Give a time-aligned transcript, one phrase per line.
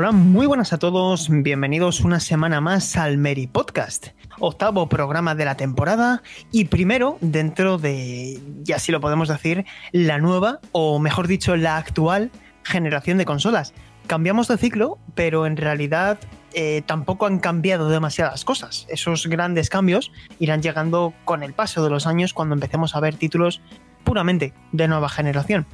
[0.00, 4.06] Hola, muy buenas a todos, bienvenidos una semana más al Mary Podcast,
[4.38, 10.16] octavo programa de la temporada y primero dentro de, ya si lo podemos decir, la
[10.16, 12.30] nueva, o mejor dicho, la actual
[12.62, 13.74] generación de consolas.
[14.06, 16.18] Cambiamos de ciclo, pero en realidad
[16.54, 18.86] eh, tampoco han cambiado demasiadas cosas.
[18.88, 23.16] Esos grandes cambios irán llegando con el paso de los años cuando empecemos a ver
[23.16, 23.60] títulos
[24.02, 25.66] puramente de nueva generación.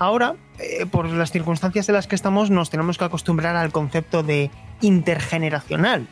[0.00, 4.22] Ahora, eh, por las circunstancias en las que estamos, nos tenemos que acostumbrar al concepto
[4.22, 6.06] de intergeneracional.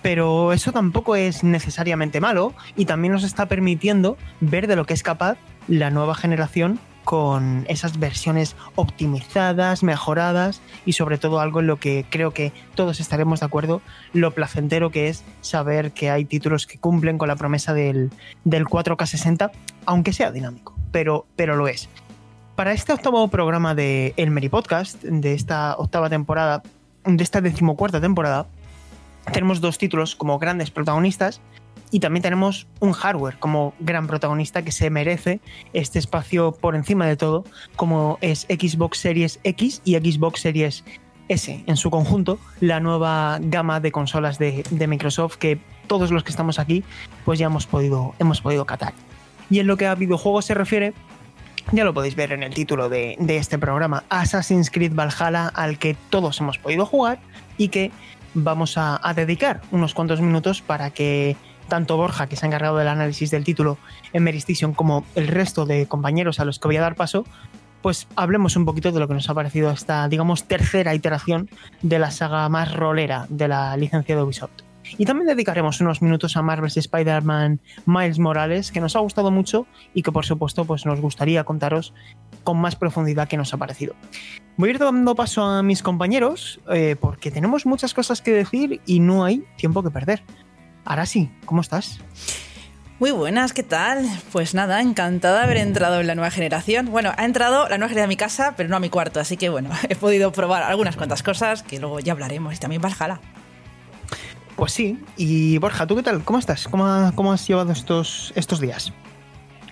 [0.00, 4.94] Pero eso tampoco es necesariamente malo y también nos está permitiendo ver de lo que
[4.94, 11.66] es capaz la nueva generación con esas versiones optimizadas, mejoradas y sobre todo algo en
[11.66, 13.82] lo que creo que todos estaremos de acuerdo,
[14.12, 18.10] lo placentero que es saber que hay títulos que cumplen con la promesa del,
[18.44, 19.50] del 4K60,
[19.84, 21.88] aunque sea dinámico, pero, pero lo es.
[22.56, 26.62] Para este octavo programa de El Meri Podcast, de esta octava temporada,
[27.02, 28.46] de esta decimocuarta temporada,
[29.32, 31.40] tenemos dos títulos como grandes protagonistas
[31.90, 35.40] y también tenemos un hardware como gran protagonista que se merece
[35.72, 40.84] este espacio por encima de todo, como es Xbox Series X y Xbox Series
[41.28, 46.22] S en su conjunto, la nueva gama de consolas de, de Microsoft que todos los
[46.22, 46.84] que estamos aquí
[47.24, 48.92] pues ya hemos podido, hemos podido catar.
[49.48, 50.94] Y en lo que a videojuegos se refiere,
[51.70, 55.96] ya lo podéis ver en el título de, este programa, Assassin's Creed Valhalla, al que
[56.10, 57.20] todos hemos podido jugar
[57.56, 57.90] y que
[58.34, 61.36] vamos a, a, dedicar unos cuantos minutos para que
[61.68, 63.78] tanto Borja, que se ha encargado del análisis del título
[64.12, 67.24] en Meristation, como el resto de compañeros a los que voy a dar paso,
[67.82, 71.50] pues hablemos un poquito de lo que nos ha parecido esta, digamos, tercera iteración
[71.82, 74.71] de la saga más rolera de la licencia de Ubisoft.
[74.98, 79.66] Y también dedicaremos unos minutos a Marvel's Spider-Man Miles Morales, que nos ha gustado mucho
[79.94, 81.94] y que por supuesto pues nos gustaría contaros
[82.44, 83.94] con más profundidad que nos ha parecido.
[84.56, 88.80] Voy a ir dando paso a mis compañeros eh, porque tenemos muchas cosas que decir
[88.86, 90.22] y no hay tiempo que perder.
[90.84, 92.00] Ahora sí, ¿cómo estás?
[93.02, 94.06] Muy buenas, ¿qué tal?
[94.30, 96.86] Pues nada, encantada de haber entrado en la nueva generación.
[96.86, 99.36] Bueno, ha entrado la nueva generación a mi casa, pero no a mi cuarto, así
[99.36, 103.20] que bueno, he podido probar algunas cuantas cosas que luego ya hablaremos y también Valhalla.
[104.56, 104.98] Pues sí.
[105.16, 106.22] Y Borja, ¿tú qué tal?
[106.24, 106.68] ¿Cómo estás?
[106.68, 108.92] ¿Cómo, cómo has llevado estos, estos días?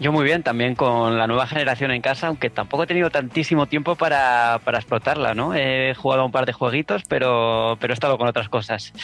[0.00, 3.66] Yo muy bien, también con la nueva generación en casa, aunque tampoco he tenido tantísimo
[3.66, 5.54] tiempo para, para explotarla, ¿no?
[5.54, 8.94] He jugado un par de jueguitos, pero, pero he estado con otras cosas.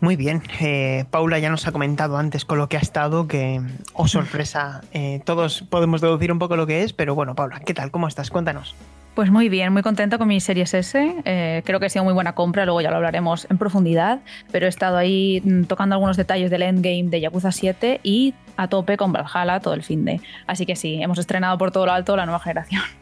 [0.00, 3.60] Muy bien, eh, Paula ya nos ha comentado antes con lo que ha estado, que,
[3.92, 7.72] oh sorpresa, eh, todos podemos deducir un poco lo que es, pero bueno, Paula, ¿qué
[7.72, 7.92] tal?
[7.92, 8.30] ¿Cómo estás?
[8.30, 8.74] Cuéntanos.
[9.14, 11.16] Pues muy bien, muy contenta con mi Series S.
[11.26, 14.64] Eh, creo que ha sido muy buena compra, luego ya lo hablaremos en profundidad, pero
[14.64, 18.96] he estado ahí mm, tocando algunos detalles del endgame de Yakuza 7 y a tope
[18.96, 20.20] con Valhalla todo el fin de.
[20.46, 22.82] Así que sí, hemos estrenado por todo lo alto la nueva generación.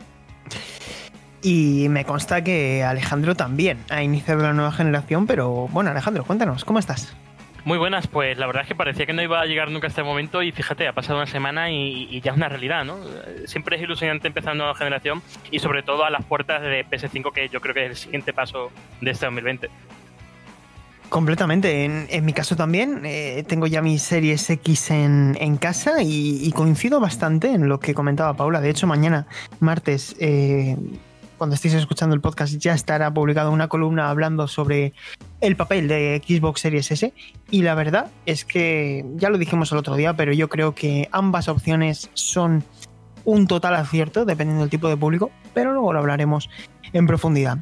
[1.43, 6.67] Y me consta que Alejandro también ha iniciado la nueva generación, pero bueno, Alejandro, cuéntanos,
[6.67, 7.17] ¿cómo estás?
[7.65, 9.91] Muy buenas, pues la verdad es que parecía que no iba a llegar nunca a
[9.91, 12.99] este momento y fíjate, ha pasado una semana y, ya es una realidad, ¿no?
[13.47, 17.33] Siempre es ilusionante empezar una nueva generación y sobre todo a las puertas de PS5
[17.33, 19.69] que yo creo que es el siguiente paso de este 2020.
[21.11, 26.03] Completamente, en, en mi caso también eh, tengo ya mi Series X en, en casa
[26.03, 28.61] y, y, coincido bastante en lo que comentaba Paula.
[28.61, 29.27] De hecho, mañana,
[29.59, 30.77] martes, eh,
[31.41, 34.93] cuando estéis escuchando el podcast, ya estará publicada una columna hablando sobre
[35.41, 37.15] el papel de Xbox Series S.
[37.51, 41.09] Y la verdad es que ya lo dijimos el otro día, pero yo creo que
[41.13, 42.63] ambas opciones son
[43.25, 46.49] un total acierto, dependiendo del tipo de público, pero luego lo hablaremos
[46.93, 47.59] en profundidad.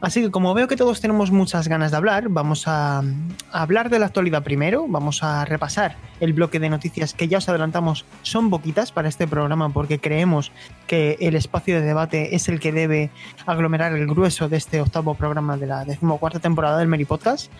[0.00, 3.02] Así que como veo que todos tenemos muchas ganas de hablar, vamos a,
[3.50, 7.48] hablar de la actualidad primero, vamos a repasar el bloque de noticias que ya os
[7.48, 10.52] adelantamos son poquitas para este programa porque creemos
[10.86, 13.10] que el espacio de debate es el que debe
[13.46, 17.50] aglomerar el grueso de este octavo programa de la decimocuarta temporada del Meri Podcast.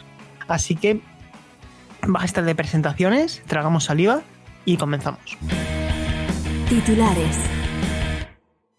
[0.47, 1.01] Así que
[2.07, 4.23] basta de presentaciones, tragamos saliva
[4.65, 5.37] y comenzamos.
[6.69, 7.39] Titulares.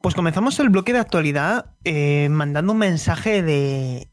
[0.01, 4.11] Pues comenzamos el bloque de actualidad eh, mandando un mensaje de,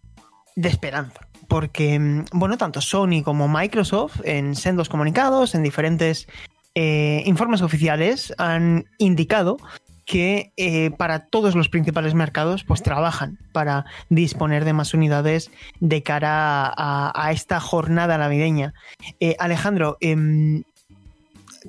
[0.56, 1.28] de, esperanza.
[1.46, 6.26] Porque, bueno, tanto Sony como Microsoft en sendos comunicados, en diferentes
[6.74, 9.58] eh, informes oficiales, han indicado
[10.06, 15.50] que eh, para todos los principales mercados pues trabajan para disponer de más unidades
[15.80, 18.72] de cara a, esta jornada navideña.
[19.20, 20.62] Eh, Alejandro, em,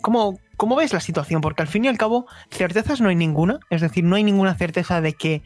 [0.01, 1.41] ¿cómo, ¿cómo ves la situación?
[1.41, 4.55] Porque al fin y al cabo certezas no hay ninguna, es decir, no hay ninguna
[4.55, 5.44] certeza de que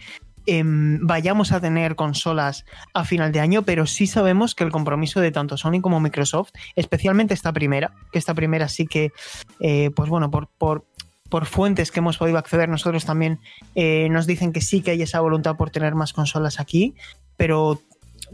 [0.47, 5.21] Em, vayamos a tener consolas a final de año, pero sí sabemos que el compromiso
[5.21, 9.11] de tanto Sony como Microsoft, especialmente esta primera, que esta primera sí que,
[9.59, 10.85] eh, pues bueno, por, por,
[11.29, 13.39] por, fuentes que hemos podido acceder nosotros también,
[13.75, 16.95] eh, nos dicen que sí que hay esa voluntad por tener más consolas aquí,
[17.37, 17.79] pero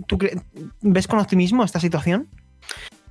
[0.08, 0.18] ¿tú
[0.82, 2.30] ves con optimismo esta situación?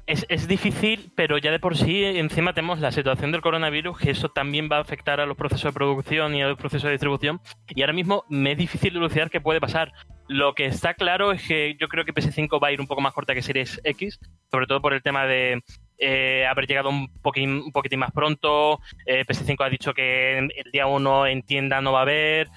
[0.07, 4.11] Es, es, difícil, pero ya de por sí encima tenemos la situación del coronavirus, que
[4.13, 6.93] eso también va a afectar a los procesos de producción y a los procesos de
[6.93, 7.41] distribución.
[7.69, 9.93] Y ahora mismo me es difícil dilucidar qué puede pasar.
[10.29, 13.01] Lo que está claro es que yo creo que PS5 va a ir un poco
[13.01, 15.63] más corta que Series X, sobre todo por el tema de
[15.99, 18.79] eh, haber llegado un poquitín, un poquitín más pronto.
[19.07, 22.49] Eh, PS5 ha dicho que el día 1 en tienda no va a haber.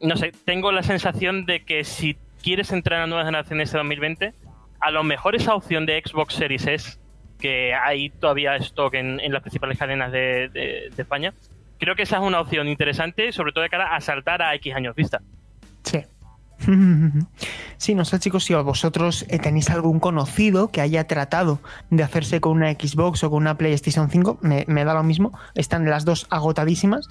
[0.00, 3.78] No sé, tengo la sensación de que si quieres entrar a la nueva generación este
[3.78, 4.34] 2020
[4.80, 6.98] a lo mejor esa opción de Xbox Series S,
[7.38, 11.34] que hay todavía stock en, las principales cadenas de, España,
[11.78, 14.74] creo que esa es una opción interesante, sobre todo de cara a saltar a X
[14.74, 15.20] años vista.
[15.82, 16.02] Sí.
[17.78, 22.40] Sí, no sé chicos si vosotros eh, tenéis algún conocido que haya tratado de hacerse
[22.40, 26.26] con una Xbox o con una PlayStation 5, me, da lo mismo, están las dos
[26.30, 27.06] agotadísimas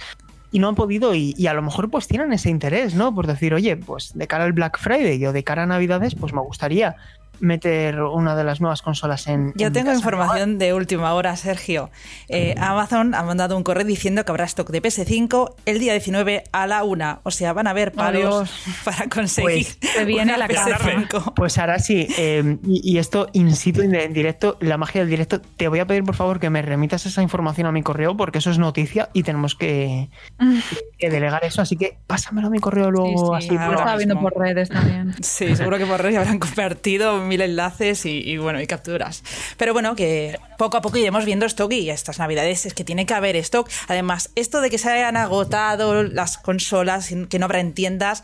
[0.51, 3.13] y no han podido y, y, a lo mejor pues tienen ese interés, ¿no?
[3.13, 6.33] Por decir, oye, pues de cara al Black Friday o de cara a Navidades, pues
[6.33, 6.95] me gustaría
[7.39, 9.53] meter una de las nuevas consolas en.
[9.55, 11.89] Yo tengo información de última hora, Sergio.
[12.27, 16.43] Eh, Amazon ha mandado un correo diciendo que habrá stock de PS5 el día 19
[16.51, 17.19] a la una.
[17.23, 18.51] O sea, van a haber palos
[18.85, 19.67] para conseguir.
[19.79, 21.33] Pues, viene la PS5.
[21.35, 25.41] Pues ahora sí, eh, y, esto incito en directo, la magia del directo.
[25.41, 28.39] Te voy a pedir por favor que me remitas esa información a mi correo porque
[28.39, 30.09] eso es noticia y tenemos que,
[30.99, 31.61] delegar eso.
[31.61, 33.35] Así que pásamelo a mi correo luego.
[33.35, 35.13] así, lo estaba viendo por redes también.
[35.21, 39.23] Sí, seguro que por redes habrán compartido mil enlaces y, bueno, y capturas.
[39.57, 43.05] Pero bueno, que poco a poco iremos viendo stock y estas navidades es que tiene
[43.05, 43.69] que haber stock.
[43.87, 48.23] Además, esto de que se hayan agotado las consolas, que no habrá en tiendas,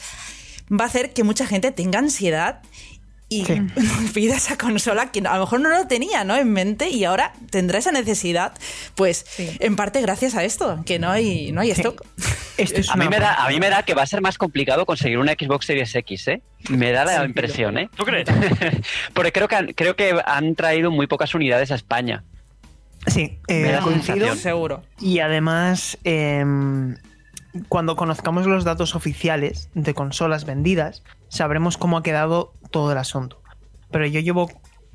[0.71, 2.61] va a hacer que mucha gente tenga ansiedad
[3.31, 3.45] y
[4.13, 6.35] pida esa consola que a lo mejor no lo tenía ¿no?
[6.35, 8.51] en mente y ahora tendrá esa necesidad,
[8.95, 12.03] pues en parte gracias a esto, que no hay, no hay stock.
[12.91, 15.17] a, mí me da, a mí me da que va a ser más complicado conseguir
[15.17, 16.41] una Xbox Series X, ¿eh?
[16.69, 17.89] Me da la impresión, ¿eh?
[17.95, 18.27] ¿Tú crees?
[19.13, 22.25] Porque creo que, han, creo que han traído muy pocas unidades a España.
[23.07, 24.35] Sí, eh, coincido.
[24.35, 24.83] Seguro.
[24.99, 26.97] Y además, em,
[27.69, 33.41] cuando conozcamos los datos oficiales de consolas vendidas, sabremos cómo ha quedado todo el asunto.
[33.91, 34.49] Pero yo llevo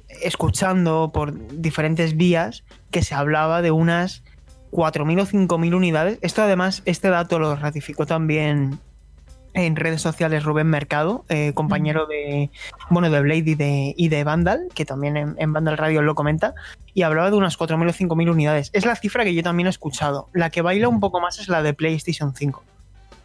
[0.09, 4.23] escuchando por diferentes vías que se hablaba de unas
[4.73, 6.19] 4.000 o 5.000 unidades.
[6.23, 8.79] Esto además, este dato lo ratificó también
[9.57, 12.51] en redes sociales Rubén Mercado, eh, compañero de
[12.91, 16.55] bueno de Blade y de, y de Vandal, que también en, Vandal Radio lo comenta,
[16.93, 18.71] y hablaba de unas 4.000 o 5.000 unidades.
[18.75, 20.29] Es la cifra que yo también he escuchado.
[20.35, 22.63] La que baila un poco más es la de PlayStation 5.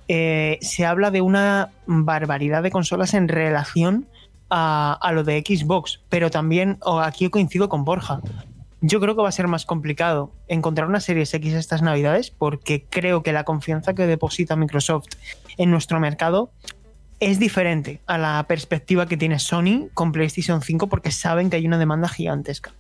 [0.07, 4.07] Eh, se habla de una barbaridad de consolas en relación
[4.50, 8.22] a, a lo de Xbox, pero también aquí coincido con Borja.
[8.83, 12.83] Yo creo que va a ser más complicado encontrar una Series X estas navidades porque
[12.89, 15.06] creo que la confianza que deposita Microsoft
[15.58, 16.51] en nuestro mercado
[17.20, 21.67] es diferente a la perspectiva que tiene Sony con PlayStation 5 porque saben que hay
[21.67, 22.72] una demanda gigantesca.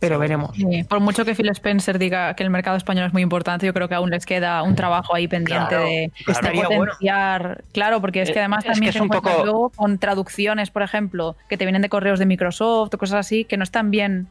[0.00, 0.56] Pero veremos.
[0.88, 3.86] por mucho que Phil Spencer diga que el mercado español es muy importante, yo creo
[3.86, 7.62] que aún les queda un trabajo ahí pendiente de, potenciar.
[7.72, 9.70] Claro, porque es que eh, además también se un poco...
[9.76, 13.58] con traducciones, por ejemplo, que te vienen de correos de Microsoft o cosas así, que
[13.58, 14.26] no están bien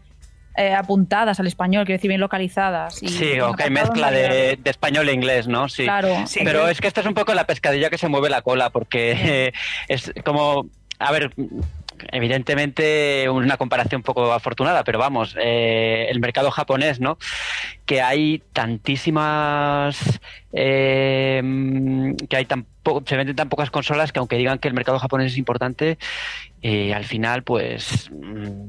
[0.57, 2.95] eh, apuntadas al español, quiero decir, bien localizadas.
[2.95, 5.69] sí, o que hay mezcla de, español e inglés, ¿no?
[5.69, 5.83] Sí.
[5.83, 6.25] Claro.
[6.43, 9.53] Pero es que esto es un poco la pescadilla que se mueve la cola, porque
[9.87, 10.67] es como.
[11.01, 11.31] A ver,
[12.11, 17.17] evidentemente una comparación un poco afortunada, pero vamos, eh, el mercado japonés, ¿no?
[17.85, 20.19] Que hay tantísimas,
[20.51, 21.41] eh,
[22.27, 22.65] que hay tan
[23.05, 25.99] se venden tan pocas consolas que aunque digan que el mercado japonés es importante,
[26.93, 28.65] al final, pues mm,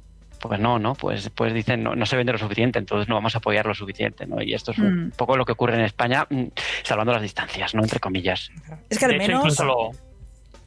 [0.48, 0.94] pues no, ¿no?
[0.94, 3.74] Pues, pues dicen no, no se vende lo suficiente, entonces no vamos a apoyar lo
[3.74, 4.42] suficiente, ¿no?
[4.42, 5.10] Y esto es un mm.
[5.12, 6.46] poco lo que ocurre en España, mm,
[6.82, 7.82] salvando las distancias, ¿no?
[7.82, 8.50] Entre comillas.
[8.88, 9.62] Es que al menos...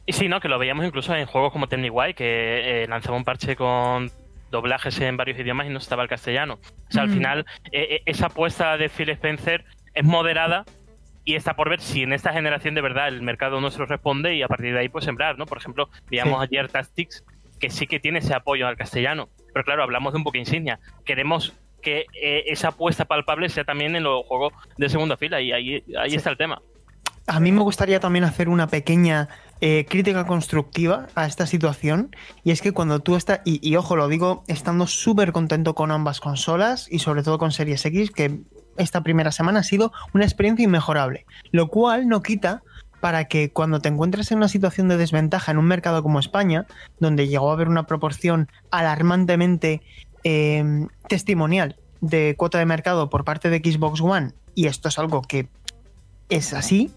[0.06, 0.40] Y sí, ¿no?
[0.40, 4.10] Que lo veíamos incluso en juegos como Guay, que eh, lanzaba un parche con
[4.50, 6.60] doblajes en varios idiomas y no estaba el castellano.
[6.88, 7.12] O sea, al mm.
[7.12, 10.64] final, eh, eh, esa apuesta de Phil Spencer es moderada
[11.24, 13.86] y está por ver si en esta generación de verdad el mercado no se lo
[13.86, 15.46] responde y a partir de ahí pues sembrar, ¿no?
[15.46, 17.24] Por ejemplo, veíamos ayer Tactics
[17.58, 19.28] que sí que tiene ese apoyo al castellano.
[19.54, 20.78] Pero claro, hablamos de un poco insignia.
[21.06, 25.52] Queremos que eh, esa apuesta palpable sea también en los juegos de segunda fila y
[25.52, 26.60] ahí, ahí está el tema.
[27.26, 29.28] a mí me gustaría también hacer una pequeña
[29.60, 32.14] eh, crítica constructiva a esta situación.
[32.42, 35.90] Y es que cuando tú estás, y, y ojo, lo digo estando súper contento con
[35.90, 38.40] ambas consolas y sobre todo con Series X, que
[38.76, 41.26] esta primera semana ha sido una experiencia inmejorable.
[41.52, 42.62] Lo cual no quita
[43.04, 46.64] para que cuando te encuentres en una situación de desventaja en un mercado como España,
[47.00, 49.82] donde llegó a haber una proporción alarmantemente
[50.22, 55.20] eh, testimonial de cuota de mercado por parte de Xbox One, y esto es algo
[55.20, 55.48] que
[56.30, 56.94] es así,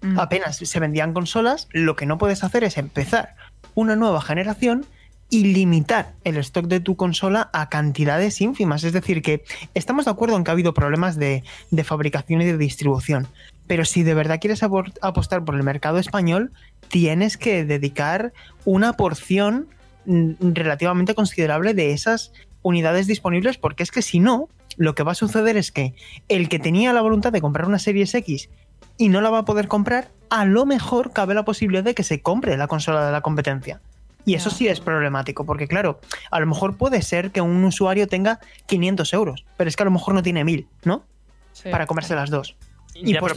[0.00, 0.20] Mm.
[0.20, 3.34] apenas se vendían consolas, lo que no puedes hacer es empezar
[3.74, 4.86] una nueva generación
[5.28, 8.84] y limitar el stock de tu consola a cantidades ínfimas.
[8.84, 9.42] Es decir, que
[9.74, 13.26] estamos de acuerdo en que ha habido problemas de, de fabricación y de distribución,
[13.68, 16.50] pero si de verdad quieres apostar por el mercado español,
[16.88, 18.32] tienes que dedicar
[18.64, 19.68] una porción
[20.06, 22.32] mm, relativamente considerable de esas
[22.62, 25.94] unidades disponibles, porque es que si no, lo que va a suceder es que
[26.28, 28.48] el que tenía la voluntad de comprar una Series X
[28.96, 32.02] y no la va a poder comprar, a lo mejor cabe la posibilidad de que
[32.02, 33.80] se compre la consola de la competencia.
[34.24, 38.08] Y eso sí es problemático, porque claro, a lo mejor puede ser que un usuario
[38.08, 41.04] tenga 500 euros, pero es que a lo mejor no tiene 1000, ¿no?
[41.52, 41.70] Sí.
[41.70, 42.56] Para comerse las dos.
[42.94, 43.34] Y Ya, pero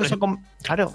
[0.64, 0.94] Claro,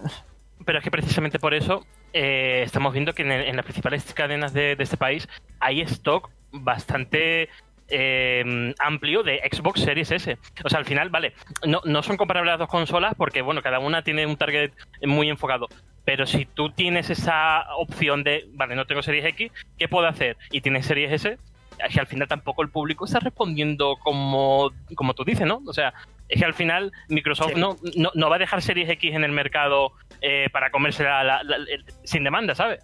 [0.65, 4.05] Pero es que precisamente por eso eh, estamos viendo que en, el- en las principales
[4.15, 5.29] cadenas de, de este país
[5.61, 7.49] hay stock bastante
[7.89, 10.39] eh, amplio de Xbox Series S.
[10.65, 11.35] O sea, al final, vale,
[11.67, 14.73] no, no son comparables las dos consolas porque, bueno, cada una tiene un target
[15.03, 15.69] muy enfocado.
[16.05, 20.37] Pero si tú tienes esa opción de, vale, no tengo Series X, ¿qué puedo hacer?
[20.51, 21.39] Y tienes Series S,
[21.85, 25.63] es que al final tampoco el público está respondiendo como, como tú dices, ¿no?
[25.67, 25.93] O sea,
[26.29, 27.61] es que al final Microsoft Sí.
[27.61, 31.23] no, no, no va a dejar Series X en el mercado eh, para comerse la,
[31.25, 32.81] la- la- el- sin demanda, ¿sabes?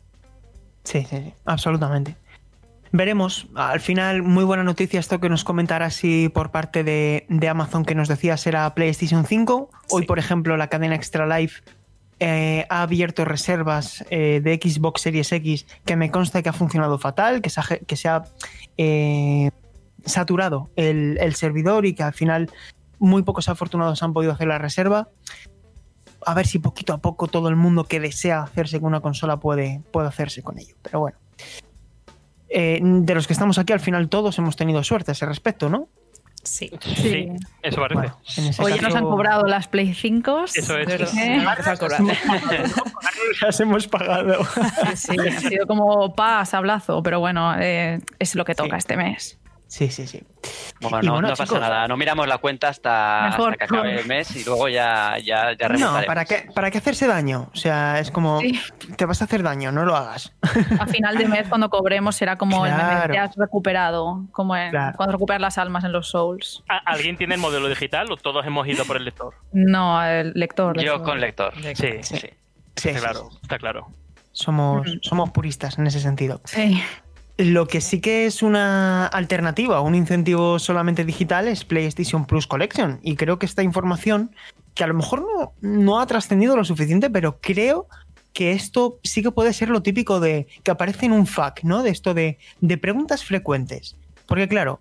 [0.84, 2.16] sí, sí, sí, absolutamente.
[2.94, 7.48] Veremos, al final, muy buena noticia esto que nos comentara así por parte de, de
[7.48, 9.70] Amazon que nos decía será PlayStation 5.
[9.90, 10.06] Hoy, Sí.
[10.06, 11.62] por ejemplo, la cadena Extra Life
[12.20, 16.98] eh, ha abierto reservas eh, de Xbox Series X que me consta que ha funcionado
[16.98, 18.24] fatal, que se ha, que se ha
[20.04, 22.50] saturado el, el servidor y que al final
[23.02, 25.08] muy pocos afortunados han podido hacer la reserva.
[26.24, 29.38] A ver si poquito a poco todo el mundo que desea hacerse con una consola
[29.38, 30.74] puede, puede hacerse con ello.
[30.82, 31.18] Pero bueno.
[32.48, 35.68] Eh, de los que estamos aquí, al final todos hemos tenido suerte a ese respecto,
[35.68, 35.88] ¿no?
[36.44, 36.70] Sí.
[36.80, 37.28] Sí,
[37.62, 37.94] eso parece.
[37.94, 38.16] Bueno,
[38.76, 40.44] caso- nos han cobrado las Play 5.
[40.54, 40.86] Eso es.
[40.86, 41.42] Pero- Eh.
[43.40, 44.44] Las hemos pagado.
[44.96, 48.78] Sí, ha sido como pa, sablazo, pero bueno, eh, es lo que toca Sí.
[48.78, 49.38] este mes.
[49.72, 50.22] Sí, sí, sí.
[50.82, 51.88] Bueno, Y no, bueno, no pasa nada.
[51.88, 55.56] No miramos la cuenta hasta, Mejor, hasta que acabe el mes y luego ya, ya,
[55.58, 55.98] ya No.
[56.06, 57.48] ¿para qué, ¿para qué hacerse daño?
[57.54, 58.60] O sea, es como, Sí.
[58.98, 60.34] te vas a hacer daño, no lo hagas.
[60.78, 64.72] A final de mes, cuando cobremos, será como el mes que has recuperado, como en-
[64.72, 64.94] Claro.
[64.98, 66.62] cuando recuperas las almas en los Souls.
[66.68, 69.32] ¿A- ¿Alguien tiene el modelo digital o todos hemos ido por el lector?
[69.54, 70.76] No, el lector.
[70.76, 71.02] Yo lector.
[71.02, 71.54] con lector.
[71.54, 71.88] Sí, Sí.
[72.02, 72.16] sí.
[72.18, 73.38] Sí, Está sí, claro, sí.
[73.40, 73.88] está claro.
[74.32, 74.98] Somos, Mm.
[75.00, 76.42] somos puristas en ese sentido.
[76.44, 76.82] Sí.
[77.42, 83.00] Lo que sí que es una alternativa, un incentivo solamente digital es PlayStation Plus Collection.
[83.02, 84.30] Y creo que esta información,
[84.74, 87.88] que a lo mejor no, no ha trascendido lo suficiente, pero creo
[88.32, 91.82] que esto sí que puede ser lo típico de que aparece en un FAQ, ¿no?
[91.82, 93.96] De esto de, de preguntas frecuentes.
[94.26, 94.78] Porque claro,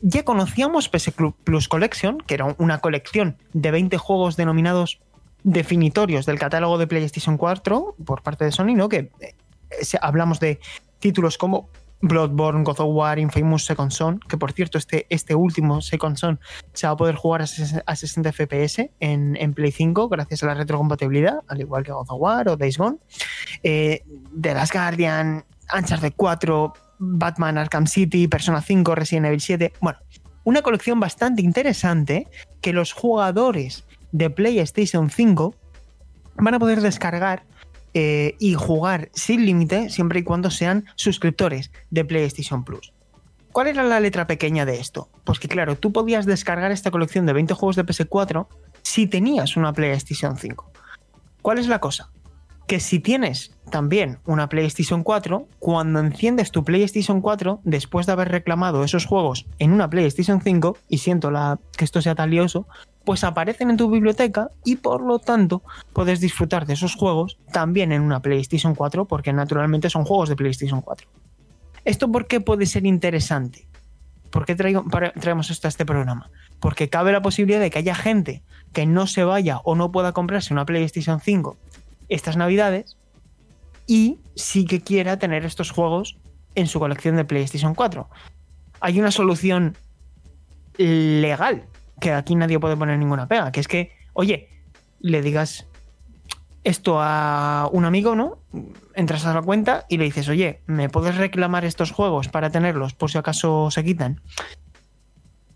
[0.00, 1.12] ya conocíamos PS
[1.44, 5.00] Plus Collection, que era una colección de 20 juegos denominados
[5.42, 8.88] definitorios del catálogo de PlayStation 4 por parte de Sony, ¿no?
[8.88, 9.34] Que eh,
[10.00, 10.60] hablamos de
[10.98, 11.68] títulos como
[12.02, 16.40] Bloodborne, God of War, Infamous Second Son, que por cierto este, este último Second Son
[16.72, 20.42] se va a poder jugar a, ses- a 60 FPS en, en Play 5 gracias
[20.42, 22.96] a la retrocompatibilidad, al igual que God of War o Days Gone.
[23.62, 24.02] Eh,
[24.40, 25.44] The Last Guardian,
[25.76, 29.72] Uncharted 4, Batman Arkham City, Persona 5, Resident Evil 7.
[29.80, 29.98] Bueno,
[30.44, 32.26] una colección bastante interesante
[32.62, 35.54] que los jugadores de PlayStation 5
[36.36, 37.44] van a poder descargar
[37.94, 42.92] eh, y jugar sin límite siempre y cuando sean suscriptores de PlayStation Plus.
[43.52, 45.08] ¿Cuál era la letra pequeña de esto?
[45.24, 48.46] Pues que claro, tú podías descargar esta colección de 20 juegos de PS4
[48.82, 50.70] si tenías una PlayStation 5.
[51.42, 52.10] ¿Cuál es la cosa?
[52.68, 58.28] Que si tienes también una PlayStation 4, cuando enciendes tu PlayStation 4, después de haber
[58.28, 62.66] reclamado esos juegos en una PlayStation 5, y siento la, que esto sea tan lioso,
[63.04, 65.62] pues aparecen en tu biblioteca y por lo tanto
[65.94, 70.36] puedes disfrutar de esos juegos también en una PlayStation 4 porque naturalmente son juegos de
[70.36, 71.08] PlayStation 4.
[71.86, 73.66] ¿Esto por qué puede ser interesante?
[74.30, 74.84] ¿Por qué traigo-
[75.18, 76.30] traemos esto a este programa?
[76.60, 78.42] Porque cabe la posibilidad de que haya gente
[78.74, 81.56] que no se vaya o no pueda comprarse una PlayStation 5
[82.10, 82.96] estas navidades
[83.90, 86.16] y sí que quiera tener estos juegos
[86.54, 88.08] en su colección de PlayStation 4.
[88.78, 89.76] Hay una solución
[90.78, 91.64] legal
[92.00, 94.48] que aquí nadie puede poner ninguna pega, que es que, oye,
[95.00, 95.66] le digas
[96.62, 98.38] esto a un amigo, ¿no?
[98.94, 102.94] Entras a la cuenta y le dices, oye, ¿me puedes reclamar estos juegos para tenerlos
[102.94, 104.20] por si acaso se quitan?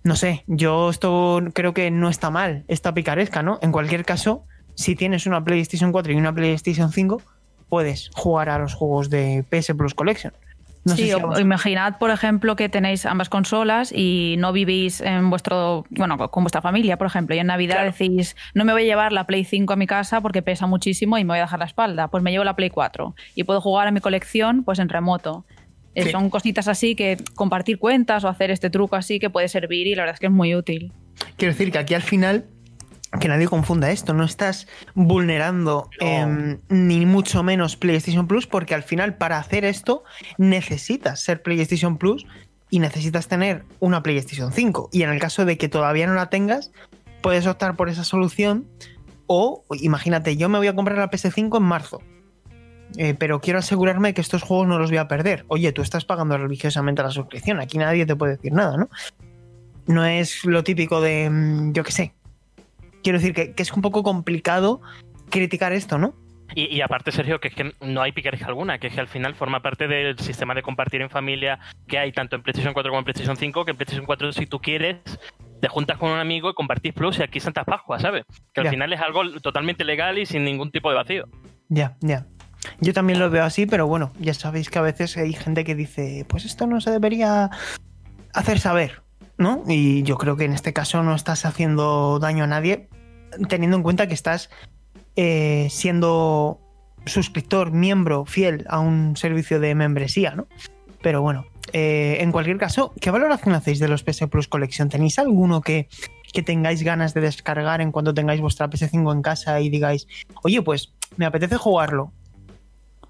[0.03, 3.61] No sé, yo esto creo que no está mal, esta picaresca, ¿no?
[3.63, 7.23] En cualquier caso, si tienes una PlayStation 4 y una PlayStation 5,
[7.69, 10.33] puedes jugar a los juegos de PS Plus Collection.
[10.87, 15.31] No sí, si o- imaginad, por ejemplo, que tenéis ambas consolas y no vivís en
[15.31, 17.93] vuestro, bueno, con vuestra familia, por ejemplo, y en Navidad Claro.
[17.93, 21.17] decís, no me voy a llevar la Play 5 a mi casa porque pesa muchísimo
[21.17, 23.63] y me voy a dejar la espalda, pues me llevo la Play 4 y puedo
[23.63, 25.47] jugar a mi colección pues en remoto.
[25.95, 26.11] Eh, Sí.
[26.11, 29.95] Son cositas así que compartir cuentas o hacer este truco así que puede servir y
[29.95, 30.93] la verdad es que es muy útil.
[31.39, 32.45] Quiero decir que aquí al final,
[33.21, 36.07] que nadie confunda esto, no estás vulnerando No.
[36.07, 40.05] em, ni mucho menos PlayStation Plus, porque al final para hacer esto
[40.39, 42.27] necesitas ser PlayStation Plus
[42.71, 44.91] y necesitas tener una PlayStation 5.
[44.93, 46.73] Y en el caso de que todavía no la tengas,
[47.23, 48.67] puedes optar por esa solución.
[49.27, 52.01] O imagínate, yo me voy a comprar la PS5 en marzo.
[52.97, 55.45] eh, pero quiero asegurarme que estos juegos no los voy a perder.
[55.49, 57.59] Oye, tú estás pagando religiosamente la suscripción.
[57.59, 58.89] Aquí nadie te puede decir nada, ¿no?
[59.87, 62.15] No es lo típico de, mm, yo qué sé.
[63.05, 64.81] Quiero decir que, que es un poco complicado
[65.31, 66.17] criticar esto, ¿no?
[66.55, 69.09] Y, y aparte, Sergio, que es que no hay picaresca alguna, que es que al
[69.09, 72.91] final forma parte del sistema de compartir en familia que hay tanto en PlayStation 4
[72.91, 74.99] como en PlayStation 5, que en PlayStation 4 si tú quieres
[75.61, 78.25] te juntas con un amigo y compartís Plus y aquí Santa Pascua, ¿sabes?
[78.53, 81.25] Que al final es algo totalmente legal y sin ningún tipo de vacío.
[81.69, 82.27] Ya, ya.
[82.81, 85.75] Yo también lo veo así, pero bueno, ya sabéis que a veces hay gente que
[85.75, 87.51] dice, pues esto no se debería
[88.35, 89.04] hacer saber,
[89.39, 89.63] ¿no?
[89.67, 92.89] Y yo creo que en este caso no estás haciendo daño a nadie,
[93.49, 94.51] teniendo en cuenta que estás
[95.17, 96.61] eh, siendo
[97.07, 100.47] suscriptor, miembro fiel a un servicio de membresía, ¿no?
[101.03, 104.89] Pero bueno, eh, en cualquier caso, ¿qué valoración hacéis de los PS Plus Collection?
[104.89, 105.89] ¿Tenéis alguno que,
[106.33, 110.07] que tengáis ganas de descargar en cuanto tengáis vuestra PS5 en casa y digáis,
[110.43, 112.11] oye, pues me apetece jugarlo?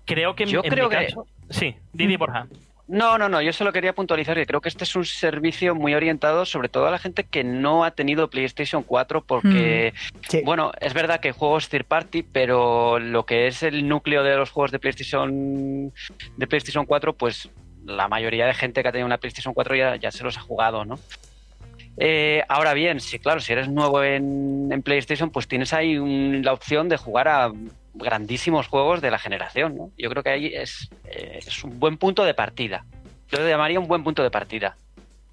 [0.07, 1.27] Creo que Yo en creo mi que- caso...
[1.51, 2.47] Sí, Didi Borja.
[2.87, 5.95] No, no, no, yo solo quería puntualizar que creo que este es un servicio muy
[5.95, 9.95] orientado sobre todo a la gente que no ha tenido PlayStation 4 porque,
[10.29, 10.43] Sí.
[10.45, 14.51] bueno, es verdad que juegos third party, pero lo que es el núcleo de los
[14.51, 15.93] juegos de PlayStation
[16.37, 17.49] de PlayStation 4, pues
[17.87, 20.41] la mayoría de gente que ha tenido una PlayStation 4 ya, ya se los ha
[20.41, 20.99] jugado, ¿no?
[21.97, 26.43] Eh, ahora bien, sí, claro, si eres nuevo en, en PlayStation, pues tienes ahí un-
[26.45, 27.51] la opción de jugar a
[27.95, 29.91] grandísimos juegos de la generación, ¿no?
[29.97, 32.85] Yo creo que ahí es, eh, es un buen punto de partida.
[33.29, 34.77] Yo lo llamaría un buen punto de partida.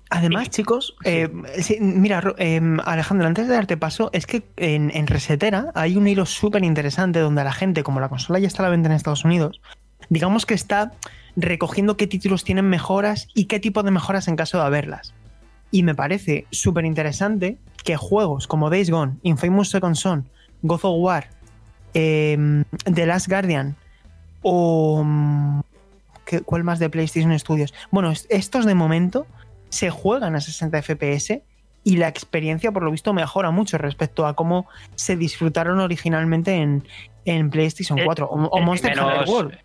[0.09, 5.07] Además, chicos, eh, sí, mira, eh, Alejandro, antes de darte paso, es que en, en
[5.07, 8.65] Resetera hay un hilo súper interesante donde la gente, como la consola ya está a
[8.65, 9.61] la venta en Estados Unidos,
[10.09, 10.91] digamos que está
[11.37, 15.13] recogiendo qué títulos tienen mejoras y qué tipo de mejoras en caso de haberlas.
[15.71, 20.29] Y me parece súper interesante que juegos como Days Gone, Infamous Second Son,
[20.61, 21.29] God of War,
[21.93, 23.75] eh, The Last Guardian
[24.41, 25.03] o...
[25.03, 25.61] mm,
[26.25, 27.73] ¿qué- ¿Cuál más de PlayStation Studios?
[27.91, 29.27] Bueno, est- estos de momento
[29.69, 31.41] se juegan a 60 FPS
[31.83, 36.83] y la experiencia, por lo visto, mejora mucho respecto a cómo se disfrutaron originalmente en,
[37.25, 39.57] en PlayStation Eh, 4 o, o eh, Monster Hunter World.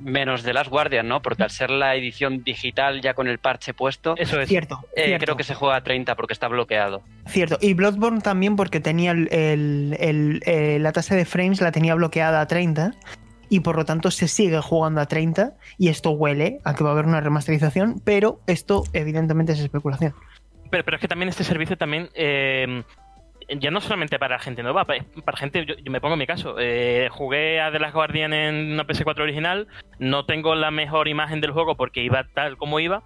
[0.00, 1.22] Menos de Last Guardian, ¿no?
[1.22, 4.48] Porque al ser la edición digital ya con el parche puesto, Eso es.
[4.48, 7.02] Cierto, eh, cierto, creo que se juega a 30 porque está bloqueado.
[7.26, 7.58] cierto.
[7.60, 11.94] Y Bloodborne también porque tenía el, el- el- eh, la tasa de frames la tenía
[11.94, 12.92] bloqueada a 30
[13.48, 16.90] y por lo tanto se sigue jugando a 30 y esto huele a que va
[16.90, 20.14] a haber una remasterización, pero esto evidentemente es especulación.
[20.70, 22.82] Pero, pero es que también este servicio también, eh,
[23.48, 26.26] ya no solamente para gente nueva, pa- para gente, yo, yo me pongo en mi
[26.26, 31.08] caso, eh, jugué a The Last Guardian en una PS4 original, no tengo la mejor
[31.08, 33.02] imagen del juego porque iba tal como iba,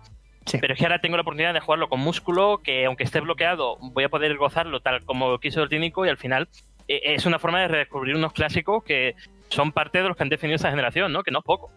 [0.46, 0.58] Sí.
[0.60, 3.76] pero es que ahora tengo la oportunidad de jugarlo con músculo, que aunque esté bloqueado,
[3.80, 6.48] voy a poder gozarlo tal como quiso el técnico y al final
[6.88, 9.14] eh, es una forma de redescubrir unos clásicos que
[9.50, 11.22] son parte de los que han definido esta generación, ¿no?
[11.22, 11.70] Que no es poco.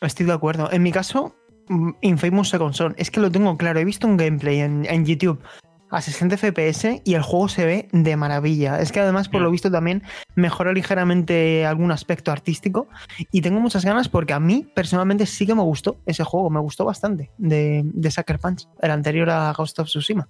[0.00, 0.68] Estoy de acuerdo.
[0.72, 1.36] En mi caso,
[1.68, 2.94] mm, Infamous Second Son.
[2.98, 3.78] Es que lo tengo claro.
[3.78, 5.40] He visto un gameplay en, en YouTube
[5.90, 8.80] a 60 FPS y el juego se ve de maravilla.
[8.80, 9.44] Es que además, por Mm.
[9.44, 10.02] lo visto, también
[10.34, 12.88] mejora ligeramente algún aspecto artístico.
[13.30, 16.50] Y tengo muchas ganas porque a mí, personalmente, sí que me gustó ese juego.
[16.50, 20.28] Me gustó bastante de, de Sucker Punch, el anterior a Ghost of Tsushima.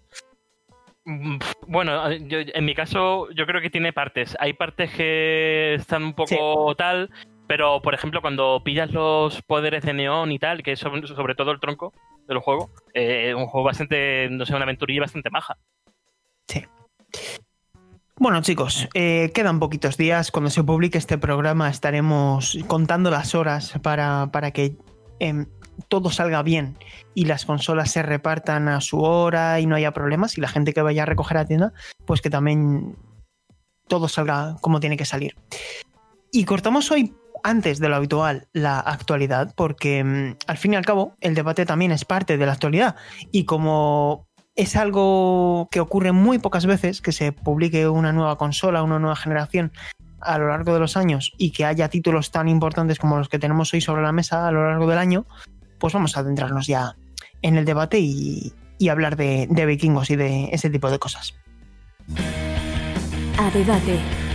[1.05, 1.39] Mm,
[1.69, 4.37] Bueno, yo- en mi caso yo creo que tiene partes.
[4.41, 7.11] Hay partes que están un poco tal,
[7.47, 11.51] pero por ejemplo cuando pillas los poderes de neón y tal, que es sobre, todo
[11.53, 11.93] el tronco
[12.27, 15.57] del juego, eh, un juego bastante, no sé, una aventurilla bastante maja.
[18.19, 20.31] Bueno, chicos, eh, quedan poquitos días.
[20.31, 24.75] Cuando se publique este programa estaremos contando las horas para, para que
[25.21, 25.45] em,
[25.89, 26.79] todo salga bien
[27.15, 30.39] y las consolas se repartan a su hora y no haya problemas.
[30.39, 31.73] Y la gente que vaya a recoger la tienda,
[32.07, 32.97] pues que también
[33.87, 35.37] todo salga como tiene que salir.
[36.33, 37.15] Y cortamos hoy
[37.47, 41.65] antes de lo habitual la actualidad, porque mm, al fin y al cabo el debate
[41.65, 42.97] también es parte de la actualidad.
[43.31, 48.83] Y como es algo que ocurre muy pocas veces, que se publique una nueva consola,
[48.83, 49.73] una nueva generación
[50.21, 53.39] a lo largo de los años y que haya títulos tan importantes como los que
[53.39, 55.27] tenemos hoy sobre la mesa a lo largo del año,
[55.79, 56.97] pues vamos a adentrarnos ya
[57.43, 58.53] en el debate y,
[58.91, 61.35] hablar de, de vikingos y de ese tipo de cosas.
[63.39, 64.26] A debate.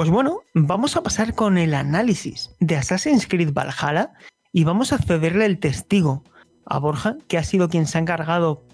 [0.00, 4.14] Pues bueno, vamos a pasar con el análisis de Assassin's Creed Valhalla
[4.50, 6.24] y vamos a cederle el testigo
[6.64, 8.64] a Borja, que ha sido quien se ha encargado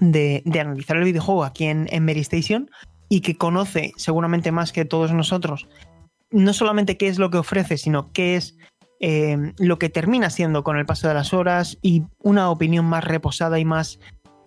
[0.00, 2.70] de, analizar el videojuego aquí en, en Station
[3.10, 5.68] y que conoce seguramente más que todos nosotros
[6.30, 8.56] no solamente qué es lo que ofrece, sino qué es
[9.00, 13.04] eh, lo que termina siendo con el paso de las horas y una opinión más
[13.04, 13.98] reposada y más,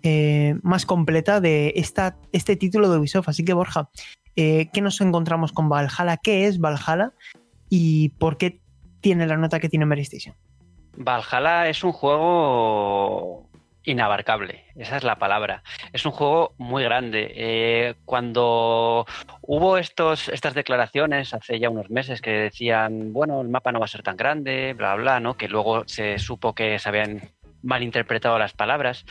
[0.02, 3.28] eh, más completa de esta, este título de Ubisoft.
[3.28, 3.90] Así que Borja,
[4.36, 6.16] eh, ¿qué nos encontramos con Valhalla?
[6.16, 7.12] ¿Qué es Valhalla?
[7.68, 8.60] ¿Y por qué
[9.00, 10.06] tiene la nota que tiene Mary?
[10.96, 13.50] Valhalla es un juego
[13.82, 15.62] inabarcable, esa es la palabra.
[15.92, 17.32] Es un juego muy grande.
[17.34, 19.06] Eh, cuando
[19.42, 23.86] hubo estos, estas declaraciones hace ya unos meses que decían, bueno, el mapa no va
[23.86, 25.36] a ser tan grande, bla, bla, ¿no?
[25.36, 27.20] Que luego se supo que se habían
[27.62, 29.04] malinterpretado las palabras.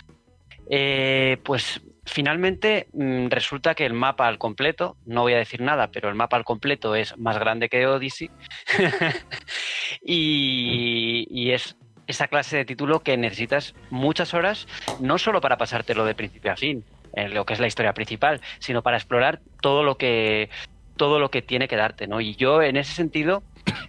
[0.70, 5.88] Eh, pues finalmente mmm, resulta que el mapa al completo, no voy a decir nada,
[5.88, 8.30] pero el mapa al completo es más grande que Odyssey
[10.02, 14.68] y, y es esa clase de título que necesitas muchas horas,
[15.00, 18.42] no solo para pasártelo de principio a fin, en lo que es la historia principal,
[18.60, 20.50] sino para explorar todo lo que
[20.98, 22.20] todo lo que tiene que darte, ¿no?
[22.20, 23.42] Y yo en ese sentido,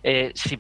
[0.05, 0.57] eh, si,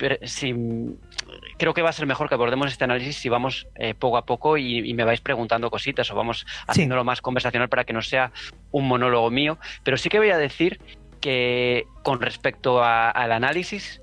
[1.60, 4.24] creo que va a ser mejor que abordemos este análisis si vamos eh, poco a
[4.24, 7.06] poco y, y, me vais preguntando cositas o vamos haciéndolo sí.
[7.06, 8.32] más conversacional para que no sea
[8.72, 9.58] un monólogo mío.
[9.84, 10.80] Pero sí que voy a decir
[11.20, 14.00] que con respecto a, al análisis,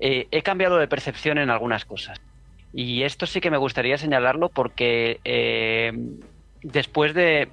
[0.00, 2.20] eh, he cambiado de percepción en algunas cosas.
[2.72, 5.92] Y esto sí que me gustaría señalarlo porque eh,
[6.60, 7.48] después de,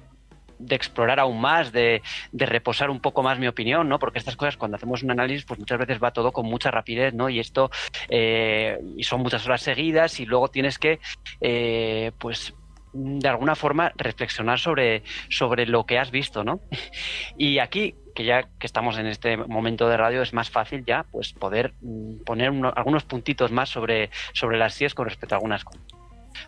[0.66, 3.98] de, explorar aún más, de, de, reposar un poco más mi opinión, ¿no?
[3.98, 7.14] Porque estas cosas cuando hacemos un análisis, pues muchas veces va todo con mucha rapidez,
[7.14, 7.28] ¿no?
[7.28, 7.70] Y esto,
[8.08, 11.00] eh, y son muchas horas seguidas y luego tienes que,
[11.40, 12.54] eh, pues
[12.94, 16.60] de alguna forma reflexionar sobre, sobre lo que has visto, ¿no?
[17.36, 21.04] Y aquí, que ya que estamos en este momento de radio, es más fácil ya
[21.10, 25.38] pues poder mm, poner uno, algunos puntitos más sobre, sobre las CIES con respecto a
[25.38, 25.82] algunas cosas.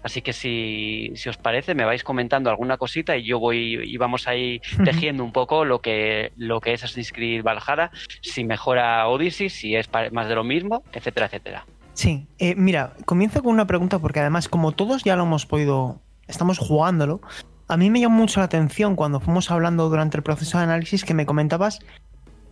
[0.03, 3.97] Así que si, si, os parece, me vais comentando alguna cosita y yo voy y
[3.97, 9.09] vamos ahí tejiendo un poco lo que, lo que es Assassin's Creed Valhalla, si mejora
[9.09, 11.67] Odyssey, si es más de lo mismo, etcétera, etcétera.
[11.95, 16.03] Sí, eh, mira, comienzo con una pregunta porque además, como todos ya lo hemos podido
[16.27, 17.21] estamos jugándolo.
[17.69, 21.05] A mí me llamó mucho la atención cuando fuimos hablando durante el proceso de análisis
[21.05, 21.81] que me comentabas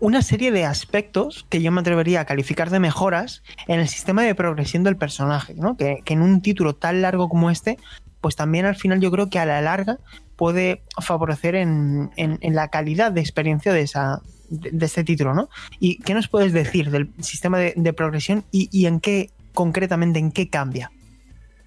[0.05, 4.23] una serie de aspectos que yo me atrevería a calificar de mejoras en el sistema
[4.23, 5.79] de progresión del personaje, ¿no?
[5.79, 7.79] Que, en un título tan largo como este,
[8.21, 9.97] pues también al final yo creo que a la larga
[10.37, 15.49] puede favorecer en, en, la calidad de experiencia de, esa, de, este título, ¿no?
[15.81, 20.19] ¿Y qué nos puedes decir del sistema de, de progresión y, y en qué, concretamente,
[20.19, 20.91] en qué cambia?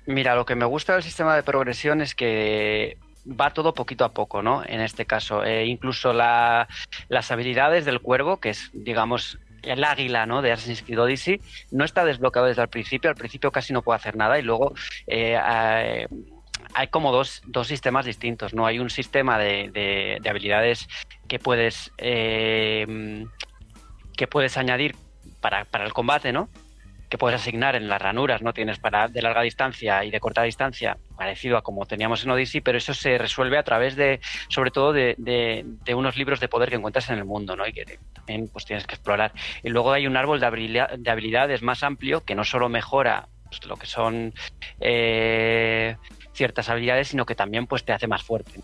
[0.06, 4.14] Mira, lo que me gusta del sistema de progresión es que va todo poquito a
[4.14, 4.64] poco, ¿no?
[4.66, 6.68] En este caso, eh, incluso la,
[7.10, 10.42] las habilidades del cuervo, que es, digamos, el águila ¿no?
[10.42, 13.10] de Assassin's Creed Odyssey, no está desbloqueado desde el principio.
[13.10, 14.74] Al principio casi no puede hacer nada y luego
[15.08, 15.38] eh,
[16.74, 18.66] hay como dos, dos, sistemas distintos, ¿no?
[18.66, 20.88] Hay un sistema de, de, de habilidades
[21.28, 23.26] que puedes, eh,
[24.16, 24.96] que puedes añadir
[25.42, 26.50] para, para el combate, ¿no?
[27.10, 28.54] Que puedes asignar en las ranuras, ¿no?
[28.54, 32.62] Tienes para de larga distancia y de corta distancia, parecido a como teníamos en Odyssey,
[32.62, 35.66] pero eso se resuelve a través de, sobre todo, de,
[35.96, 37.66] unos libros de poder que encuentras en el mundo, ¿no?
[37.66, 39.32] Y que también pues tienes que explorar.
[39.64, 43.78] Y luego hay un árbol de habilidades más amplio que no solo mejora pues, lo
[43.78, 44.34] que son
[44.80, 45.96] eh,
[46.34, 48.60] ciertas habilidades, sino que también pues te hace más fuerte.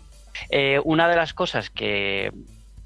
[0.50, 2.32] Eh, una de las cosas que,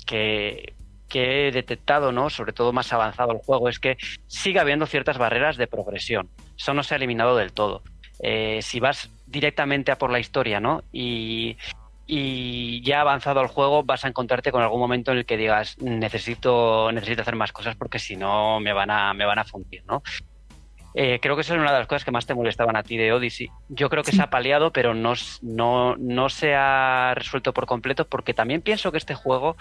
[0.07, 0.75] que
[1.09, 2.31] que he detectado, ¿no?
[2.31, 6.29] sobre todo más avanzado el juego, es que sigue habiendo ciertas barreras de progresión.
[6.57, 7.83] Eso no se ha eliminado del todo.
[8.21, 10.83] Eh, si vas directamente a por la historia, ¿no?
[10.92, 11.57] Y,
[12.07, 15.77] y ya avanzado el juego, vas a encontrarte con algún momento en el que digas
[15.79, 19.85] necesito, necesito hacer más cosas porque si no me van a, me van a fundir,
[19.87, 20.03] ¿no?
[20.94, 22.97] Eh, creo que esa es una de las cosas que más te molestaban a ti
[22.97, 23.51] de Odyssey.
[23.68, 24.16] Yo creo que sí.
[24.16, 28.90] se ha paliado, pero no, no, no se ha resuelto por completo porque también pienso
[28.90, 29.57] que este juego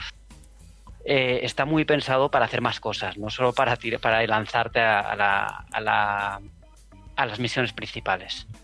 [1.10, 5.66] eh, está muy pensado para hacer más cosas, no solo para, para lanzarte a, la,
[5.72, 6.42] a, la,
[7.16, 8.46] a las misiones principales.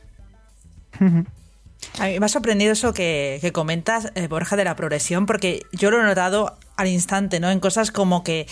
[2.00, 5.64] A mí me ha sorprendido eso que, que comentas, eh, Borja, de la progresión, porque
[5.74, 7.52] yo lo he notado al instante, ¿no?
[7.52, 8.48] En cosas como que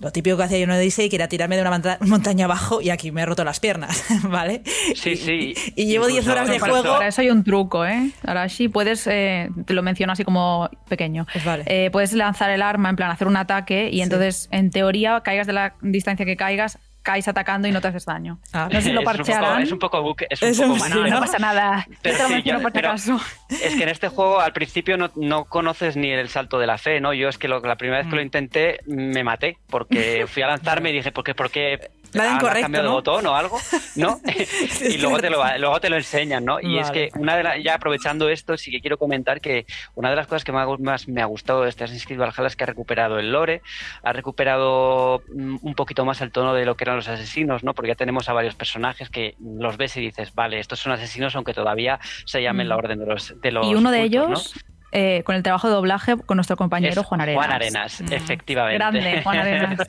[0.00, 2.80] lo típico que hacía yo en Odyssey, que era tirarme de una monta- montaña abajo
[2.80, 4.62] y aquí me he roto las piernas, ¿vale?
[4.94, 5.54] Sí, sí.
[5.76, 6.82] Y, y llevo 10 Incluso- horas de juego.
[6.94, 8.10] Para eso hay un truco, ¿eh?
[8.26, 11.26] Arashi, puedes, eh, te lo menciono así como pequeño.
[11.32, 11.64] Pues vale.
[11.66, 15.46] Eh, puedes lanzar el arma, en plan hacer un ataque, y entonces, en teoría, caigas
[15.46, 18.38] de la distancia que caigas, caes atacando y no te haces daño.
[18.52, 19.62] Ah, no sé si lo es, un poco, parchearán.
[19.62, 21.20] es un poco buque- es un Es poco no ¿no?
[21.20, 21.86] pasa nada.
[21.88, 23.20] Yo Pero te lo sí, menciono yo- por si pero acaso.
[23.48, 26.78] Es que en este juego al principio no, no conoces ni el salto de la
[26.78, 27.12] fe, ¿no?
[27.14, 28.10] Yo es que lo- la primera vez Mm.
[28.10, 31.34] que lo intenté me maté porque fui a lanzarme y dije, ¿por qué?
[31.34, 31.90] ¿Por qué?
[32.14, 32.90] Nada ¿Han incorrecto, cambiado ¿no?
[32.90, 33.58] de botón o algo?
[33.96, 34.20] ¿No?
[34.88, 36.60] y luego te, lo, luego te lo enseñan, ¿no?
[36.60, 40.10] Y es que una de las, ya aprovechando esto, sí que quiero comentar que una
[40.10, 42.56] de las cosas que más, más me ha gustado de este Assassin's Creed Valhalla es
[42.56, 43.62] que ha recuperado el lore,
[44.02, 47.74] ha recuperado mm, un poquito más el tono de lo que eran los asesinos, ¿no?
[47.74, 51.36] Porque ya tenemos a varios personajes que los ves y dices, vale, estos son asesinos
[51.36, 53.70] aunque todavía se llamen la orden de los de los Mm.
[53.70, 54.70] Y uno de cultos, ¿no?
[54.92, 57.44] Eh, con el trabajo de doblaje con nuestro compañero Es Juan Arenas.
[57.44, 58.12] Juan Arenas, Mm.
[58.12, 58.78] efectivamente.
[58.78, 59.78] Grande, Juan Arenas.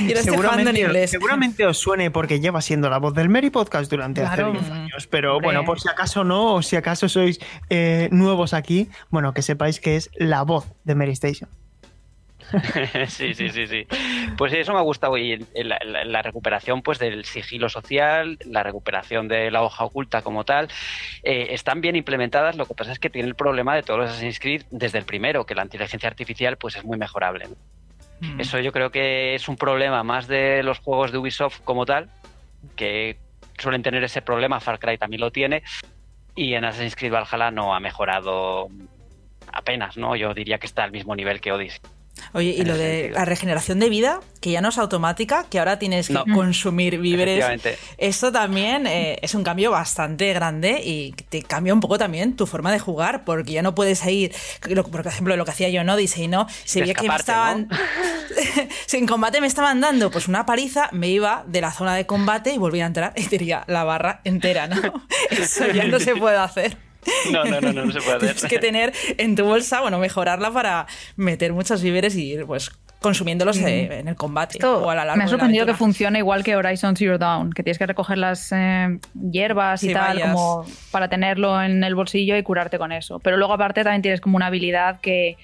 [0.00, 1.10] Y lo estoy jugando en inglés.
[1.10, 4.48] seguramente os suene porque lleva siendo la voz del Mary Podcast durante Claro.
[4.52, 5.06] hace 10 años.
[5.10, 5.46] Pero Hombre.
[5.48, 7.38] bueno, por si acaso no, o si acaso sois
[7.70, 11.48] eh, nuevos aquí, bueno, que sepáis que es la voz de Mary Station.
[13.08, 13.86] sí, sí, sí, sí.
[14.36, 18.62] Pues eso me ha gustado y la, la- la recuperación pues del sigilo social, la
[18.62, 20.68] recuperación de la hoja oculta como tal,
[21.22, 22.56] eh, están bien implementadas.
[22.56, 25.04] Lo que pasa es que tiene el problema de todos los Assassin's Creed desde el
[25.04, 27.46] primero, que la inteligencia artificial pues es muy mejorable.
[27.48, 27.56] ¿no?
[28.20, 28.40] Mm.
[28.40, 32.10] Eso yo creo que es un problema más de los juegos de Ubisoft como tal,
[32.76, 33.18] que
[33.58, 35.62] suelen tener ese problema, Far Cry también lo tiene,
[36.34, 38.68] y en Assassin's Creed Valhalla no ha mejorado
[39.52, 40.14] apenas, ¿no?
[40.16, 41.80] Yo diría que está al mismo nivel que Odyssey.
[42.32, 43.18] Oye, y lo de sentido.
[43.18, 46.24] la regeneración de vida, que ya no es automática, que ahora tienes que No.
[46.34, 47.44] consumir víveres.
[47.98, 52.46] Esto también eh, es un cambio bastante grande y te cambia un poco también tu
[52.46, 54.32] forma de jugar, porque ya no puedes ir,
[54.68, 56.46] lo- por ejemplo, lo que hacía yo en Odyssey, ¿no?
[56.64, 57.68] Si veía que me estaban.
[58.86, 62.06] si en combate me estaban dando pues una paliza, me iba de la zona de
[62.06, 64.76] combate y volvía a entrar y tenía la barra entera, ¿no?
[65.30, 66.76] Eso ya no se puede hacer.
[67.32, 68.34] No, no, no, no, no se puede hacer.
[68.34, 72.70] Tienes que tener en tu bolsa, bueno, mejorarla para meter muchos víveres y ir pues
[73.00, 76.18] consumiéndolos eh, en el combate Esto o a la larga me ha sorprendido que funcione
[76.18, 78.98] igual que Horizon Zero Dawn, que tienes que recoger las eh,
[79.30, 83.20] hierbas y Sí, tal como para tenerlo en el bolsillo y curarte con eso.
[83.20, 85.36] Pero luego aparte también tienes como una habilidad que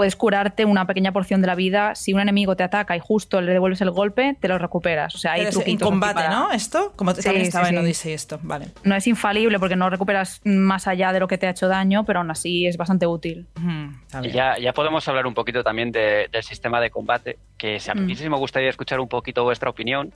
[0.00, 1.94] puedes curarte una pequeña porción de la vida.
[1.94, 5.14] Si un enemigo te ataca y justo le devuelves el golpe, te lo recuperas.
[5.14, 6.50] O sea, hay en combate, para- ¿no?
[6.52, 7.76] Esto, como Sí, también sí, estaba en.
[7.76, 8.68] Odyssey esto, vale.
[8.82, 12.06] No es infalible porque no recuperas más allá de lo que te ha hecho daño,
[12.06, 13.46] pero aún así es bastante útil.
[13.56, 14.32] Bien.
[14.32, 17.94] ya, ya podemos hablar un poquito también de- del sistema de combate, que si a
[17.94, 18.16] mí Mm.
[18.16, 20.14] sí me gustaría escuchar un poquito vuestra opinión,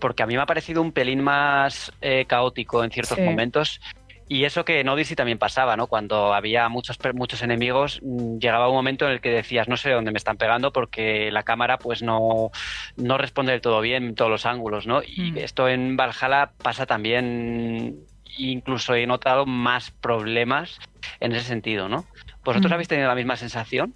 [0.00, 3.22] porque a mí me ha parecido un pelín más eh, caótico en ciertos Sí.
[3.22, 3.82] momentos.
[4.26, 5.86] Y eso que en Odyssey también pasaba, ¿no?
[5.86, 9.90] Cuando había muchos, muchos enemigos, mm, llegaba un momento en el que decías, no sé
[9.90, 12.50] dónde me están pegando porque la cámara pues no,
[12.96, 15.02] no responde del todo bien en todos los ángulos, ¿no?
[15.04, 15.38] Y Mm.
[15.38, 18.06] esto en Valhalla pasa también,
[18.38, 20.78] incluso he notado más problemas
[21.20, 22.06] en ese sentido, ¿no?
[22.44, 22.74] ¿Vosotros Mm.
[22.74, 23.94] habéis tenido la misma sensación?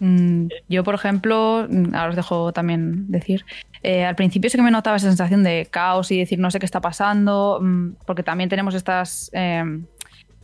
[0.00, 3.44] Mm, Yo, por ejemplo, mm, ahora os dejo también decir,
[3.82, 6.58] eh, al principio sí que me notaba esa sensación de caos y decir no sé
[6.58, 9.64] qué está pasando, mm, porque también tenemos estas eh,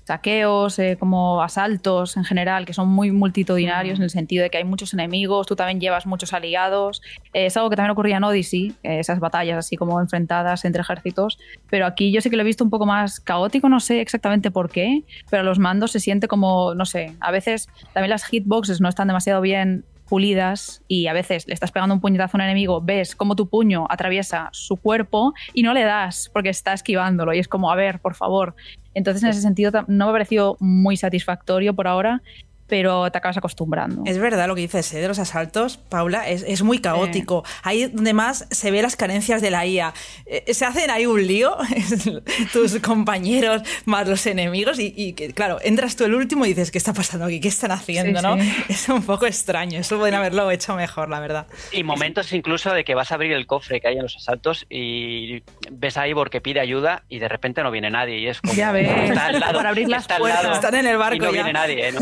[0.05, 4.59] saqueos, eh, como asaltos en general, que son muy multitudinarios en el sentido de que
[4.59, 7.03] hay muchos enemigos, tú también llevas muchos aliados.
[7.33, 10.83] Eh, es algo que también ocurría en Odyssey, eh, esas batallas así como enfrentadas entre
[10.83, 11.38] ejércitos,
[11.71, 14.51] pero aquí yo sí que lo he visto un poco más caótico, no sé exactamente
[14.51, 18.25] por qué, pero a los mandos se siente como, no sé, a veces también las
[18.25, 22.38] hitboxes no están demasiado bien pulidas y a veces le estás pegando un puñetazo a
[22.38, 26.73] un enemigo, ves cómo tu puño atraviesa su cuerpo y no le das porque está
[26.75, 28.55] esquivándolo y es como, a ver, por favor.
[28.95, 32.23] Entonces en ese sentido no me ha parecido muy satisfactorio por ahora,
[32.66, 34.03] pero te acabas acostumbrando.
[34.07, 35.00] Es verdad lo que dices ¿eh?
[35.00, 37.44] de los asaltos, Paula, es, es muy caótico.
[37.62, 39.92] Ahí donde más se ve las carencias de la IA.
[40.27, 41.57] Eh, se hacen ahí un lío,
[42.53, 46.70] tus compañeros más los enemigos, y, y que, claro, entras tú el último y dices,
[46.70, 47.40] ¿qué está pasando aquí?
[47.40, 48.20] ¿Qué están haciendo?
[48.20, 48.40] Sí, ¿no?
[48.40, 48.64] sí.
[48.68, 51.46] Es un poco extraño, eso pueden haberlo hecho mejor, la verdad.
[51.72, 54.66] Y momentos incluso de que vas a abrir el cofre que hay en los asaltos
[54.68, 58.40] y ves a Ivor que pide ayuda y de repente no viene nadie y es
[58.40, 58.55] como...
[58.55, 60.42] Ya ves, está al lado, para abrir las está al puertas.
[60.42, 61.33] lado Están en el barco y no ya.
[61.33, 61.92] viene nadie, ¿eh?
[61.92, 62.00] ¿no?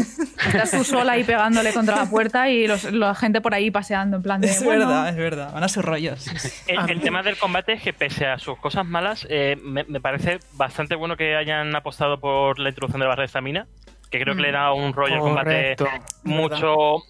[0.57, 4.17] Estás tú sola ahí pegándole contra la puerta y los- la gente por ahí paseando
[4.19, 4.49] en plan de...
[4.51, 5.53] Es bueno, verdad, es verdad.
[5.53, 6.27] Van a sus rollos.
[6.67, 10.01] El, el tema del combate es que pese a sus cosas malas, eh, me, me
[10.01, 13.67] parece bastante bueno que hayan apostado por la introducción de la barra de estamina,
[14.11, 15.77] que creo que le da un rollo al combate
[16.25, 17.03] mucho,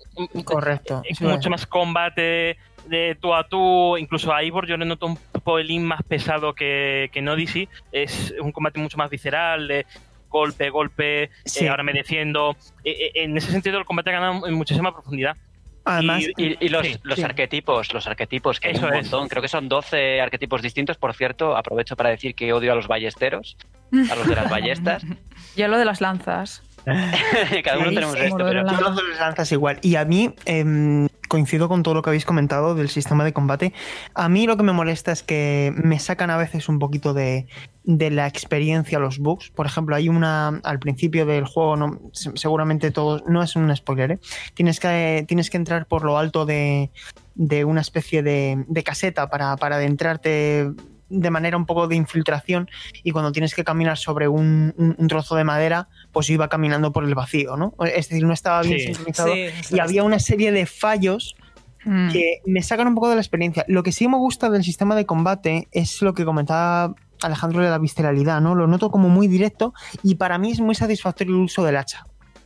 [0.45, 1.03] correcto.
[1.15, 5.19] Sí, mucho más combate de tú a tú, incluso a Ivor yo le noto un
[5.45, 9.87] pelín más pesado que, que en Odyssey, es un combate mucho más visceral, de
[10.33, 11.65] golpe, golpe, Sí.
[11.65, 12.57] eh, ahora me defiendo.
[12.83, 15.37] Eh, eh, en ese sentido el combate ha ganado en muchísima profundidad.
[15.85, 17.23] Además, y, y- y los, sí, los sí.
[17.25, 19.03] arquetipos, los arquetipos, que Eso hay un es.
[19.11, 22.77] montón, creo que son 12 arquetipos distintos, por cierto, aprovecho para decir que odio a
[22.77, 23.57] los ballesteros,
[24.11, 25.05] a los de las ballestas,
[25.57, 26.63] Yo lo de las lanzas.
[27.65, 29.79] cada uno tenemos esto, pero la- Yo los lanzas igual.
[29.83, 33.73] Y a mí, em, coincido con todo lo que habéis comentado del sistema de combate.
[34.15, 37.47] A mí lo que me molesta es que me sacan a veces un poquito de,
[37.85, 39.51] de la experiencia los bugs.
[39.51, 43.75] Por ejemplo, hay una al principio del juego, no, se- seguramente todos, no es un
[43.75, 44.19] spoiler, ¿eh?
[44.55, 46.91] tienes, que, tienes que entrar por lo alto de,
[47.35, 50.71] de una especie de, de caseta para, para adentrarte
[51.13, 52.69] de manera un poco de infiltración
[53.03, 56.49] y cuando tienes que caminar sobre un, un- un trozo de madera, pues yo iba
[56.49, 57.75] caminando por el vacío, ¿no?
[57.85, 58.87] Es decir, no estaba bien Sí.
[58.87, 61.37] sincronizado Sí, y había una serie de fallos
[61.85, 62.11] Mm.
[62.13, 63.65] que me sacan un poco de la experiencia.
[63.67, 67.71] Lo que sí me gusta del sistema de combate es lo que comentaba Alejandro de
[67.71, 68.55] la visceralidad, ¿no?
[68.55, 72.05] Lo noto como muy directo y para mí es muy satisfactorio el uso del hacha.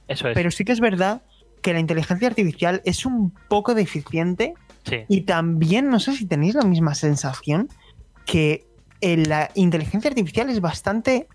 [0.08, 0.34] Eso es.
[0.34, 1.20] Pero sí que es verdad
[1.60, 5.00] que la inteligencia artificial es un poco deficiente sí.
[5.08, 7.68] y también, no sé si tenéis la misma sensación,
[8.26, 8.66] que
[9.00, 11.26] eh, la inteligencia artificial es bastante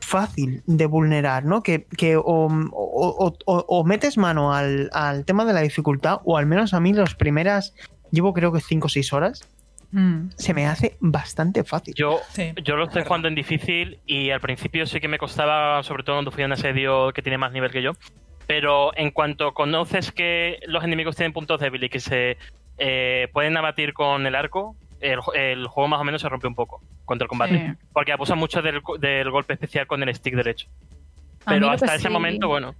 [0.00, 1.62] fácil de vulnerar, ¿no?
[1.62, 6.18] Que, que o, o- o- o- o metes mano al, al tema de la dificultad,
[6.24, 7.74] o al menos a mí las primeras,
[8.10, 9.48] llevo creo que 5 o 6 horas,
[9.92, 10.30] Mm.
[10.36, 11.94] se me hace bastante fácil.
[11.94, 12.52] Yo, Sí.
[12.64, 16.16] yo lo estoy jugando en difícil y al principio sí que me costaba, sobre todo
[16.16, 17.92] cuando fui a un asedio que tiene más nivel que yo.
[18.48, 22.36] Pero en cuanto conoces que los enemigos tienen puntos débiles y que se
[22.78, 26.54] eh, pueden abatir con el arco, el, el juego más o menos se rompe un
[26.54, 27.58] poco contra el combate.
[27.78, 27.86] Sí.
[27.92, 30.68] Porque abusa mucho del, del golpe especial con el stick derecho.
[31.46, 32.74] Pero hasta ese sí- momento, bueno.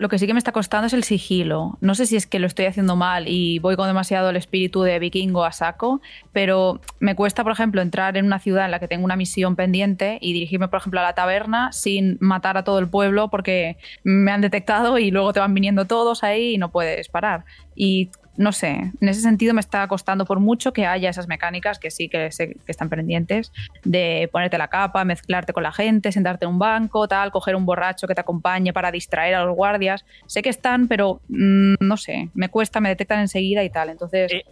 [0.00, 1.76] Lo que sí que me está costando es el sigilo.
[1.80, 4.82] No sé si es que lo estoy haciendo mal y voy con demasiado el espíritu
[4.82, 6.00] de vikingo a saco,
[6.32, 9.56] pero me cuesta, por ejemplo, entrar en una ciudad en la que tengo una misión
[9.56, 13.76] pendiente y dirigirme, por ejemplo, a la taberna sin matar a todo el pueblo porque
[14.04, 17.44] me han detectado y luego te van viniendo todos ahí y no puedes parar.
[17.74, 21.78] Y no sé, en ese sentido me está costando por mucho que haya esas mecánicas
[21.78, 23.52] que sí que sé que están pendientes
[23.84, 27.66] de ponerte la capa, mezclarte con la gente, sentarte en un banco, tal, coger un
[27.66, 30.04] borracho que te acompañe para distraer a los guardias.
[30.26, 33.90] Sé que están, pero mm, no sé, me cuesta, me detectan enseguida y tal.
[33.90, 34.44] Entonces, Eh,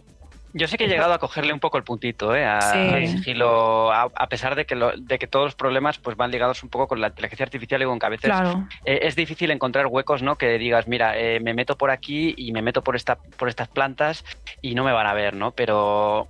[0.53, 2.45] Yo sé que he llegado a cogerle un poco el puntito, ¿eh?
[2.45, 2.77] A, Sí.
[2.77, 6.31] al sigilo, a, a pesar de que, lo- de que todos los problemas pues van
[6.31, 8.67] ligados un poco con la inteligencia artificial y con que a veces claro.
[8.85, 10.37] eh, es difícil encontrar huecos, ¿no?
[10.37, 13.67] Que digas, mira, eh, me meto por aquí y me meto por esta, por estas
[13.67, 14.23] plantas
[14.61, 15.51] y no me van a ver, ¿no?
[15.51, 16.27] Pero,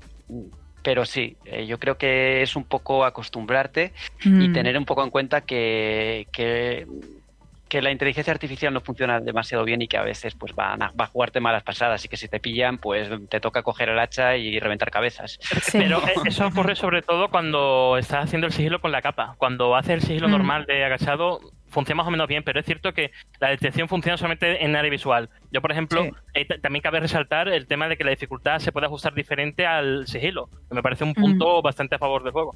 [0.81, 4.53] pero sí, eh, yo creo que es un poco acostumbrarte y Mm.
[4.53, 6.87] tener un poco en cuenta que, que,
[7.67, 10.91] que la inteligencia artificial no funciona demasiado bien y que a veces pues van a,
[10.91, 13.99] va a jugarte malas pasadas y que si te pillan pues te toca coger el
[13.99, 15.37] hacha y reventar cabezas.
[15.63, 15.77] Sí.
[15.79, 19.35] Pero eh, eso ocurre sobre todo cuando estás haciendo el sigilo con la capa.
[19.37, 20.31] Cuando haces el sigilo Mm.
[20.31, 24.17] normal de agachado, funciona más o menos bien, pero es cierto que la detección funciona
[24.17, 25.29] solamente en área visual.
[25.51, 26.11] Yo, por ejemplo, Sí.
[26.33, 30.07] eh, también cabe resaltar el tema de que la dificultad se puede ajustar diferente al
[30.07, 31.13] sigilo, que me parece un Mm.
[31.21, 32.55] punto bastante a favor del juego.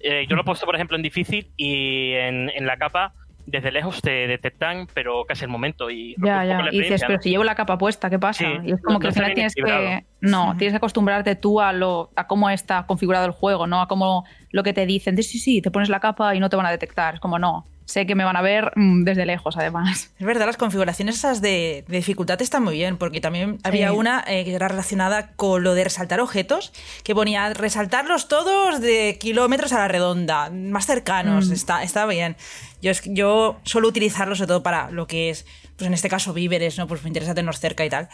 [0.00, 3.12] Eh, yo lo he puesto, por ejemplo, en difícil y en, en la capa,
[3.46, 5.90] desde lejos te detectan, pero casi el momento.
[5.90, 6.60] Y Ya, ya.
[6.72, 7.22] Y dices, pero ¿no?
[7.22, 8.44] si llevo la capa puesta, ¿qué pasa?
[8.44, 10.04] Sí, y es como no- que al final tienes que.
[10.20, 13.80] No, tienes que acostumbrarte tú a lo a cómo está configurado el juego, ¿no?
[13.82, 15.16] A cómo lo que te dicen.
[15.16, 17.14] Sí, sí, sí, te pones la capa y no te van a detectar.
[17.14, 17.66] Es como, no.
[17.86, 20.10] Sé que me van a ver mm, desde lejos, además.
[20.18, 24.24] Es verdad, las configuraciones esas de, de dificultad están muy bien, porque también había una
[24.26, 29.72] eh, que era relacionada con lo de resaltar objetos, que ponía resaltarlos todos de kilómetros
[29.72, 31.52] a la redonda, más cercanos, Mm.
[31.52, 32.36] está, está bien.
[32.80, 35.44] Yo, yo suelo utilizarlo sobre todo para lo que es,
[35.76, 36.86] pues en este caso, víveres, ¿no?
[36.86, 38.08] Pues me interesa tenerlos cerca y tal.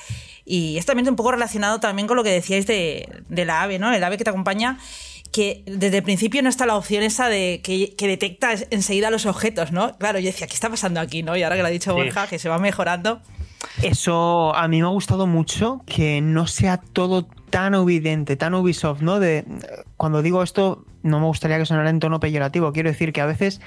[0.45, 3.79] Y es también un poco relacionado también con lo que decíais de, de la ave,
[3.79, 3.93] ¿no?
[3.93, 4.79] El ave que te acompaña
[5.33, 9.27] que desde el principio no está la opción esa de que, que detecta enseguida los
[9.27, 9.97] objetos, ¿no?
[9.99, 11.37] Claro, yo decía, ¿qué está pasando aquí, no?
[11.37, 11.97] Y ahora que lo ha dicho Sí.
[11.97, 13.21] Borja, que se va mejorando.
[13.83, 19.03] Eso a mí me ha gustado mucho que no sea todo tan evidente, tan Ubisoft,
[19.03, 19.21] ¿no?
[19.21, 19.45] De
[19.97, 23.27] cuando digo esto no me gustaría que sonara en tono peyorativo, quiero decir que a
[23.27, 23.61] veces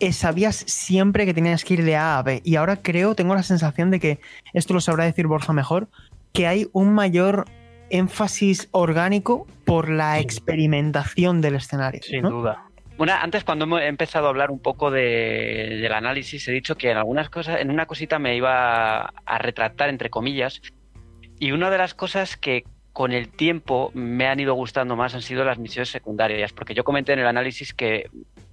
[0.00, 3.34] eh, sabías siempre que tenías que ir de A a B y ahora creo, tengo
[3.34, 4.20] la sensación de que
[4.52, 5.88] esto lo sabrá decir Borja mejor,
[6.32, 7.46] que hay un mayor
[7.90, 12.00] énfasis orgánico por la experimentación del escenario.
[12.02, 12.30] Sin ¿no?
[12.30, 12.64] duda.
[12.96, 16.90] Una, antes cuando hemos empezado a hablar un poco de- del análisis, he dicho que
[16.90, 20.60] en algunas cosas, en una cosita me iba a retractar entre comillas.
[21.40, 25.22] Y una de las cosas que con el tiempo me han ido gustando más han
[25.22, 28.08] sido las misiones secundarias, porque yo comenté en el análisis que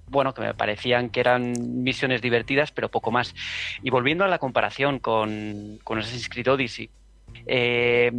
[0.08, 3.34] bueno, que me parecían que eran misiones divertidas, pero poco más.
[3.82, 6.90] Y volviendo a la comparación con, con Assassin's Creed Odyssey,
[7.46, 8.12] eh,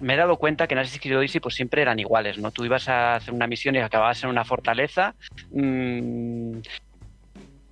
[0.00, 2.50] me he dado cuenta que en Assassin's Creed Odyssey pues siempre eran iguales, ¿no?
[2.50, 5.14] Tú ibas a hacer una misión y acababas en una fortaleza
[5.52, 6.58] mm,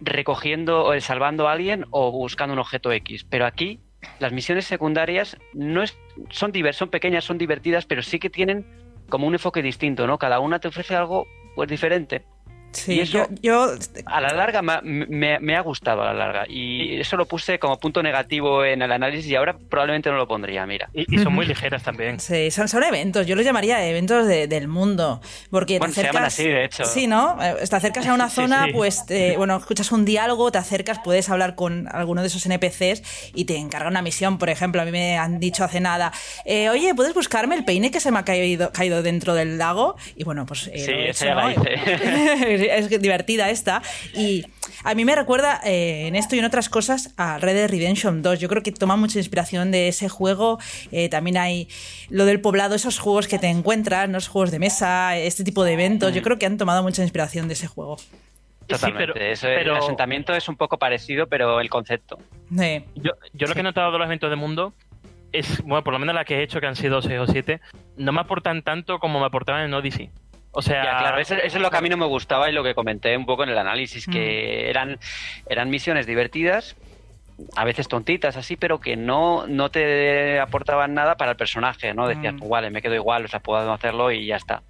[0.00, 3.24] recogiendo o salvando a alguien o buscando un objeto X.
[3.28, 3.80] Pero aquí
[4.18, 5.96] las misiones secundarias no es,
[6.30, 8.66] son, divers, son pequeñas, son divertidas, pero sí que tienen
[9.08, 10.18] como un enfoque distinto, ¿no?
[10.18, 12.24] Cada una te ofrece algo pues diferente.
[12.72, 13.74] Sí, Y eso- yo, yo-
[14.06, 16.44] A la larga me, me- me ha gustado a la larga.
[16.48, 20.26] Y eso lo puse como punto negativo en el análisis y ahora probablemente no lo
[20.26, 20.88] pondría, mira.
[20.92, 22.18] Y, y son muy ligeras también.
[22.20, 25.20] Sí, son, son eventos, yo los llamaría eventos de- del mundo.
[25.50, 26.84] Porque Bueno, te se llaman así, de hecho.
[26.84, 27.36] Sí, ¿no?
[27.42, 28.72] Eh, Te acercas a una zona, sí.
[28.72, 33.32] pues, te- bueno, escuchas un diálogo, te acercas, puedes hablar con alguno de esos NPCs
[33.34, 34.38] y te encarga una misión.
[34.38, 36.12] Por ejemplo, a mí me han dicho hace nada,
[36.44, 39.96] eh, oye, ¿puedes buscarme el peine que se me ha caído, caído dentro del lago?
[40.16, 40.68] Y bueno, pues.
[40.72, 41.50] eh, Sí, he ya la ¿no?
[41.50, 42.61] hice.
[42.70, 43.82] Es divertida esta.
[44.14, 44.44] Y
[44.84, 48.22] a mí me recuerda eh, en esto y en otras cosas a Red Dead Redemption
[48.22, 48.38] 2.
[48.40, 50.58] Yo creo que toma mucha inspiración de ese juego.
[50.90, 51.68] Eh, también hay
[52.10, 54.18] lo del poblado, esos juegos que te encuentras, ¿no?
[54.18, 56.14] Esos juegos de mesa, este tipo de eventos.
[56.14, 57.96] Yo creo que han tomado mucha inspiración de ese juego.
[58.66, 59.12] Totalmente.
[59.14, 62.18] pero- Eso, El asentamiento es un poco parecido, pero el concepto.
[62.56, 62.84] Sí.
[62.94, 64.72] Yo, yo lo que he notado de los eventos de mundo
[65.32, 67.60] es, bueno, por lo menos la que he hecho, que han sido 6 o 7,
[67.96, 70.10] no me aportan tanto como me aportaban en Odyssey.
[70.52, 72.52] O sea, Ya, claro, eso, eso es lo que a mí no me gustaba y
[72.52, 74.12] lo que comenté un poco en el análisis, Mm.
[74.12, 74.98] que eran,
[75.48, 76.76] eran misiones divertidas,
[77.56, 82.06] a veces tontitas así, pero que no, no te aportaban nada para el personaje, ¿no?
[82.06, 82.38] Decías, Mm.
[82.38, 84.62] pues vale, me quedo igual, o sea, puedo hacerlo y ya está.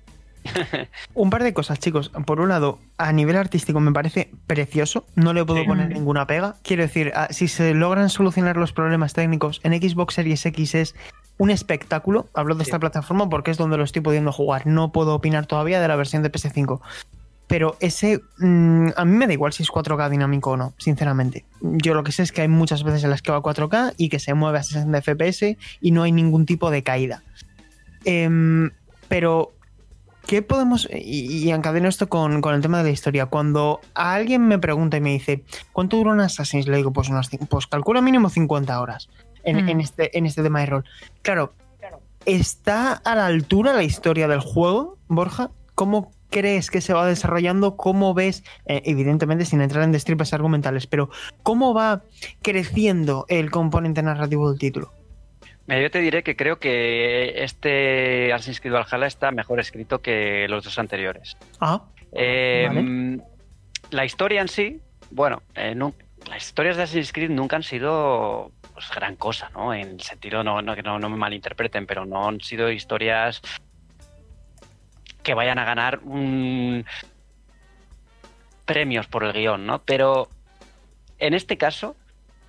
[1.15, 2.11] Un par de cosas, chicos.
[2.27, 5.07] Por un lado, a nivel artístico me parece precioso.
[5.15, 5.67] No le puedo Sí.
[5.69, 6.57] poner ninguna pega.
[6.65, 10.95] Quiero decir, ah, si se logran solucionar los problemas técnicos en Xbox Series X es
[11.43, 12.29] un espectáculo.
[12.35, 14.65] Hablo de esta plataforma porque es donde lo estoy pudiendo jugar.
[14.65, 16.81] No puedo opinar todavía de la versión de PS5.
[17.49, 18.21] Pero ese.
[18.39, 21.45] mm, a mí me da igual si es 4K dinámico o no, sinceramente.
[21.61, 23.95] Yo lo que sé es que hay muchas veces en las que va a 4K
[23.97, 27.25] y que se mueve a 60 FPS y no hay ningún tipo de caída.
[28.05, 28.71] Em,
[29.09, 29.51] pero
[30.25, 30.89] ¿Qué podemos.?
[30.93, 33.27] Y, y encadeno esto con, con el tema de la historia.
[33.27, 36.69] Cuando a alguien me pregunta y me dice, ¿cuánto dura un Assassin's?
[36.69, 39.09] Le digo, pues unas pues calcula mínimo 50 horas
[39.45, 39.69] en, Mm.
[39.69, 40.85] en este, en este tema de rol.
[41.23, 41.53] Claro,
[42.27, 45.51] ¿está a la altura la historia del juego, Borja?
[45.75, 47.77] ¿Cómo crees que se va desarrollando?
[47.77, 51.11] ¿Cómo ves, eh, evidentemente sin entrar en destripes argumentales, pero
[51.43, 52.03] cómo va
[52.43, 54.93] creciendo el componente narrativo del título?
[55.69, 60.65] Yo te diré que creo que este Assassin's Creed Valhalla está mejor escrito que los
[60.65, 61.37] dos anteriores.
[61.61, 61.83] Ah,
[62.13, 63.21] Eh, Vale.
[63.91, 64.81] La historia en sí,
[65.11, 65.75] bueno, eh,
[66.29, 69.73] las historias de Assassin's Creed nunca han sido pues, gran cosa, ¿no?
[69.75, 73.41] En el sentido, no, no, me malinterpreten, pero no han sido historias
[75.23, 76.85] que vayan a ganar un-
[78.65, 79.83] premios por el guion, ¿no?
[79.83, 80.29] Pero
[81.19, 81.97] en este caso,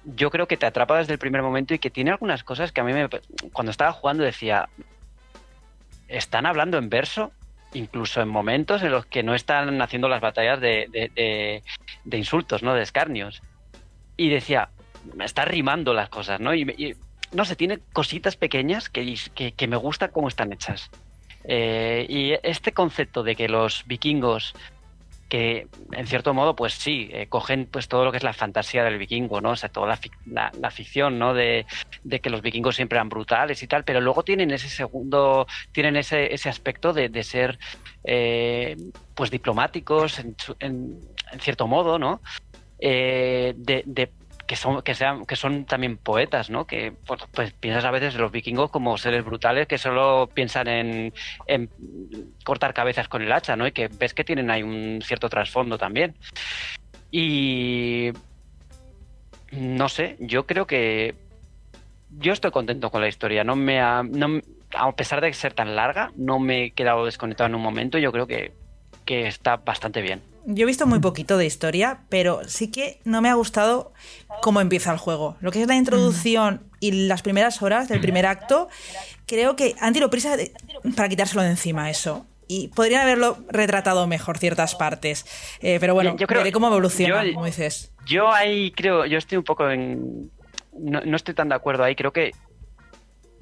[0.05, 2.81] yo creo que te atrapa desde el primer momento y que tiene algunas cosas que
[2.81, 3.09] a mí me,
[3.51, 4.69] cuando estaba jugando decía,
[6.07, 7.31] están hablando en verso,
[7.73, 11.61] incluso en momentos en los que no están haciendo las batallas de-
[12.03, 12.73] de insultos, ¿no?
[12.73, 13.41] De escarnios.
[14.15, 14.69] Y decía,
[15.15, 16.53] me está rimando las cosas, ¿no?
[16.53, 16.95] Y,
[17.33, 19.15] no sé, tiene cositas pequeñas que,
[19.55, 20.89] que, me gusta cómo están hechas.
[21.45, 24.53] Eh, y este concepto de que los vikingos
[25.27, 28.83] que en cierto modo pues sí eh, cogen pues todo lo que es la fantasía
[28.83, 29.87] del vikingo no o sea toda
[30.25, 31.65] la, la- ficción no de,
[32.03, 35.95] de que los vikingos siempre eran brutales y tal pero luego tienen ese segundo tienen
[35.95, 37.57] ese, ese aspecto de, de ser
[38.03, 38.77] eh,
[39.15, 40.99] pues diplomáticos en, en-
[41.41, 42.21] cierto modo no
[42.79, 43.53] de-
[44.45, 46.93] que son que sean que son también poetas no que
[47.33, 51.13] pues, piensas a veces de los vikingos como seres brutales que solo piensan en,
[51.47, 51.69] en
[52.43, 55.77] cortar cabezas con el hacha no y que ves que tienen ahí un cierto trasfondo
[55.77, 56.15] también.
[57.11, 58.11] Y
[59.51, 61.15] no sé yo creo que
[62.09, 64.41] yo estoy contento con la historia no me ha, no,
[64.75, 68.11] a pesar de ser tan larga no me he quedado desconectado en un momento yo
[68.11, 68.51] creo que
[69.05, 73.21] que está bastante bien Yo he visto muy poquito de historia, pero sí que no
[73.21, 73.93] me ha gustado
[74.41, 75.37] cómo empieza el juego.
[75.39, 78.67] Lo que es la introducción y las primeras horas del primer acto,
[79.25, 80.51] creo que han tirado prisa de-
[80.95, 82.25] para quitárselo de encima eso.
[82.45, 85.25] Y podrían haberlo retratado mejor ciertas partes.
[85.61, 87.91] Eh, pero bueno, Yo- yo creo- veré cómo evoluciona, yo- como dices.
[88.05, 90.29] Yo ahí creo, yo estoy un poco en.
[90.77, 91.95] No, no estoy tan de acuerdo ahí.
[91.95, 92.31] Creo que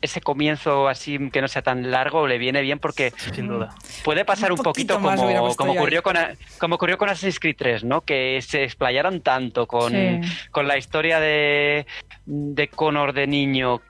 [0.01, 3.69] ese comienzo así que no sea tan largo le viene bien porque sin duda.
[4.03, 6.03] puede pasar Un un, poquito como, como ocurrió ahí.
[6.03, 6.17] con
[6.57, 8.01] como ocurrió con Assassin's Creed 3, ¿no?
[8.01, 10.19] Que se explayaron tanto con, Sí.
[10.51, 11.85] con la historia de,
[12.25, 13.81] de Connor de niño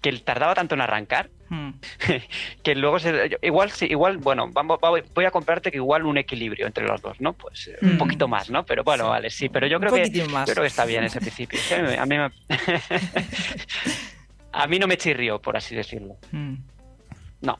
[0.00, 1.72] que tardaba tanto en arrancar Hmm.
[2.64, 6.16] que luego se, igual sí, igual bueno vamos va- voy a comprarte que igual un
[6.16, 7.98] equilibrio entre los dos no pues eh, un Mm.
[7.98, 9.10] poquito más no pero bueno Sí.
[9.10, 11.74] vale sí pero yo Un creo que yo creo que está bien ese principio Sí,
[11.74, 12.30] a mí, a mí me-
[14.52, 16.54] a mí no me chirrió por así decirlo Hmm.
[17.40, 17.58] no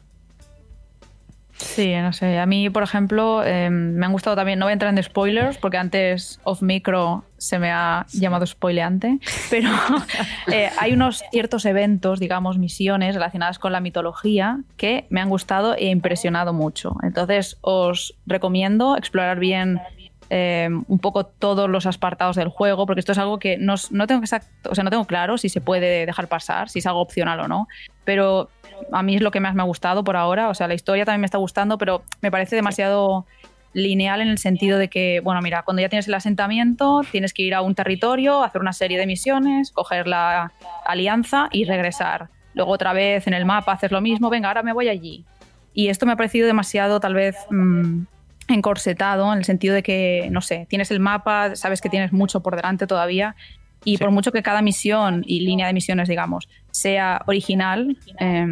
[1.63, 2.39] Sí, no sé.
[2.39, 4.59] A mí, por ejemplo, eh, me han gustado también.
[4.59, 9.19] No voy a entrar en spoilers porque antes off micro se me ha llamado spoileante,
[9.51, 9.71] pero
[10.53, 15.75] eh, hay unos ciertos eventos, digamos, misiones relacionadas con la mitología que me han gustado
[15.77, 16.97] e impresionado mucho.
[17.03, 19.81] Entonces, os recomiendo explorar bien
[20.35, 24.07] eh, un poco todos los apartados del juego, porque esto es algo que no, no
[24.07, 27.01] tengo exacto, o sea, no tengo claro si se puede dejar pasar, si es algo
[27.01, 27.69] opcional o no,
[28.05, 28.49] pero
[28.91, 30.49] a mí es lo que más me ha gustado por ahora.
[30.49, 33.27] O sea, la historia también me está gustando, pero me parece demasiado
[33.75, 37.43] lineal en el sentido de que, bueno, mira, cuando ya tienes el asentamiento, tienes que
[37.43, 40.51] ir a un territorio, hacer una serie de misiones, coger la
[40.87, 42.31] alianza y regresar.
[42.55, 45.27] Luego otra vez en el mapa haces lo mismo, venga, ahora me voy allí.
[45.75, 48.05] Y esto me ha parecido demasiado, tal vez, mmm,
[48.53, 52.43] encorsetado, en el sentido de que, no sé, tienes el mapa, sabes que tienes mucho
[52.43, 53.37] por delante todavía,
[53.85, 58.47] y por mucho que cada misión y línea de misiones, digamos, sea original eh,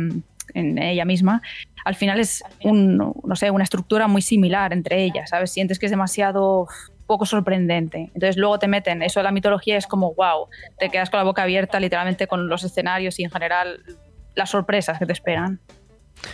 [0.55, 1.43] en ella misma,
[1.85, 5.53] al final es un, no sé, una estructura muy similar entre ellas, ¿sabes?
[5.53, 6.67] Sientes que es demasiado
[7.07, 8.11] poco sorprendente.
[8.15, 10.49] Entonces luego te meten eso de la mitología, es como, wow,
[10.79, 13.83] te quedas con la boca abierta literalmente con los escenarios y en general
[14.35, 15.61] las sorpresas que te esperan.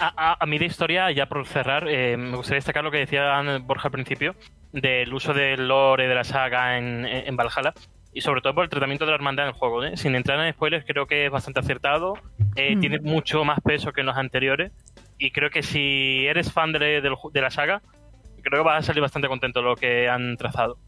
[0.00, 2.98] A, a, a mí de historia, ya por cerrar, eh, me gustaría destacar lo que
[2.98, 4.34] decía Borja al principio,
[4.72, 7.72] del uso del lore de la saga en, en Valhalla
[8.12, 9.84] y sobre todo por el tratamiento de la hermandad en el juego.
[9.84, 9.96] ¿eh?
[9.96, 12.14] Sin entrar en spoilers, creo que es bastante acertado,
[12.56, 12.80] eh, mm.
[12.80, 14.72] tiene mucho más peso que en los anteriores
[15.18, 17.82] y creo que si eres fan de, de, de la saga,
[18.42, 20.78] creo que vas a salir bastante contento de lo que han trazado.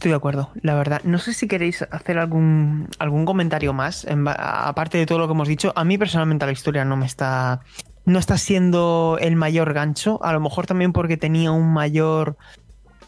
[0.00, 1.02] Estoy de acuerdo, la verdad.
[1.04, 5.34] No sé si queréis hacer algún, algún comentario más, en, aparte de todo lo que
[5.34, 5.74] hemos dicho.
[5.76, 7.60] A mí personalmente la historia no me está.
[8.06, 10.18] No está siendo el mayor gancho.
[10.24, 12.38] A lo mejor también porque tenía un mayor.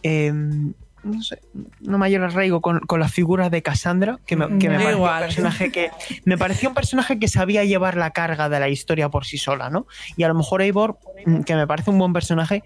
[0.03, 0.35] Eh,
[1.03, 4.79] no sé, un mayor arraigo con, con, la figura de Cassandra, que me, que me
[4.79, 5.91] pareció un personaje que
[6.27, 9.71] me pareció un personaje que sabía llevar la carga de la historia por sí sola,
[9.71, 9.87] ¿no?
[10.17, 10.99] Y a lo mejor Eivor,
[11.47, 12.63] que me parece un buen personaje,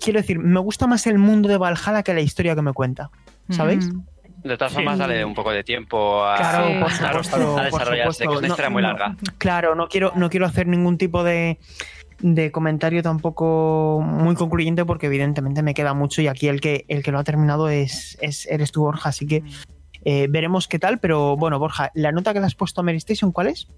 [0.00, 3.10] quiero decir, me gusta más el mundo de Valhalla que la historia que me cuenta,
[3.50, 3.92] ¿sabéis?
[3.92, 4.02] Mm.
[4.44, 5.00] De todas formas, sí.
[5.00, 8.68] dale un poco de tiempo a, claro, por supuesto, a desarrollarse, que es una historia
[8.68, 9.16] no, muy larga.
[9.36, 11.58] Claro, no quiero, no quiero hacer ningún tipo de,
[12.20, 17.02] de comentario tampoco muy concluyente porque evidentemente me queda mucho y aquí el que, el
[17.02, 19.42] que lo ha terminado es, es eres tú, Borja, así que
[20.04, 22.98] eh, veremos qué tal, pero bueno, Borja, ¿la nota que le has puesto a Mary
[22.98, 23.68] Station cuál es?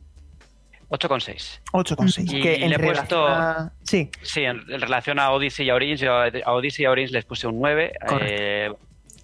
[0.90, 1.60] 8,6.
[1.72, 2.34] 8,6.
[2.34, 3.26] Y que le he puesto.
[3.26, 3.72] A...
[3.84, 4.10] Sí.
[4.22, 7.12] Sí, en, en, relación a Odyssey y a Origins, yo a Odyssey y a Origins
[7.12, 7.92] les puse un 9.
[8.22, 8.72] Eh,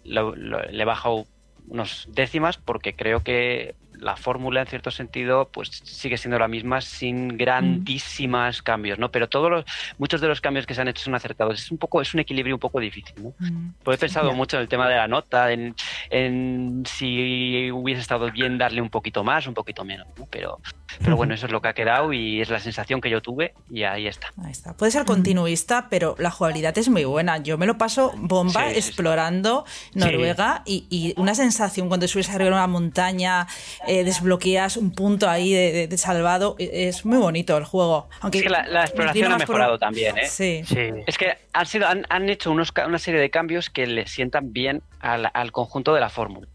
[0.08, 1.26] lo, le he bajado
[1.68, 6.80] unos décimas porque creo que la fórmula en cierto sentido pues sigue siendo la misma
[6.80, 8.64] sin grandísimas mm.
[8.64, 9.64] cambios no pero todos los
[9.98, 12.20] muchos de los cambios que se han hecho son acertados es un poco es un
[12.20, 13.74] equilibrio un poco difícil no mm.
[13.82, 14.36] pues he pensado yeah.
[14.36, 15.74] mucho en el tema de la nota en,
[16.10, 20.26] en, si hubiese estado bien darle un poquito más un poquito menos ¿no?
[20.30, 20.60] pero
[21.02, 23.54] pero bueno eso es lo que ha quedado y es la sensación que yo tuve
[23.70, 27.58] y ahí está ahí está puede ser continuista pero la jugabilidad es muy buena yo
[27.58, 32.50] me lo paso bomba sí, explorando sí, Noruega y, y, una sensación cuando subes arriba
[32.50, 33.46] de una montaña
[33.86, 36.56] eh, desbloqueas un punto ahí de, de, de, salvado.
[36.58, 38.08] Es muy bonito el juego.
[38.20, 39.80] Aunque es que la, la exploración ha mejorado por...
[39.80, 40.26] también, ¿eh?
[40.26, 40.62] Sí.
[40.64, 40.90] sí.
[41.06, 44.52] Es que han, sido, han, han hecho unos, una serie de cambios que le sientan
[44.52, 46.48] bien al, al conjunto de la fórmula.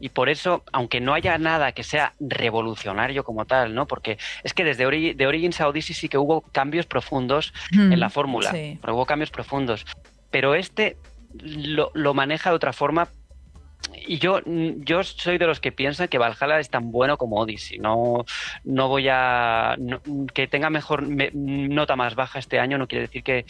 [0.00, 3.86] Y por eso, aunque no haya nada que sea revolucionario como tal, ¿no?
[3.86, 7.92] Porque es que desde Ori de Origins a Odyssey sí que hubo cambios profundos mm,
[7.92, 8.50] en la fórmula.
[8.50, 8.78] Sí.
[8.80, 9.86] Pero hubo cambios profundos.
[10.30, 10.96] Pero este
[11.32, 13.08] lo, lo maneja de otra forma
[14.06, 17.78] y yo, yo soy de los que piensan que Valhalla es tan bueno como Odyssey.
[17.78, 18.24] No,
[18.64, 19.76] no voy a.
[19.78, 20.00] No,
[20.32, 23.46] que tenga mejor me, nota más baja este año no quiere decir que,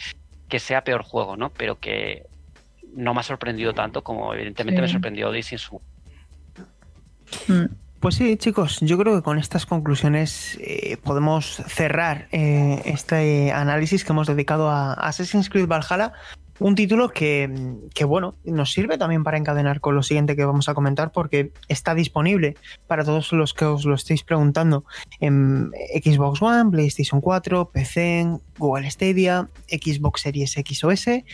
[0.47, 1.49] que, sea peor juego, ¿no?
[1.51, 2.23] Pero que
[2.95, 4.81] no me ha sorprendido tanto como evidentemente sí.
[4.81, 5.81] me sorprendió Odyssey en su.
[7.99, 14.05] Pues sí, chicos, yo creo que con estas conclusiones eh, podemos cerrar eh, este análisis
[14.05, 16.13] que hemos dedicado a Assassin's Creed Valhalla.
[16.59, 17.49] Un título que,
[18.07, 21.93] bueno, nos sirve también para encadenar con lo siguiente que vamos a comentar porque está
[21.93, 22.55] disponible
[22.87, 24.85] para todos los que os lo estéis preguntando
[25.19, 31.25] en Xbox One, PlayStation 4, PC, Google Stadia, Xbox Series X o S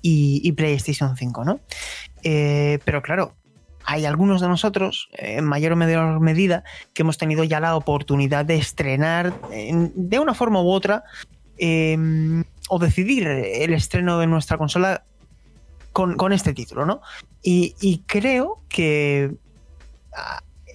[0.00, 1.60] y, y PlayStation 5, ¿no?
[2.22, 3.34] Eh, pero claro,
[3.84, 6.64] hay algunos de nosotros, en mayor o menor medida,
[6.94, 11.04] que hemos tenido ya la oportunidad de estrenar de una forma u otra
[11.60, 15.04] eh, o decidir el estreno de nuestra consola
[15.92, 17.02] con, este título, ¿no?
[17.42, 19.34] Y, y, creo que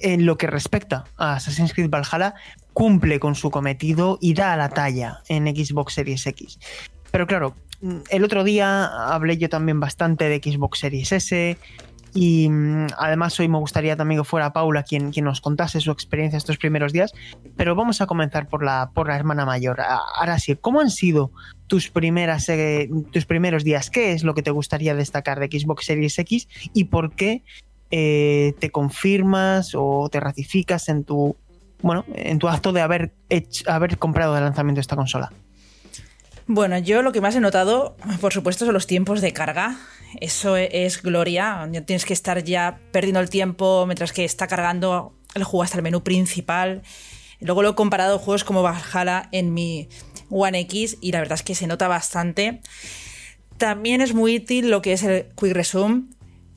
[0.01, 2.35] en lo que respecta a Assassin's Creed Valhalla
[2.73, 6.59] cumple con su cometido y da la talla en Xbox Series X.
[7.11, 7.55] Pero claro,
[8.09, 11.57] el otro día hablé yo también bastante de Xbox Series S,
[12.15, 15.91] y mm, además hoy me gustaría también que fuera Paula quien, quien nos contase su
[15.91, 17.13] experiencia estos primeros días.
[17.57, 19.81] Pero vamos a comenzar por la, por la hermana mayor.
[19.81, 21.31] Ahora sí, ¿cómo han sido
[21.67, 23.89] tus primeras eh, tus primeros días.
[23.89, 27.43] ¿Qué es lo que te gustaría destacar de Xbox Series X y por qué
[27.91, 31.35] eh, te confirmas o te ratificas en tu
[31.81, 33.13] bueno en tu acto de haber
[33.67, 35.31] haber comprado el lanzamiento de esta consola?
[36.47, 39.79] Bueno, yo lo que más he notado, por supuesto, son los tiempos de carga.
[40.21, 41.67] Eso es gloria.
[41.85, 45.83] Tienes que estar ya perdiendo el tiempo mientras que está cargando el juego hasta el
[45.83, 46.83] menú principal.
[47.39, 49.89] Luego lo he comparado juegos como Valhalla en mi
[50.29, 52.61] One X y la verdad es que se nota bastante.
[53.57, 56.03] También es muy útil lo que es el Quick Resume.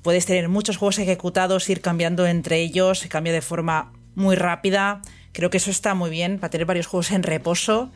[0.03, 5.01] Puedes tener muchos juegos ejecutados, ir cambiando entre ellos, se cambia de forma muy rápida.
[5.33, 7.91] Creo que eso está muy bien para tener varios juegos en reposo.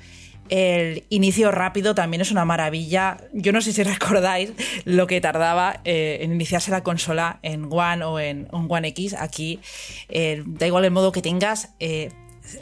[0.48, 3.18] El inicio rápido también es una maravilla.
[3.32, 4.52] Yo no sé si recordáis
[4.84, 9.14] lo que tardaba eh, en iniciarse la consola en One o en, One X.
[9.18, 9.60] Aquí
[10.08, 12.10] eh, da igual el modo que tengas, eh,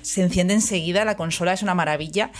[0.02, 2.30] se enciende enseguida, la consola es una maravilla.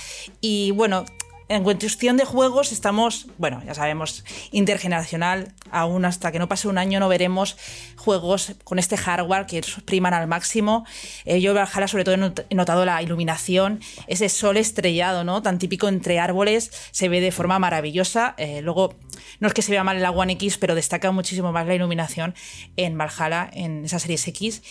[0.41, 1.05] Y bueno,
[1.51, 6.78] en cuestión de juegos estamos, bueno, ya sabemos, intergeneracional, aún hasta que no pase un
[6.78, 7.57] año no veremos
[7.96, 10.86] juegos con este hardware que priman al máximo.
[11.24, 12.14] Eh, yo Valhalla sobre todo
[12.48, 15.42] he notado la iluminación, ese sol estrellado, ¿no?
[15.42, 18.36] Tan típico entre árboles, se ve de forma maravillosa.
[18.38, 18.94] Eh, luego,
[19.40, 21.74] no es que se vea mal en la One X, pero destaca muchísimo más la
[21.74, 22.32] iluminación
[22.76, 24.62] en Valhalla, en esa serie X.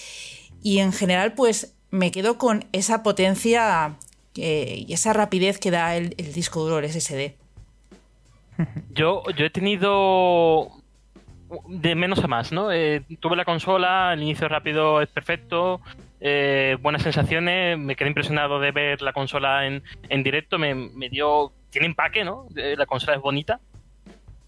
[0.64, 3.98] Y en general, pues me quedo con esa potencia
[4.40, 7.36] y esa rapidez que da el, disco duro, el SSD.
[8.92, 10.70] Yo, yo he tenido
[11.68, 12.72] de menos a más, ¿no?
[12.72, 15.82] Eh, tuve la consola, el inicio rápido es perfecto,
[16.20, 21.10] eh, buenas sensaciones, me quedé impresionado de ver la consola en, en directo, me, me,
[21.10, 21.54] dio...
[21.70, 22.48] Tiene empaque, ¿no?
[22.56, 23.60] Eh, la consola es bonita.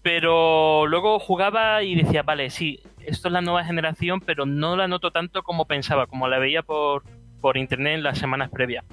[0.02, 4.88] Pero luego jugaba y decía, vale, sí, esto es la nueva generación, pero no la
[4.88, 7.04] noto tanto como pensaba, como la veía por,
[7.40, 8.84] por internet en las semanas previas.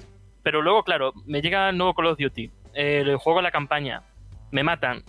[0.42, 4.02] Pero luego, claro, me llega el nuevo Call of Duty, eh, el juego la campaña,
[4.50, 5.04] me matan,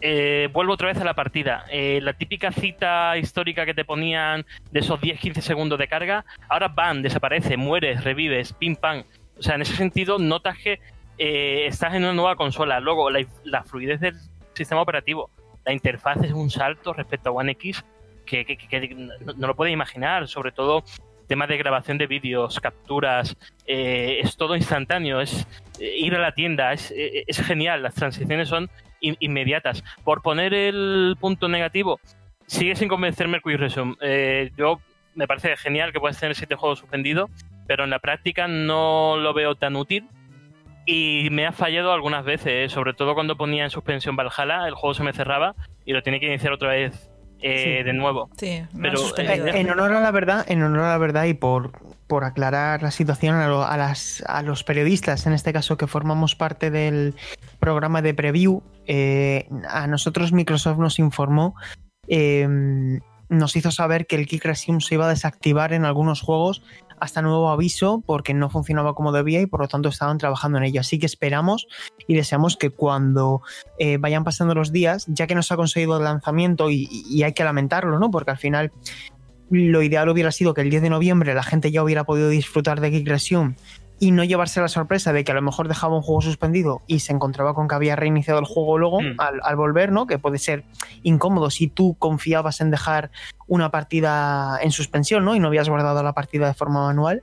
[0.00, 1.64] eh, vuelvo otra vez a la partida.
[1.70, 6.68] Eh, la típica cita histórica que te ponían de esos 10-15 segundos de carga, ahora
[6.68, 9.04] van, desaparece, mueres, revives, pim pam.
[9.38, 10.80] O sea, en ese sentido, notas que
[11.16, 12.80] estás en una nueva consola.
[12.80, 14.16] Luego, la, fluidez del
[14.52, 15.30] sistema operativo,
[15.64, 17.84] la interfaz es un salto respecto a One X
[18.26, 20.28] que, no, no, lo puedes imaginar.
[20.28, 20.84] Sobre todo
[21.26, 25.46] tema de grabación de vídeos, capturas, eh, es todo instantáneo, es
[25.80, 28.70] eh, ir a la tienda, es, eh, es genial, las transiciones son
[29.00, 29.84] inmediatas.
[30.02, 32.00] Por poner el punto negativo,
[32.46, 33.96] sigue sin convencerme el Quick Resume.
[34.56, 34.80] yo
[35.14, 37.30] me parece genial que puedas tener siete juegos suspendidos,
[37.66, 40.08] pero en la práctica no lo veo tan útil.
[40.86, 44.94] Y me ha fallado algunas veces, sobre todo cuando ponía en suspensión Valhalla, el juego
[44.94, 45.54] se me cerraba
[45.84, 47.10] y lo tiene que iniciar otra vez
[47.46, 48.30] eh, de nuevo.
[48.38, 51.72] Sí, pero eh, en honor a la verdad, en honor a la verdad y por,
[52.06, 56.70] por aclarar la situación a, las, a los periodistas, en este caso que formamos parte
[56.70, 57.14] del
[57.60, 61.54] programa de preview, eh, a nosotros Microsoft nos informó,
[63.28, 66.62] nos hizo saber que el Kick Resume se iba a desactivar en algunos juegos
[66.98, 70.64] hasta nuevo aviso porque no funcionaba como debía y por lo tanto estaban trabajando en
[70.64, 70.80] ello.
[70.80, 71.66] Así que esperamos
[72.06, 73.42] y deseamos que cuando
[73.78, 77.32] eh, vayan pasando los días, ya que no se ha conseguido el lanzamiento y, hay
[77.32, 78.10] que lamentarlo, ¿no?
[78.10, 78.72] Porque al final
[79.50, 82.80] lo ideal hubiera sido que el 10 de noviembre la gente ya hubiera podido disfrutar
[82.80, 83.54] de Kick Resume
[83.98, 87.00] y no llevarse la sorpresa de que a lo mejor dejaba un juego suspendido y
[87.00, 89.16] se encontraba con que había reiniciado el juego luego mm.
[89.18, 90.06] al, volver, ¿no?
[90.06, 90.64] Que puede ser
[91.02, 93.10] incómodo si tú confiabas en dejar
[93.46, 95.34] una partida en suspensión, ¿no?
[95.34, 97.22] Y no habías guardado la partida de forma manual.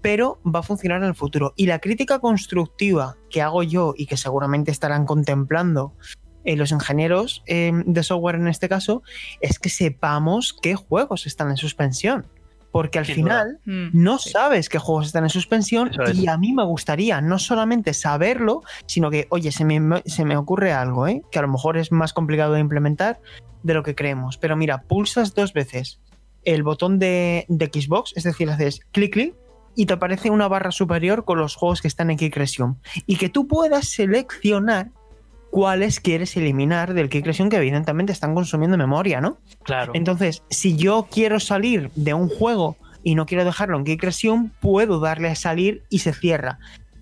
[0.00, 1.54] Pero va a funcionar en el futuro.
[1.56, 5.94] Y la crítica constructiva que hago yo y que seguramente estarán contemplando
[6.44, 9.02] eh, los ingenieros eh, de software en este caso
[9.40, 12.26] es que sepamos qué juegos están en suspensión
[12.74, 16.64] porque al final mm, no sabes qué juegos están en suspensión y a mí me
[16.64, 21.22] gustaría no solamente saberlo, sino que, oye, se me, se me ocurre algo, ¿eh?
[21.30, 23.20] que a lo mejor es más complicado de implementar
[23.62, 24.38] de lo que creemos.
[24.38, 26.00] Pero mira, pulsas dos veces
[26.42, 29.36] el botón de, de Xbox, es decir, haces clic, clic,
[29.76, 32.36] y te aparece una barra superior con los juegos que están en Kick
[33.06, 34.90] Y que tú puedas seleccionar
[35.54, 39.38] cuáles quieres eliminar del Kick que evidentemente están consumiendo memoria, ¿no?
[39.62, 39.92] Claro.
[39.94, 44.04] Entonces, si yo quiero salir de un juego y no quiero dejarlo en Kick
[44.60, 46.58] puedo darle a salir y se cierra.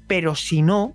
[0.07, 0.93] Pero si no,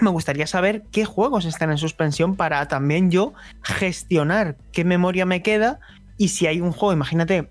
[0.00, 5.40] me gustaría saber qué juegos están en suspensión para también yo gestionar qué memoria me
[5.40, 5.78] queda
[6.18, 7.48] y si hay un juego, imagínate,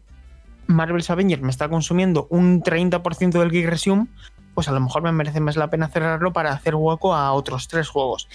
[0.68, 4.10] Marvel's Avengers me está consumiendo un 30% del Kick
[4.54, 7.70] pues a lo mejor me merece más la pena cerrarlo para hacer hueco a otros
[7.70, 8.28] tres juegos.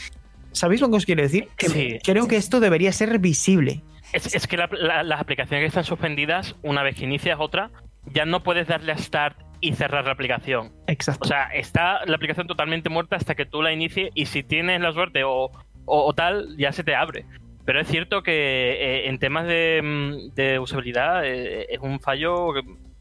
[0.56, 1.48] ¿Sabéis lo que os quiero decir?
[1.58, 3.82] Que creo que esto debería ser visible.
[4.14, 7.70] Es, que las aplicaciones que están suspendidas, una vez que inicias otra,
[8.06, 10.72] ya no puedes darle a start y cerrar la aplicación.
[10.86, 11.20] Exacto.
[11.24, 14.80] O sea, está la aplicación totalmente muerta hasta que tú la inicies y si tienes
[14.80, 15.50] la suerte o,
[15.84, 17.26] o, tal, ya se te abre.
[17.66, 22.54] Pero es cierto que eh, en temas de, mm, de usabilidad eh, es un fallo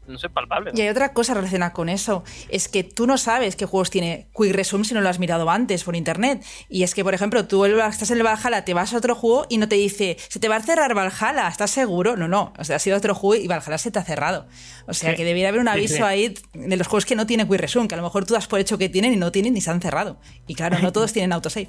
[0.08, 0.72] no sé, palpable.
[0.74, 4.28] Y hay otra cosa relacionada con eso, es que tú no sabes qué juegos tiene
[4.36, 6.44] Quick Resume si no lo has mirado antes por internet.
[6.68, 9.46] Y es que, por ejemplo, tú estás en el Valhalla, te vas a otro juego
[9.48, 12.16] y no te dice, se te va a cerrar Valhalla, ¿estás seguro?
[12.16, 14.46] No, no, o sea, has ido a otro juego y Valhalla se te ha cerrado.
[14.86, 17.60] O sea, que debería haber un aviso ahí de los juegos que no tiene Quick
[17.60, 19.60] Resume, que a lo mejor tú das por hecho que tienen y no tienen ni
[19.60, 20.18] se han cerrado.
[20.46, 21.68] Y claro, no todos tienen autosave.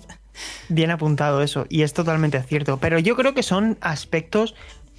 [0.69, 2.77] Bien apuntado eso, y es totalmente cierto.
[2.77, 4.55] Pero yo creo que son aspectos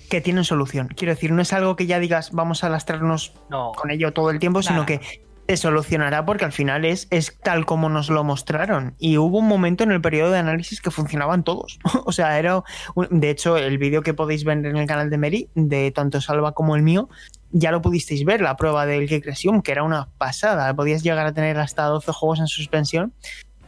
[0.08, 0.88] que tienen solución.
[0.88, 4.38] Quiero decir, no es algo que ya digas vamos a lastrarnos con ello todo el
[4.38, 5.00] tiempo, sino que
[5.48, 8.94] se solucionará porque al final es, es tal como nos lo mostraron.
[8.98, 11.78] Y hubo un momento en el periodo de análisis que funcionaban todos.
[12.04, 12.62] o sea, era.
[13.10, 16.52] de hecho, el vídeo que podéis ver en el canal de Mary, de tanto Salva
[16.52, 17.08] como el mío,
[17.50, 19.24] ya lo pudisteis ver, la prueba del Geek
[19.62, 20.74] que era una pasada.
[20.74, 23.14] Podías llegar a tener hasta 12 juegos en suspensión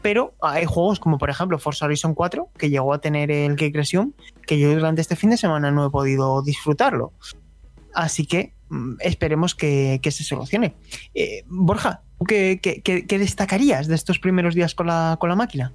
[0.02, 4.12] pero hay juegos como por ejemplo Forza Horizon 4, que llegó a tener el Resume,
[4.50, 7.12] que yo durante este fin de semana no he podido disfrutarlo.
[7.94, 10.74] Así que mm, esperemos que, se solucione.
[11.14, 15.72] Eh, Borja, ¿qué, qué, destacarías de estos primeros días con la, con la máquina?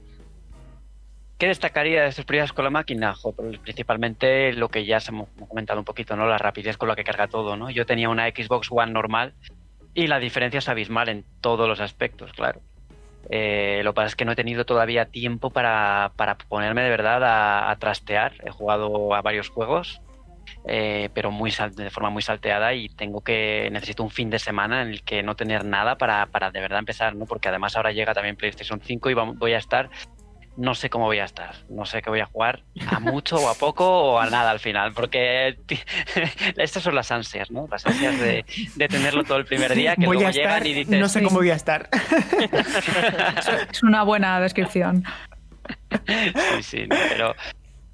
[1.38, 3.16] ¿Qué destacaría de estos primeros días con la máquina?
[3.38, 6.28] Pues, principalmente lo que ya se hemos comentado un poquito, ¿no?
[6.28, 7.70] La rapidez con la que carga todo, ¿no?
[7.70, 9.36] Yo tenía una Xbox One normal
[9.94, 12.60] y la diferencia es abismal en todos los aspectos, claro.
[13.30, 16.12] Eh, lo que pasa es que no he tenido todavía tiempo para,
[16.48, 18.34] ponerme de verdad a, trastear.
[18.44, 20.02] He jugado a varios juegos,
[20.68, 24.82] eh, pero muy de forma muy salteada y tengo que necesito un fin de semana
[24.82, 27.26] en el que no tener nada para, para de verdad empezar, ¿no?
[27.26, 29.90] Porque además ahora llega también PlayStation 5 y voy a estar
[30.58, 31.56] no sé cómo voy a estar.
[31.70, 34.60] No sé qué voy a jugar a mucho o a poco o a nada al
[34.60, 35.58] final, porque
[36.58, 37.68] estas son las ansias, ¿no?
[37.70, 38.46] Las ansias de,
[38.88, 41.00] tenerlo todo el primer día que luego llegan y dices...
[41.00, 41.90] No sé cómo voy a estar.
[43.72, 45.04] es una buena descripción.
[46.08, 47.36] Sí, sí, pero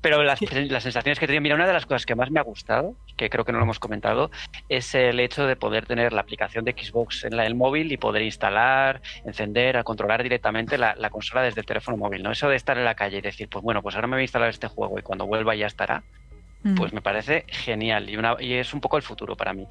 [0.01, 2.43] pero las, sensaciones que he tenido, mira, una de las cosas que más me ha
[2.43, 4.31] gustado, que creo que no lo hemos comentado,
[4.67, 8.23] es el hecho de poder tener la aplicación de Xbox en el móvil y poder
[8.23, 12.31] instalar, encender, a controlar directamente la, consola desde el teléfono móvil, ¿no?
[12.31, 14.23] Eso de estar en la calle y decir, pues bueno, pues ahora me voy a
[14.23, 16.03] instalar este juego y cuando vuelva ya estará.
[16.63, 16.75] Mm.
[16.75, 19.67] Pues me parece genial y, una, y es un poco el futuro para mí.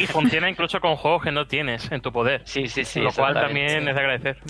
[0.00, 2.42] Y funciona incluso con juegos que no tienes en tu poder.
[2.44, 3.00] Sí, sí, sí.
[3.00, 4.38] Lo cual también es de agradecer.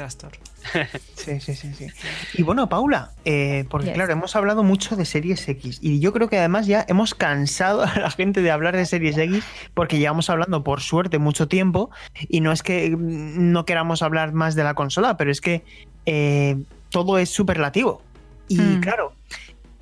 [1.14, 1.86] Sí, sí, sí, sí.
[2.34, 6.28] Y bueno, Paula, eh, porque claro, hemos hablado mucho de Series X y yo creo
[6.28, 9.44] que además ya hemos cansado a la gente de hablar de Series X
[9.74, 11.90] porque llevamos hablando por suerte mucho tiempo
[12.28, 15.64] y no es que no queramos hablar más de la consola, pero es que
[16.06, 16.56] eh,
[16.90, 18.02] todo es superlativo.
[18.48, 18.80] Y mm.
[18.80, 19.12] claro,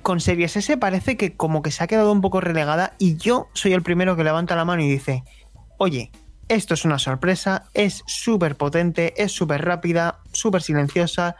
[0.07, 3.49] con Series S parece que como que se ha quedado un poco relegada y yo
[3.51, 5.25] soy el primero que levanta la mano y dice,
[5.77, 6.13] oye,
[6.47, 11.35] esto es una sorpresa, es súper potente, es súper rápida, súper silenciosa.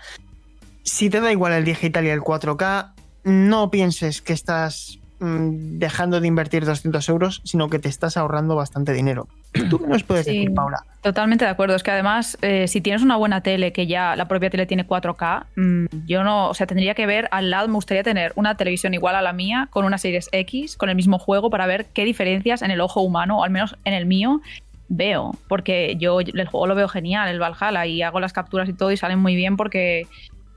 [0.84, 2.92] Si te da igual el digital y el 4K,
[3.24, 8.56] no pienses que estás mm, dejando de invertir 200 euros, sino que te estás ahorrando
[8.56, 9.28] bastante dinero.
[9.70, 10.84] ¿Tú qué nos puedes decir, Paula?
[11.02, 11.76] Totalmente de acuerdo.
[11.76, 14.86] Es que además, eh, si tienes una buena tele, que ya la propia tele tiene
[14.86, 18.56] 4K, mm, yo no, o sea, tendría que ver al lado, me gustaría tener una
[18.56, 21.86] televisión igual a la mía, con una Series X, con el mismo juego, para ver
[21.94, 24.42] qué diferencias en el ojo humano, o al menos en el mío,
[24.90, 25.36] veo.
[25.48, 28.92] Porque yo el juego lo veo genial, el Valhalla, y hago las capturas y todo,
[28.92, 30.08] y salen muy bien porque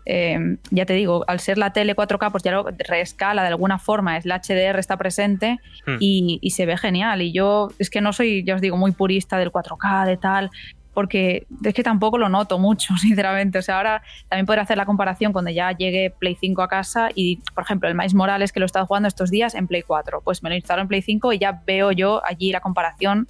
[0.07, 3.79] eh, ya te digo, al ser la tele 4K, pues ya lo reescala de alguna
[3.79, 5.97] forma, es la HDR, está presente hmm.
[6.01, 7.23] y, se ve genial.
[7.23, 10.51] Y yo es que no soy, ya os digo, muy purista del 4K, de tal,
[10.95, 13.59] porque es que tampoco lo noto mucho, sinceramente.
[13.59, 17.11] O sea, ahora también podré hacer la comparación cuando ya llegue Play 5 a casa
[17.15, 19.83] y, por ejemplo, el Miles Morales que lo he estado jugando estos días en Play
[19.83, 23.29] 4, pues me lo instalo en Play 5 y ya veo yo allí la comparación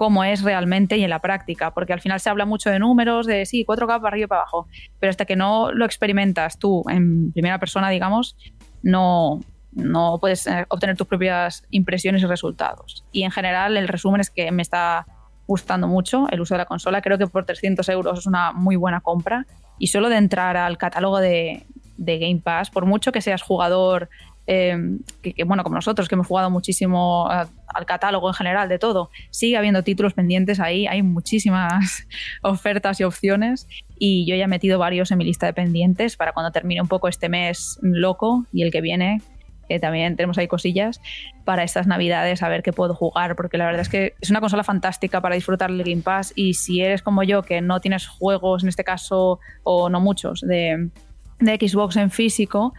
[0.00, 3.26] cómo es realmente y en la práctica, porque al final se habla mucho de números,
[3.26, 4.66] de sí, 4K para arriba y para abajo,
[4.98, 8.34] pero hasta que no lo experimentas tú en primera persona, digamos,
[8.82, 9.40] no,
[9.72, 13.04] no puedes eh, obtener tus propias impresiones y resultados.
[13.12, 15.04] Y en general el resumen es que me está
[15.46, 18.76] gustando mucho el uso de la consola, creo que por 300 euros es una muy
[18.76, 19.46] buena compra
[19.78, 21.66] y solo de entrar al catálogo de,
[21.98, 24.08] de Game Pass, por mucho que seas jugador
[24.52, 29.08] Em, que, bueno, como nosotros, que hemos jugado muchísimo al catálogo en general de todo,
[29.30, 32.08] sigue habiendo títulos pendientes ahí, hay muchísimas
[32.42, 36.32] ofertas y opciones y yo ya he metido varios en mi lista de pendientes para
[36.32, 39.22] cuando termine un poco este mes loco y el que viene,
[39.68, 41.00] que también tenemos ahí cosillas
[41.44, 44.40] para estas navidades a ver qué puedo jugar, porque la verdad es que es una
[44.40, 48.08] consola fantástica para disfrutar del Game Pass y si eres como yo, que no tienes
[48.08, 50.90] juegos en este caso, o no muchos, de,
[51.38, 52.74] de Xbox en físico,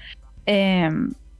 [0.45, 0.89] eh,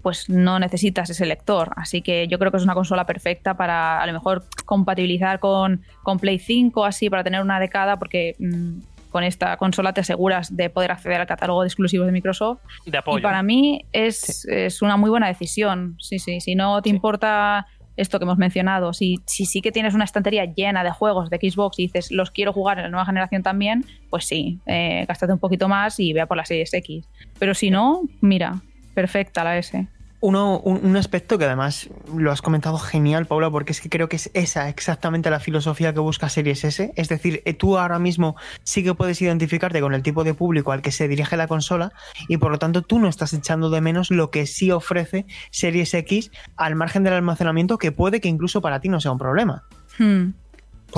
[0.02, 1.72] pues no necesitas ese lector.
[1.76, 5.82] Así que yo creo que es una consola perfecta para a lo mejor compatibilizar con,
[6.04, 8.80] con Play 5, así, para tener una década, porque mm,
[9.12, 12.62] con esta consola te aseguras de poder acceder al catálogo de exclusivos de Microsoft.
[12.86, 13.20] De apoyo.
[13.20, 15.96] Y para mí es, es una muy buena decisión.
[16.00, 16.40] Sí, sí.
[16.42, 20.46] Si no te importa esto que hemos mencionado, si, si sí que tienes una estantería
[20.46, 23.86] llena de juegos de Xbox y dices los quiero jugar en la nueva generación también,
[24.10, 27.06] pues sí, eh, gástate un poquito más y vea por las series X.
[27.38, 28.62] Pero si no, mira,
[28.94, 29.88] perfecta la S.
[30.24, 34.08] Uno, un, un aspecto que además lo has comentado genial, Paula, porque es que creo
[34.08, 36.94] que es esa exactamente la filosofía que busca Series S.
[36.96, 40.74] Es decir, eh, tú ahora mismo sí que puedes identificarte con el tipo de público
[40.74, 41.92] al que se dirige la consola
[42.28, 45.92] y por lo tanto tú no estás echando de menos lo que sí ofrece Series
[45.96, 49.64] X al margen del almacenamiento que puede que incluso para ti no sea un problema.
[49.98, 50.34] Hmm.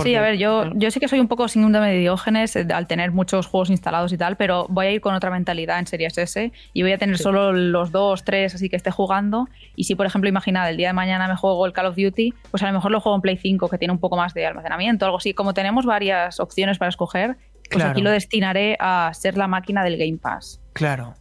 [0.02, 2.88] Sí, a ver, yo, yo sí que soy un poco síndrome de Diógenes eh, al
[2.88, 6.18] tener muchos juegos instalados y tal, pero voy a ir con otra mentalidad en Series
[6.18, 9.48] S y voy a tener solo los dos, tres, así que esté jugando.
[9.76, 12.34] Y si, por ejemplo, imaginad, el día de mañana me juego el Call of Duty,
[12.50, 14.46] pues a lo mejor lo juego en Play 5, que tiene un poco más de
[14.46, 15.34] almacenamiento, algo así.
[15.34, 17.92] Como tenemos varias opciones para escoger, pues Claro.
[17.92, 20.62] aquí lo destinaré a ser la máquina del Game Pass.
[20.74, 21.16] Claro.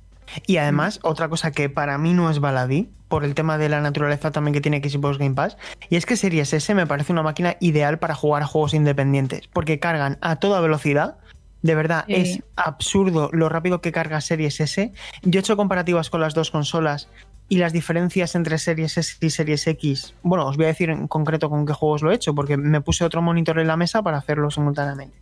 [0.47, 3.81] Y además, otra cosa que para mí no es baladí, por el tema de la
[3.83, 5.59] naturaleza también que tiene Xbox Game Pass,
[5.91, 9.49] y es que Series S me parece una máquina ideal para jugar a juegos independientes,
[9.53, 11.19] porque cargan a toda velocidad.
[11.61, 12.15] De verdad, Sí.
[12.15, 14.93] es absurdo lo rápido que carga Series S.
[15.23, 17.09] Yo he hecho comparativas con las dos consolas
[17.49, 20.15] y las diferencias entre Series S y Series X.
[20.23, 22.81] Bueno, os voy a decir en concreto con qué juegos lo he hecho, porque me
[22.81, 25.17] puse otro monitor en la mesa para hacerlo simultáneamente.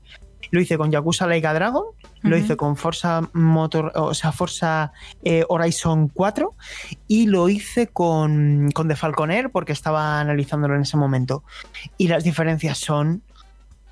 [0.51, 1.85] Lo hice con Yakuza Laika Dragon,
[2.23, 6.55] lo hice con Forza Motor, o sea, Forza eh, Horizon 4
[7.09, 11.45] y lo hice con, con The Falconer porque estaba analizándolo en ese momento.
[11.99, 13.23] Y las diferencias son.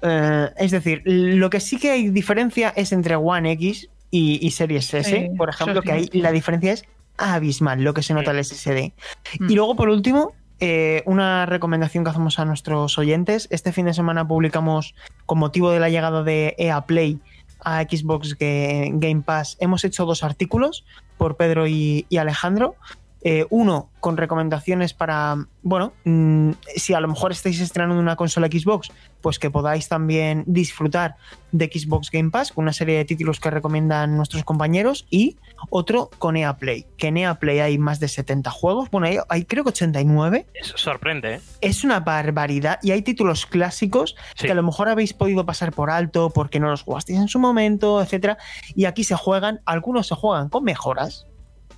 [0.03, 4.51] eh, es decir, lo que sí que hay diferencia es entre One X y, y
[4.51, 6.84] Series S, Sí, por ejemplo, que ahí la diferencia es
[7.18, 8.92] abismal lo que se nota el SSD.
[9.40, 9.51] Mm.
[9.51, 13.46] Y luego, por último, eh, una recomendación que hacemos a nuestros oyentes.
[13.50, 14.94] Este fin de semana publicamos,
[15.26, 17.18] con motivo de la llegada de EA Play
[17.64, 20.84] a Xbox Ga- Game Pass, hemos hecho dos artículos
[21.16, 22.76] por Pedro y, y Alejandro.
[23.22, 28.46] Eh, uno con recomendaciones para, bueno, mm, si a lo mejor estáis estrenando una consola
[28.46, 31.16] Xbox, pues que podáis también disfrutar
[31.50, 35.36] de Xbox Game Pass con una serie de títulos que recomiendan nuestros compañeros y
[35.70, 39.18] otro con EA Play, que en EA Play hay más de 70 juegos, bueno, hay,
[39.28, 41.40] hay creo que 89, Eso sorprende, ¿eh?
[41.60, 44.46] es una barbaridad y hay títulos clásicos Sí.
[44.46, 47.40] que a lo mejor habéis podido pasar por alto porque no los jugasteis en su
[47.40, 48.38] momento, etcétera,
[48.76, 51.26] y aquí se juegan, algunos se juegan con mejoras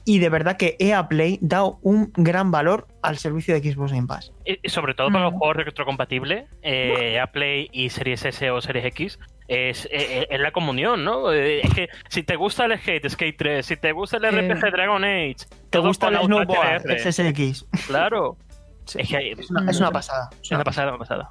[0.05, 4.07] y de verdad que EA Play da un gran valor al servicio de Xbox Game
[4.07, 4.33] Pass.
[4.45, 5.39] Y y sobre todo para los Mm.
[5.39, 11.05] juegos retrocompatibles, eh, Play y Series S o Series X, es, eh, es la comunión,
[11.05, 11.33] ¿no?
[11.33, 14.71] Eh, Es que si te gusta el Skate, Skate 3, si te gusta el RPG
[14.73, 15.37] Dragon Age,
[15.71, 16.83] ¿Te gusta el Snowboard.
[16.99, 17.67] SSX?
[17.87, 18.37] Claro.
[18.87, 18.99] Sí.
[19.03, 20.31] Es que Es una, es una pasada.
[20.43, 21.31] es una pasada, una pasada.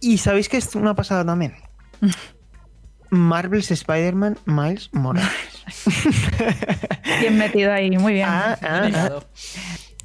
[0.00, 1.54] ¿Y sabéis que es una pasada también?
[3.10, 5.30] Marvel's Spider-Man Miles Morales.
[7.20, 8.26] Bien metido ahí, muy bien.
[8.28, 9.20] Ah, ah, ah.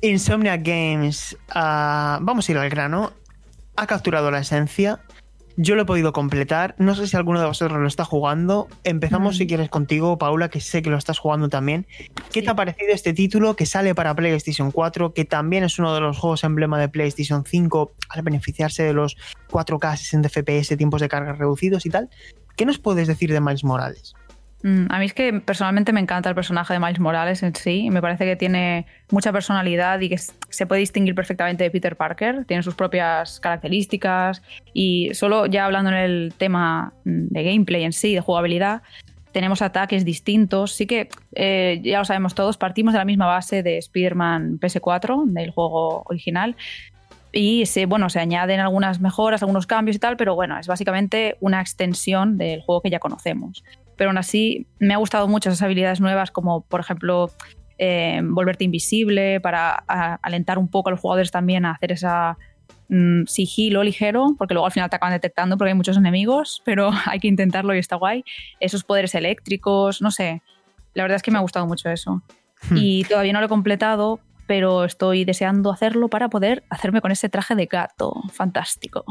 [0.02, 3.14] Insomnia Games, ah, vamos a ir al grano,
[3.76, 5.00] ha capturado la esencia.
[5.60, 6.76] Yo lo he podido completar.
[6.78, 8.68] No sé si alguno de vosotros lo está jugando.
[8.84, 9.38] Empezamos, Mm.
[9.40, 11.88] si quieres, contigo, Paula, que sé que lo estás jugando también.
[12.32, 15.96] ¿Qué te ha parecido este título que sale para PlayStation 4, que también es uno
[15.96, 19.18] de los juegos emblema de PlayStation 5 al beneficiarse de los
[19.50, 22.08] 4K 60 FPS, tiempos de carga reducidos y tal?
[22.56, 24.14] ¿Qué nos puedes decir de Miles Morales?
[24.64, 27.90] Mm, A mí es que personalmente me encanta el personaje de Miles Morales en sí.
[27.92, 32.46] Me parece que tiene mucha personalidad y que se puede distinguir perfectamente de Peter Parker.
[32.46, 34.42] Tiene sus propias características
[34.74, 38.82] y solo ya hablando en el tema mm, de gameplay en sí, de jugabilidad,
[39.32, 40.72] tenemos ataques distintos.
[40.74, 45.26] Sí que eh, ya lo sabemos todos, partimos de la misma base de Spider-Man PS4,
[45.28, 46.56] del juego original.
[47.32, 51.38] Y se, bueno, se añaden algunas mejoras, algunos cambios y tal, pero bueno, es básicamente
[51.42, 53.64] una extensión del juego que ya conocemos
[53.98, 57.32] pero aún así me ha gustado mucho esas habilidades nuevas como por ejemplo
[57.80, 62.38] eh, volverte invisible para a- alentar un poco a los jugadores también a hacer esa
[62.90, 66.90] mm, sigilo ligero porque luego al final te acaban detectando porque hay muchos enemigos pero
[67.06, 68.24] hay que intentarlo y está guay
[68.60, 70.42] esos poderes eléctricos no sé
[70.94, 72.22] la verdad es que me ha gustado mucho eso
[72.72, 72.76] Hmm.
[72.78, 77.30] y todavía no lo he completado pero estoy deseando hacerlo para poder hacerme con ese
[77.30, 79.04] traje de gato fantástico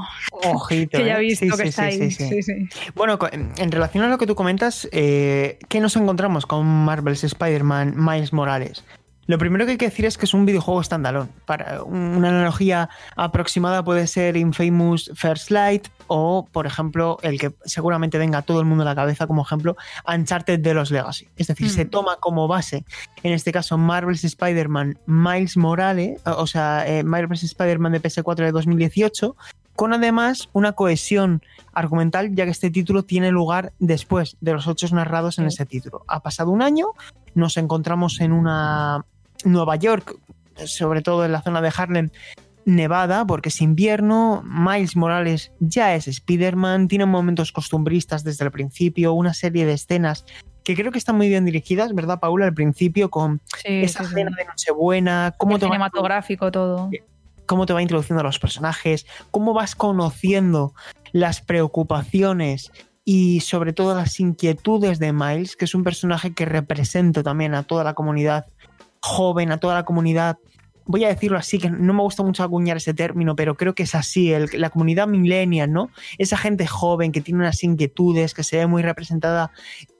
[0.44, 0.98] Ojito.
[0.98, 1.18] que ya ¿eh?
[1.18, 2.68] he visto Sí, que sí, está sí, ahí.
[2.94, 7.94] Bueno, en relación a lo que tú comentas, eh, ¿qué nos encontramos con Marvel's Spider-Man
[7.96, 8.84] Miles Morales?
[9.26, 11.30] Lo primero que hay que decir es que es un videojuego standalone.
[11.46, 18.18] Para una analogía aproximada puede ser Infamous First Light o, por ejemplo, el que seguramente
[18.18, 21.28] venga a todo el mundo a la cabeza como ejemplo, Uncharted de los Legacy.
[21.36, 21.70] Es decir, Mm.
[21.70, 22.84] se toma como base,
[23.24, 28.52] en este caso, Marvel's Spider-Man Miles Morales, o sea, eh, Marvel's Spider-Man de PS4 de
[28.52, 29.36] 2018,
[29.74, 31.42] con además una cohesión
[31.74, 36.04] argumental, ya que este título tiene lugar después de los hechos narrados en ese título.
[36.06, 36.86] Ha pasado un año,
[37.34, 39.04] nos encontramos en una
[39.44, 40.16] Nueva York,
[40.64, 42.10] sobre todo en la zona de Harlem,
[42.64, 49.12] nevada, porque es invierno, Miles Morales ya es Spider-Man, tiene momentos costumbristas desde el principio,
[49.12, 50.24] una serie de escenas
[50.64, 52.44] que creo que están muy bien dirigidas, ¿verdad, Paula?
[52.46, 54.10] Al principio, con Sí, esa sí, sí.
[54.14, 56.90] escena de Nochebuena, cómo El te, va, cinematográfico, todo.
[57.46, 60.74] cómo te va introduciendo a los personajes, cómo vas conociendo
[61.12, 62.72] las preocupaciones
[63.04, 67.62] y sobre todo las inquietudes de Miles, que es un personaje que representa también a
[67.62, 68.46] toda la comunidad
[69.00, 70.38] joven, a toda la comunidad
[70.88, 73.82] voy a decirlo así, que no me gusta mucho acuñar ese término, pero creo que
[73.82, 75.90] es así, el- la comunidad millennial, ¿no?
[76.16, 79.50] Esa gente joven que tiene unas inquietudes, que se ve muy representada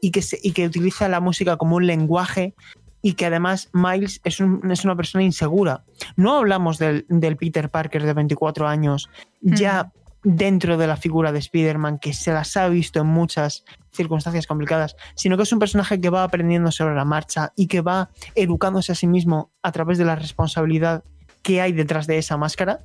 [0.01, 2.55] y que, se- y que utiliza la música como un lenguaje
[3.03, 5.83] y que además Miles es, un- es una persona insegura.
[6.15, 9.91] No hablamos del, del Peter Parker de 24 años, ya
[10.23, 13.65] dentro de la figura de Spider-Man, que se las ha visto en muchas
[13.97, 17.81] circunstancias complicadas, sino que es un personaje que va aprendiendo sobre la marcha y que
[17.81, 21.03] va educándose a sí mismo a través de la responsabilidad
[21.43, 22.81] que hay detrás de esa máscara.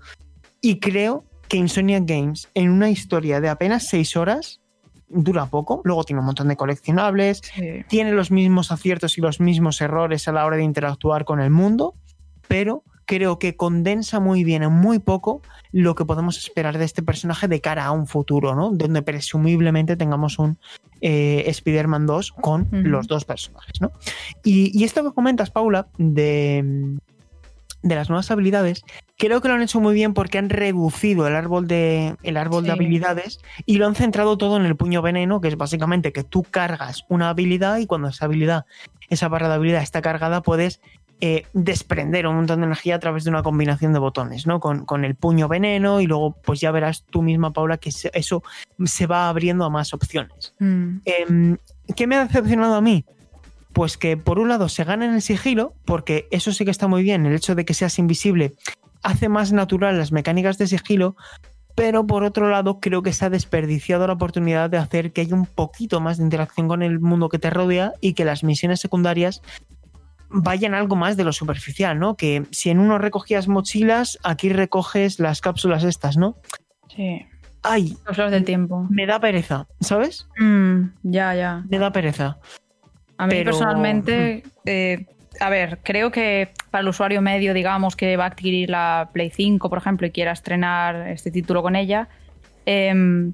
[0.62, 4.62] Y creo que Insomniac Games, en una historia de apenas seis horas,
[5.10, 7.84] dura poco, luego tiene un montón de coleccionables, Sí.
[7.90, 11.50] tiene los mismos aciertos y los mismos errores a la hora de interactuar con el
[11.50, 11.96] mundo,
[12.48, 15.42] pero creo que condensa muy bien en muy poco
[15.74, 18.72] lo que podemos esperar de este personaje de cara a un futuro, ¿no?
[18.72, 20.58] Donde presumiblemente tengamos un
[21.02, 23.92] eh, Spider-Man 2 con los dos personajes, ¿no?
[24.46, 26.96] Y, y esto que comentas, Paula, de,
[27.84, 28.86] de las nuevas habilidades,
[29.18, 32.64] creo que lo han hecho muy bien porque han reducido el árbol de, el árbol
[32.64, 36.24] de habilidades y lo han centrado todo en el puño veneno, que es básicamente que
[36.24, 38.66] tú cargas una habilidad y cuando esa habilidad,
[39.10, 40.80] esa barra de habilidad está cargada, puedes
[41.22, 44.60] eh, desprender un montón de energía a través de una combinación de botones, ¿no?
[44.60, 48.10] Con, con el puño veneno y luego pues ya verás tú misma, Paula, que se-
[48.14, 48.42] eso
[48.86, 50.54] se va abriendo a más opciones.
[50.60, 50.98] Mm.
[51.06, 51.58] Em,
[51.96, 53.06] ¿Qué me ha decepcionado a mí?
[53.72, 56.88] Pues que por un lado se gana en el sigilo, porque eso sí que está
[56.88, 58.54] muy bien, el hecho de que seas invisible
[59.04, 61.16] hace más natural las mecánicas de sigilo,
[61.76, 65.36] pero por otro lado creo que se ha desperdiciado la oportunidad de hacer que haya
[65.36, 68.80] un poquito más de interacción con el mundo que te rodea y que las misiones
[68.82, 69.42] secundarias
[70.34, 72.16] vayan algo más de lo superficial, ¿no?
[72.16, 76.38] Que si en uno recogías mochilas, aquí recoges las cápsulas estas, ¿no?
[76.96, 77.26] Sí.
[77.64, 78.88] Ay, Los ojos del tiempo.
[78.90, 80.28] me da pereza, ¿sabes?
[80.40, 81.64] Mm, ya, ya.
[81.70, 82.38] Me da pereza.
[83.18, 85.06] A mí Pero- personalmente, eh,
[85.40, 89.30] a ver, creo que para el usuario medio, digamos, que va a adquirir la Play
[89.30, 92.10] 5, por ejemplo, y quiera estrenar este título con ella,
[92.66, 93.34] em,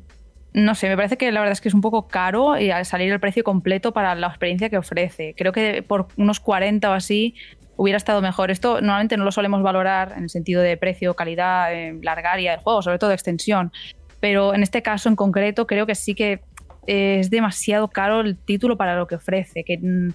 [0.58, 2.84] no sé, me parece que la verdad es que es un poco caro y al
[2.84, 5.36] salir el precio completo para la experiencia que ofrece.
[5.38, 7.36] Creo que por unos 40 o así
[7.76, 8.50] hubiera estado mejor.
[8.50, 12.62] Esto normalmente no lo solemos valorar en el sentido de precio, calidad, eh, largaria del
[12.62, 13.72] juego, sobre todo extensión.
[14.20, 16.42] Pero en este caso en concreto creo que sí que
[16.88, 19.64] eh, es demasiado caro el título para lo que ofrece.
[19.64, 20.10] Que, mm,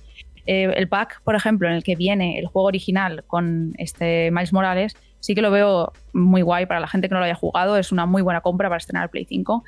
[0.47, 4.53] eh, el pack, por ejemplo, en el que viene el juego original con este Miles
[4.53, 7.77] Morales, sí que lo veo muy guay para la gente que no lo haya jugado.
[7.77, 9.63] Es una muy buena compra para estrenar Play 5.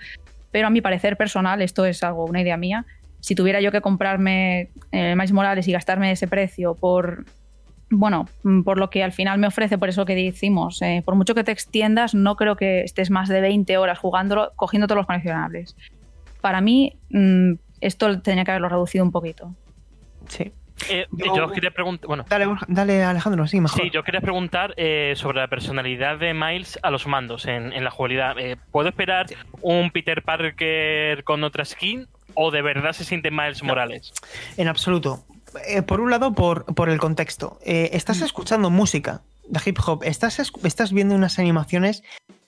[0.54, 2.86] Pero a mi parecer personal, esto es algo, una idea mía.
[3.18, 7.24] Si tuviera yo que comprarme eh, Miles Morales y gastarme ese precio por
[7.90, 8.28] bueno,
[8.64, 11.42] por lo que al final me ofrece, por eso que decimos, eh, por mucho que
[11.42, 15.74] te extiendas, no creo que estés más de 20 horas jugándolo, cogiendo todos los coleccionables.
[16.40, 19.52] Para mí, mm, esto tenía que haberlo reducido un poquito.
[20.28, 20.52] Sí.
[20.90, 21.48] Eh, Yo- yo...
[21.52, 23.80] quería preguntar, bueno, Dale, dale Alejandro, sí, mejor.
[23.80, 27.84] Sí, yo quería preguntar eh, sobre la personalidad de Miles a los mandos en, en
[27.84, 28.38] la jugabilidad.
[28.38, 29.26] Eh, ¿Puedo esperar
[29.62, 34.12] un Peter Parker con otra skin o de verdad se siente Miles Morales?
[34.56, 35.24] En absoluto.
[35.86, 37.58] Por un lado, por, por el contexto.
[37.64, 42.02] Estás escuchando música de hip hop, estás, estás viendo unas animaciones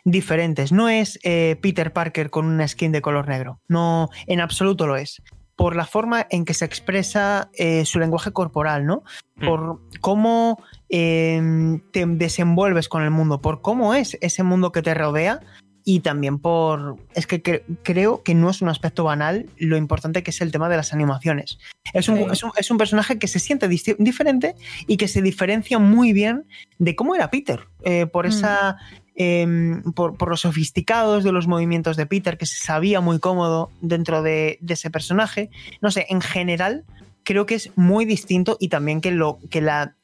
[0.05, 0.73] diferentes.
[0.73, 3.61] No es eh, Peter Parker con una skin de color negro.
[3.69, 5.23] No, en absoluto lo es.
[5.57, 9.03] Por la forma en que se expresa eh, su lenguaje corporal, ¿no?
[9.45, 14.93] Por cómo eh, te desenvuelves con el mundo, por cómo es ese mundo que te
[14.95, 15.41] rodea
[15.89, 16.97] y también por...
[17.15, 20.51] Es que cre- creo que no es un aspecto banal lo importante que es el
[20.51, 21.59] tema de las animaciones.
[21.95, 22.27] Es un, Sí.
[22.33, 24.57] es un- es un personaje que se siente diferente
[24.89, 26.45] y que se diferencia muy bien
[26.79, 27.61] de cómo era Peter.
[27.85, 28.29] eh, por Mm.
[28.31, 28.77] esa.
[29.17, 33.71] Em, por, por los sofisticados de los movimientos de Peter, que se sabía muy cómodo
[33.81, 35.51] dentro de, ese personaje.
[35.81, 36.85] No sé, en general,
[37.25, 39.39] creo que es muy distinto y también que lo.
[39.51, 39.97] que la.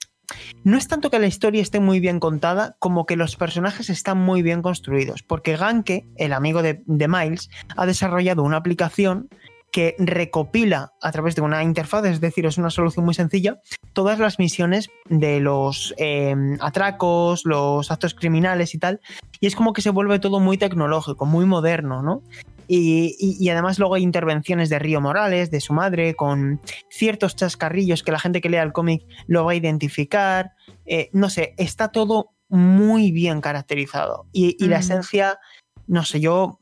[0.65, 4.19] No es tanto que la historia esté muy bien contada, como que los personajes están
[4.19, 5.23] muy bien construidos.
[5.23, 9.29] Porque Ganke, el amigo de Miles, ha desarrollado una aplicación
[9.73, 13.59] que recopila a través de una interfaz, es decir, es una solución muy sencilla,
[13.95, 19.01] todas las misiones de los eh, atracos, los actos criminales y tal.
[19.41, 22.23] Y es como que se vuelve todo muy tecnológico, muy moderno, ¿no?
[22.68, 26.61] Y, y- y además luego hay intervenciones de Río Morales, de su madre, con
[26.91, 30.53] ciertos chascarrillos que la gente que lea el cómic lo va a identificar.
[30.87, 34.27] Eh, no sé, está todo muy bien caracterizado.
[34.33, 34.81] Y, y la Mm.
[34.81, 35.39] esencia,
[35.87, 36.59] no sé, yo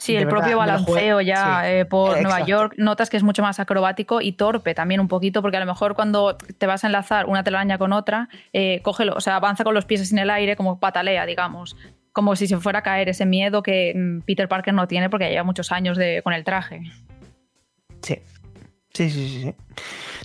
[0.00, 1.70] Sí, el verdad, propio balanceo ya sí.
[1.72, 2.46] eh, por Nueva.
[2.46, 5.66] York, notas que es mucho más acrobático y torpe también un poquito, porque a lo
[5.66, 9.62] mejor cuando te vas a enlazar una telaraña con otra, eh, cógelo, o sea, avanza
[9.62, 11.76] con los pies en el aire, como patalea, digamos.
[12.12, 15.28] Como si se fuera a caer ese miedo que mm, Peter Parker no tiene porque
[15.28, 16.80] lleva muchos años de, con el traje.
[18.00, 18.18] Sí.
[18.94, 19.54] Sí, sí, sí, sí.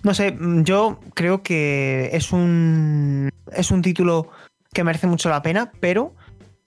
[0.03, 3.29] No sé, mm, yo creo que es un.
[3.51, 4.29] Es un título
[4.73, 6.15] que merece mucho la pena, pero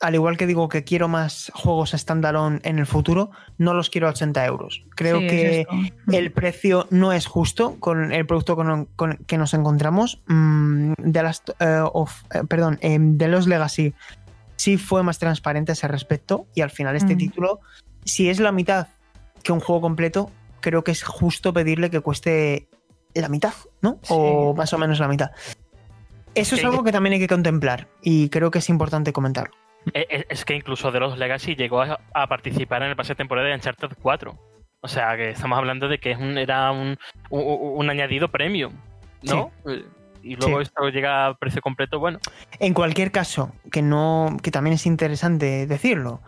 [0.00, 4.06] al igual que digo que quiero más juegos standalone en el futuro, no los quiero
[4.06, 4.84] a 80 euros.
[4.94, 5.66] Creo Sí, que
[6.12, 10.22] el precio no es justo con el producto con, con- que nos encontramos.
[10.28, 13.92] Mm, de las, eh, of- eh, perdón, eh, de los Legacy
[14.56, 17.18] sí fue más transparente a ese respecto y al final este Mm.
[17.18, 17.60] título,
[18.04, 18.86] si es la mitad
[19.42, 20.30] que un juego completo,
[20.60, 22.68] creo que es justo pedirle que cueste
[23.14, 23.98] la mitad, ¿no?
[24.08, 25.30] O más o menos la mitad.
[26.34, 29.54] Eso es algo que también hay que contemplar y creo que es importante comentarlo.
[29.94, 33.12] Eh, eh, Es que incluso de los Legacy llegó a, a participar en el pase
[33.12, 34.36] de temporada de Uncharted 4.
[34.80, 36.96] O sea, que estamos hablando de que es un, era un,
[37.30, 37.42] un,
[37.76, 38.72] un añadido premium,
[39.22, 39.50] ¿no?
[39.66, 39.84] Eh,
[40.22, 40.62] Y luego Sí.
[40.64, 42.18] esto llega a precio completo, bueno.
[42.60, 46.20] En cualquier caso, que no, que también es interesante decirlo,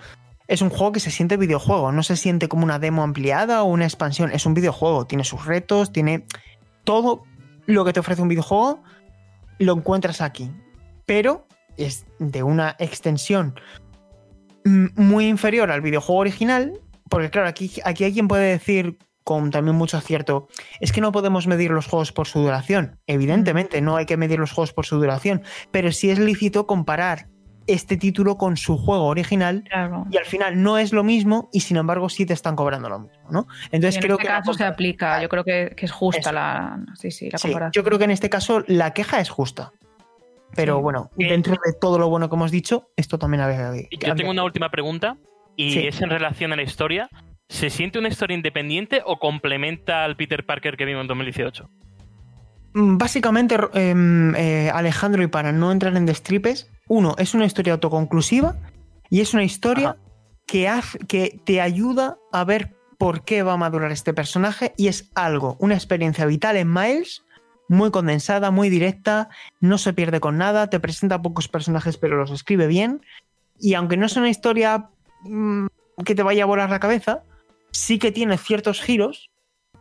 [0.49, 3.67] es un juego que se siente videojuego, no se siente como una demo ampliada o
[3.67, 6.25] una expansión, es un videojuego, tiene sus retos, tiene
[6.85, 7.23] todo
[7.67, 8.83] lo que te ofrece un videojuego,
[9.59, 10.51] lo encuentras aquí,
[11.07, 11.47] pero
[11.85, 13.55] es de una extensión
[14.65, 16.79] muy inferior al videojuego original,
[17.09, 20.49] porque claro, aquí, aquí hay quien puede decir con también mucho acierto,
[20.81, 22.99] es que no podemos medir los juegos por su duración.
[23.07, 27.29] Evidentemente, no hay que medir los juegos por su duración, pero sí es lícito comparar
[27.67, 30.07] este título con su juego original Claro.
[30.11, 32.99] y al final no es lo mismo y sin embargo sí te están cobrando lo
[33.01, 33.47] mismo, ¿no?
[33.71, 36.33] Entonces en creo este que caso se aplica, yo creo que, que es justa Eso.
[36.33, 37.73] la, sí, sí, la Sí, comparación.
[37.73, 39.73] yo creo que en este caso la queja es justa.
[40.55, 40.83] Pero Sí.
[40.83, 43.89] bueno, Eh, dentro de todo lo bueno que hemos dicho, esto también había que.
[44.07, 45.17] Yo tengo una última pregunta
[45.57, 45.87] y Sí.
[45.87, 47.09] es en relación a la historia.
[47.49, 51.69] ¿Se siente una historia independiente o complementa al Peter Parker que vimos en 2018?
[52.75, 57.73] Mm, Básicamente, em, eh, Alejandro, y para no entrar en destripes, uno, es una historia
[57.75, 58.57] autoconclusiva
[59.11, 59.97] y es una historia
[60.47, 64.87] que, haz- que te ayuda a ver por qué va a madurar este personaje y
[64.89, 67.25] es algo, una experiencia vital en Miles,
[67.71, 69.29] muy condensada, muy directa,
[69.61, 73.01] no se pierde con nada, te presenta pocos personajes pero los escribe bien
[73.61, 74.91] y aunque no es una historia
[75.23, 75.67] mm,
[76.05, 77.23] que te vaya a volar la cabeza,
[77.71, 79.31] sí que tiene ciertos giros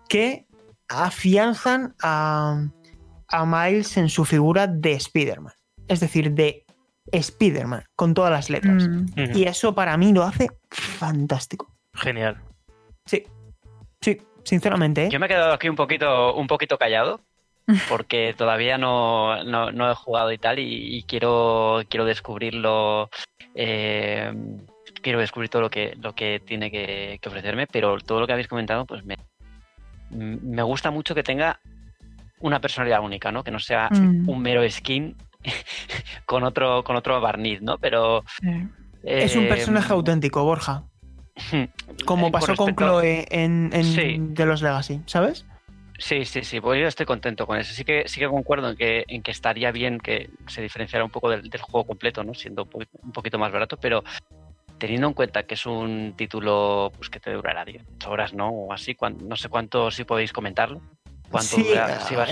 [0.07, 0.45] que
[0.87, 2.63] afianzan a,
[3.27, 5.53] a Miles en su figura de Spider-Man.
[5.87, 6.65] Es decir, de
[7.11, 8.87] Spider-Man, con todas las letras.
[8.87, 9.35] Mm.
[9.35, 11.75] Y eso para mí lo hace fantástico.
[11.95, 12.39] Genial.
[13.07, 13.23] Sí,
[13.99, 15.05] sí, sinceramente.
[15.05, 15.09] ¿eh?
[15.09, 17.21] Yo me he quedado aquí un poquito, un poquito callado
[17.87, 23.09] porque todavía no, no- no he jugado y tal y, y quiero, quiero descubrirlo.
[23.55, 24.31] eh,
[25.01, 28.33] quiero descubrir todo lo que, lo que tiene que, que ofrecerme, pero todo lo que
[28.33, 29.17] habéis comentado, pues me,
[30.11, 31.59] me gusta mucho que tenga
[32.41, 33.43] una personalidad única, ¿no?
[33.43, 34.27] Que no sea Mm.
[34.29, 35.15] un mero skin
[36.25, 37.77] con otro, con otro barniz, ¿no?
[37.77, 38.23] Pero.
[38.41, 38.67] Sí.
[39.03, 40.83] Es un eh, personaje auténtico, Borja.
[42.05, 44.21] Como eh, pasó con respecto- Chloe en, en Sí.
[44.33, 45.45] The Los Legacy, ¿sabes?
[45.99, 47.73] Sí, sí, sí, pues yo estoy contento con eso.
[47.73, 51.11] Sí que, sí que concuerdo en que, en que estaría bien que se diferenciara un
[51.11, 52.33] poco del, del juego completo, ¿no?
[52.33, 54.03] Siendo un, po- un poquito más barato, pero
[54.77, 58.49] teniendo en cuenta que es un título pues que te durará 10 horas, ¿no?
[58.49, 58.95] O así,
[59.27, 60.81] no sé cuánto, si podéis comentarlo.
[61.29, 61.99] ¿Cuánto Sí, dura?
[61.99, 62.31] Si vas-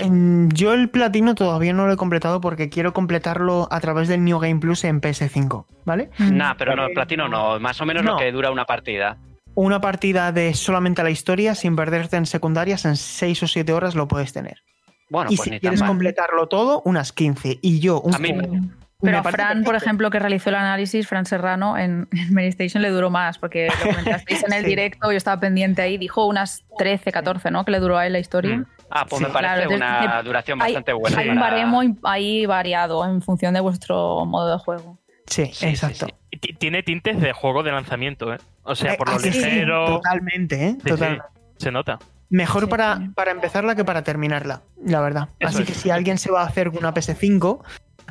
[0.54, 4.38] yo el platino todavía no lo he completado porque quiero completarlo a través del New
[4.40, 6.10] Game Plus en PS5, ¿vale?
[6.18, 8.12] Nah, pero no, el platino no, más o menos No.
[8.12, 9.16] lo que dura una partida.
[9.60, 13.96] Una partida de solamente la historia sin perderte en secundarias en 6 o 7 horas
[13.96, 14.62] lo puedes tener.
[15.10, 15.88] Bueno, y pues si ni tan quieres mal.
[15.88, 17.58] completarlo todo, unas 15.
[17.60, 18.64] Y yo, un A mí me- juego-
[19.00, 22.82] Pero a Fran, por ejemplo, que realizó el análisis, Fran Serrano, en, en Mary Station
[22.82, 24.68] le duró más, porque lo comentasteis en el Sí.
[24.70, 27.64] directo, yo estaba pendiente ahí, dijo unas 13, 14, ¿no?
[27.64, 28.58] Que le duró a él la historia.
[28.58, 28.66] Mm.
[28.90, 29.26] Ah, pues Sí.
[29.26, 31.18] me parece Claro, una duración hay- bastante buena.
[31.18, 34.98] Hay un para- baremo ahí variado en función de vuestro modo de juego.
[35.26, 36.06] Sí, Sí, sí, exacto.
[36.38, 38.38] Tiene tintes de juego de lanzamiento, ¿eh?
[38.62, 39.86] O sea, Eh, por lo ah, ligero.
[39.86, 40.70] totalmente, ¿eh?
[40.74, 41.24] Sí, sí, Totalmente.
[41.58, 41.98] se nota.
[42.30, 43.08] Mejor Sí, para, sí.
[43.14, 45.28] para empezarla que para terminarla, la verdad.
[45.38, 45.68] Eso Así es.
[45.68, 47.60] que si alguien se va a hacer una PS5,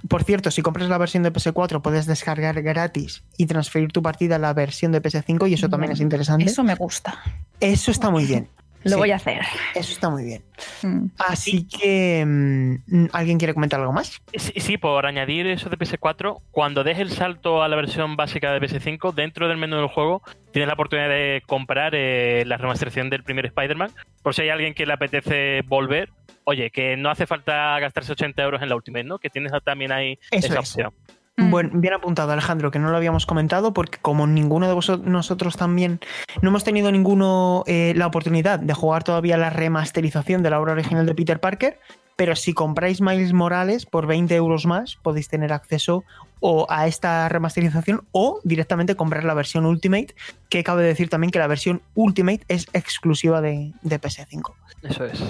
[0.09, 4.35] Por cierto, si compras la versión de PS4 puedes descargar gratis y transferir tu partida
[4.35, 6.45] a la versión de PS5 y eso también es interesante.
[6.45, 7.17] Eso me gusta.
[7.59, 8.47] Eso está muy bien.
[8.83, 9.41] Lo Sí, voy a hacer.
[9.75, 10.43] Eso está muy bien.
[10.81, 11.07] Mm.
[11.17, 14.21] Así que, mm, ¿alguien quiere comentar algo más?
[14.33, 18.53] Sí, sí, por añadir eso de PS4, cuando des el salto a la versión básica
[18.53, 20.21] de PS5, dentro del menú del juego
[20.51, 23.91] tienes la oportunidad de comprar eh, la remasterización del primer Spider-Man.
[24.23, 26.09] Por si hay alguien que le apetece volver,
[26.45, 29.19] oye, que no hace falta gastarse 80 euros en la Ultimate, ¿no?
[29.19, 30.59] Que tienes también ahí Eso esa es.
[30.59, 30.93] opción.
[31.37, 31.51] Mm.
[31.51, 35.55] Bueno, bien apuntado, Alejandro, que no lo habíamos comentado porque como ninguno de vosotros nosotros
[35.55, 35.99] también
[36.41, 40.73] no hemos tenido ninguno eh, la oportunidad de jugar todavía la remasterización de la obra
[40.73, 41.79] original de Peter Parker,
[42.15, 46.03] pero si compráis Miles Morales por 20 euros más podéis tener acceso
[46.39, 50.15] o a esta remasterización o directamente comprar la versión Ultimate,
[50.49, 54.53] que cabe decir también que la versión Ultimate es exclusiva de, de PS5.
[54.81, 55.23] Eso es.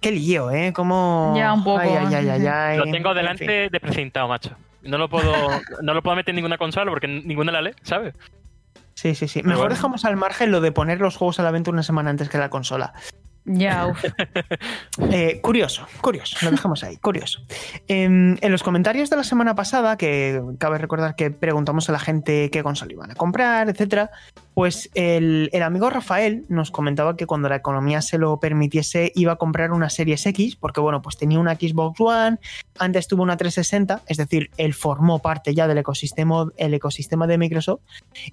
[0.00, 0.72] Qué lío, ¿eh?
[0.74, 1.34] Como...
[1.36, 1.80] Ya, un poco.
[1.80, 2.78] Ay, ay, ay, ay, ay.
[2.78, 3.70] Lo tengo En delante fin.
[3.72, 4.54] de precintado, macho.
[4.84, 5.32] No lo puedo,
[5.82, 8.14] no lo puedo meter en ninguna consola porque ninguna la lee, ¿sabes?
[8.94, 9.42] Sí, sí, sí.
[9.42, 9.74] Mejor bueno.
[9.74, 12.38] dejamos al margen lo de poner los juegos a la venta una semana antes que
[12.38, 12.94] la consola.
[13.44, 13.92] Ya.
[15.10, 17.40] Eh, curioso, curioso, lo dejamos ahí, curioso.
[17.88, 21.98] Em, en los comentarios de la semana pasada, que cabe recordar que preguntamos a la
[21.98, 24.10] gente qué consola iban a comprar, etcétera,
[24.54, 29.36] pues el, amigo Rafael nos comentaba que cuando la economía se lo permitiese iba a
[29.36, 32.38] comprar una Series X, porque bueno, pues tenía una Xbox One,
[32.78, 37.38] antes tuvo una 360, es decir, él formó parte ya del ecosistema, el ecosistema de
[37.38, 37.80] Microsoft,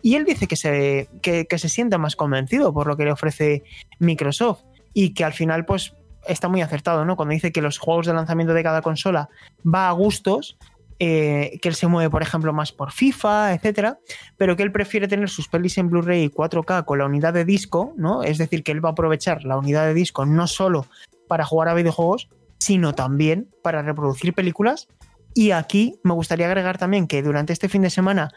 [0.04, 3.64] y él dice que se, que, se siente más convencido por lo que le ofrece
[3.98, 4.62] Microsoft
[4.94, 5.96] y que al final pues
[6.28, 7.16] está muy acertado, ¿no?
[7.16, 9.30] Cuando dice que los juegos de lanzamiento de cada consola
[9.64, 10.58] va a gustos,
[11.00, 13.98] eh, que él se mueve, por ejemplo, más por FIFA, etcétera,
[14.38, 17.94] pero que él prefiere tener sus pelis en Blu-ray 4K con la unidad de disco,
[17.98, 18.22] ¿no?
[18.22, 20.86] Es decir, que él va a aprovechar la unidad de disco no solo
[21.28, 24.88] para jugar a videojuegos, sino también para reproducir películas.
[25.34, 28.30] Y aquí me gustaría agregar también que durante este fin de semana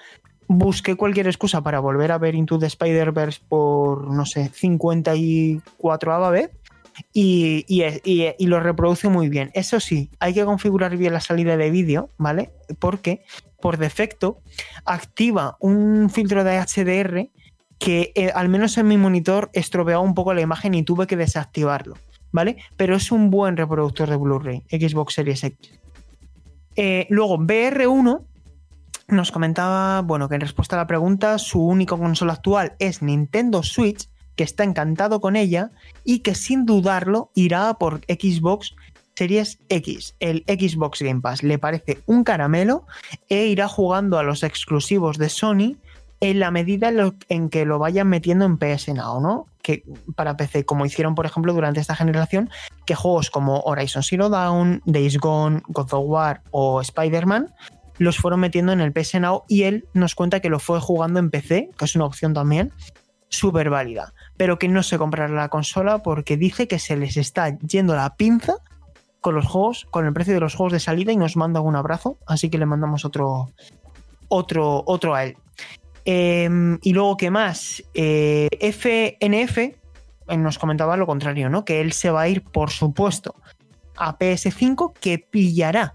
[0.49, 6.51] busqué cualquier excusa para volver a ver Into the Spider-Verse por, no sé, 54 vez
[7.13, 9.51] y, y, y- y lo reproduce muy bien.
[9.55, 12.53] Eso sí, hay que configurar bien la salida de vídeo, ¿vale?
[12.79, 13.23] Porque
[13.61, 14.39] por defecto
[14.85, 17.29] activa un filtro de HDR
[17.79, 21.17] que eh, al menos en mi monitor estropeaba un poco la imagen y tuve que
[21.17, 21.97] desactivarlo,
[22.31, 22.57] ¿vale?
[22.77, 25.73] Pero es un buen reproductor de Blu-ray, Xbox Series X.
[26.77, 28.21] Eh, luego, BR1
[29.09, 33.63] nos comentaba, bueno, que en respuesta a la pregunta, su única consola actual es Nintendo
[33.63, 35.71] Switch, que está encantado con ella
[36.05, 38.75] y que sin dudarlo irá por Xbox
[39.15, 40.17] Series X.
[40.19, 42.87] El Xbox Game Pass le parece un caramelo
[43.29, 45.77] e irá jugando a los exclusivos de Sony
[46.21, 46.91] en la medida
[47.29, 49.47] en que lo vayan metiendo en PS Now, ¿no?
[49.63, 49.85] Que
[50.17, 52.51] para PC, como hicieron, por ejemplo, durante esta generación,
[52.87, 57.53] que juegos como Horizon Zero Dawn, Days Gone, God of War o Spider-Man
[57.99, 61.21] los fueron metiendo en el PS Now y él nos cuenta que lo fue jugando
[61.21, 62.73] en PC, que es una opción también
[63.29, 67.59] súper válida, pero que no se comprará la consola porque dice que se les está
[67.59, 68.57] yendo la pinza
[69.21, 71.77] con los juegos, con el precio de los juegos de salida y nos manda un
[71.77, 73.51] abrazo, así que le mandamos otro,
[74.29, 75.37] otro, otro a él.
[76.05, 77.83] Em, y luego, ¿qué más?
[77.95, 79.75] Eh, FNF
[80.37, 81.65] nos comentaba lo contrario, ¿no?
[81.65, 83.35] Que él se va a ir, por supuesto,
[83.97, 85.95] a PS5, que pillará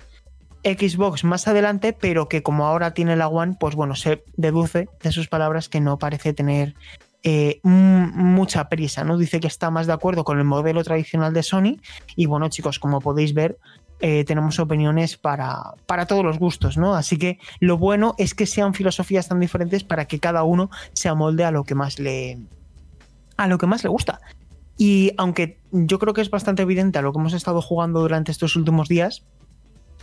[0.64, 5.12] Xbox más adelante, pero que como ahora tiene la One, pues bueno, se deduce de
[5.12, 6.76] sus palabras que no parece tener
[7.24, 9.18] eh, mucha prisa, ¿no?
[9.18, 11.78] Dice que está más de acuerdo con el modelo tradicional de Sony.
[12.16, 13.58] Y bueno, chicos, como podéis ver,
[14.02, 16.96] eh, tenemos opiniones para, para todos los gustos, ¿no?
[16.96, 21.10] Así que lo bueno es que sean filosofías tan diferentes para que cada uno se
[21.10, 22.38] amolde a lo que más le.
[23.36, 24.22] a lo que más le gusta.
[24.78, 28.32] Y aunque yo creo que es bastante evidente a lo que hemos estado jugando durante
[28.32, 29.26] estos últimos días,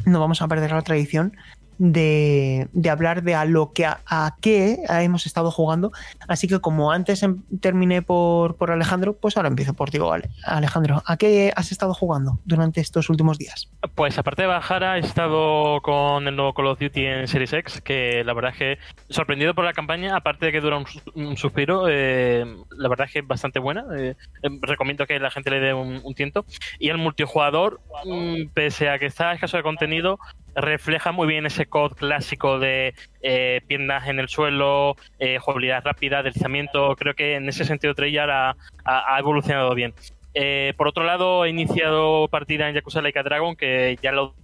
[0.05, 1.37] no vamos a perder la tradición
[1.79, 5.93] de, hablar de a lo que a, qué hemos estado jugando.
[6.29, 10.31] Así que como antes em- terminé por, por Alejandro, pues ahora empiezo por ti, vale.
[10.45, 13.69] Alejandro, ¿a qué has estado jugando durante estos últimos días?
[13.95, 17.81] Pues aparte de Bajara, he estado con el nuevo Call of Duty en Series X,
[17.81, 18.79] que la verdad es que
[19.09, 23.07] sorprendido por la campaña, aparte de que dura un, sus- un suspiro, eh, la verdad
[23.07, 23.85] es que es bastante buena.
[23.97, 26.45] eh, eh, recomiendo que la gente le dé un, un tiento.
[26.79, 30.19] Y el multijugador, mm, pese a que está escaso de contenido,
[30.57, 36.23] refleja muy bien ese COD clásico de eh, piernas en el suelo, eh, jugabilidad rápida,
[36.23, 36.97] deslizamiento.
[36.97, 39.95] Creo que en ese sentido Treyarch ha evolucionado bien.
[40.39, 44.35] Eh, por otro lado, he iniciado partida en Yakuza Laika Dragon, que ya lo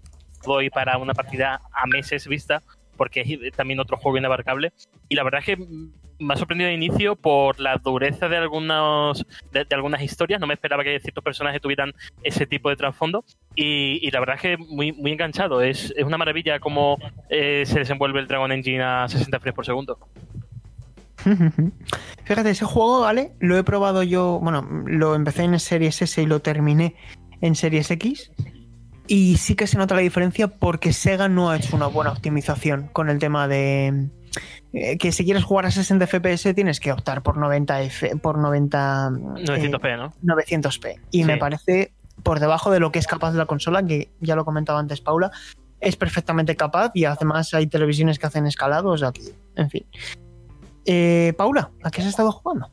[0.42, 2.62] doy para una partida a meses vista,
[2.96, 4.72] porque es también otro juego inabarcable.
[5.10, 5.58] Y la verdad es que
[6.22, 10.40] me ha sorprendido de inicio por la dureza de algunos de, algunas historias.
[10.40, 11.92] No me esperaba que ciertos personajes tuvieran
[12.22, 13.24] ese tipo de trasfondo.
[13.54, 15.62] Y, la verdad es que muy, muy enganchado.
[15.62, 19.66] Es, es una maravilla cómo eh, se desenvuelve el Dragon Engine a 60 frames por
[19.66, 19.98] segundo.
[22.24, 23.32] Fíjate, ese juego, ¿vale?
[23.40, 26.96] Lo he probado yo, bueno, lo empecé en Series S y lo terminé
[27.40, 28.32] en Series X.
[29.06, 32.88] Y sí que se nota la diferencia porque Sega no ha hecho una buena optimización
[32.92, 34.08] con el tema de
[34.72, 38.38] eh, que si quieres jugar a 60 FPS tienes que optar por 90 F, por
[38.38, 40.12] 90 900p, eh, ¿no?
[40.22, 41.00] 900p.
[41.10, 41.92] Y me parece
[42.22, 45.00] por debajo de lo que es capaz de la consola, que ya lo comentaba antes
[45.00, 45.30] Paula,
[45.80, 49.32] es perfectamente capaz y además hay televisiones que hacen escalados aquí.
[49.56, 49.84] En fin.
[50.84, 52.70] Eh, Paula, ¿a qué has estado jugando?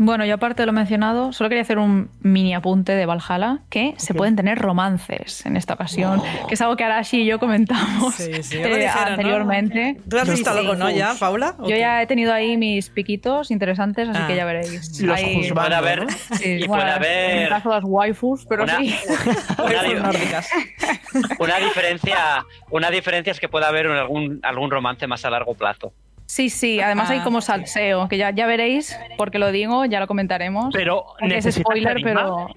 [0.00, 3.94] Bueno, yo aparte de lo mencionado, solo quería hacer un mini apunte de Valhalla, que
[3.96, 8.20] se pueden tener romances en esta ocasión, que es algo que Arashi y yo comentamos
[8.20, 10.00] eh, anteriormente.
[10.08, 11.56] ¿Tú has visto algo, no, ya, Paula?
[11.66, 14.36] Yo ya he tenido ahí mis piquitos interesantes, así que ah.
[14.36, 15.02] ya veréis.
[15.02, 15.20] Los
[15.52, 16.06] puede haber,
[16.44, 17.42] y puede haber...
[17.42, 18.94] En caso las waifus, pero una, sí.
[19.58, 19.82] Una,
[21.40, 25.92] una, diferencia, una diferencia es que puede haber algún, algún romance más a largo plazo.
[26.28, 30.06] Sí, sí, además hay como salseo, que ya, ya veréis, porque lo digo, ya lo
[30.06, 30.68] comentaremos.
[30.74, 32.48] Pero es spoiler, pero.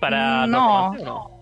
[0.00, 0.92] Para no,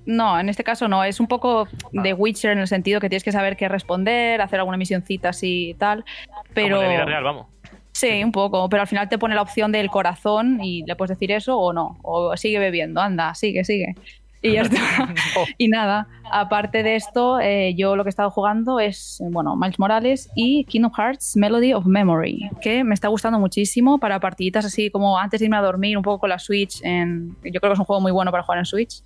[0.05, 1.03] no, en este caso no.
[1.05, 4.59] Es un poco de Witcher en el sentido que tienes que saber qué responder, hacer
[4.59, 6.05] alguna misioncita así y tal.
[6.53, 6.77] Pero.
[6.77, 7.47] Como vida real, vamos.
[7.93, 11.17] Sí, un poco, pero al final te pone la opción del corazón y le puedes
[11.17, 11.99] decir eso o no.
[12.03, 13.95] O sigue bebiendo, anda, sigue, sigue.
[14.43, 14.79] Y ya está.
[15.37, 15.45] Oh.
[15.59, 19.79] y nada, aparte de esto, eh, yo lo que he estado jugando es, bueno, Miles
[19.79, 24.91] Morales y Kingdom Hearts Melody of Memory, que me está gustando muchísimo para partiditas así
[24.91, 26.81] como antes de irme a dormir, un poco con la Switch.
[26.83, 29.03] En, yo creo que es un juego muy bueno para jugar en Switch,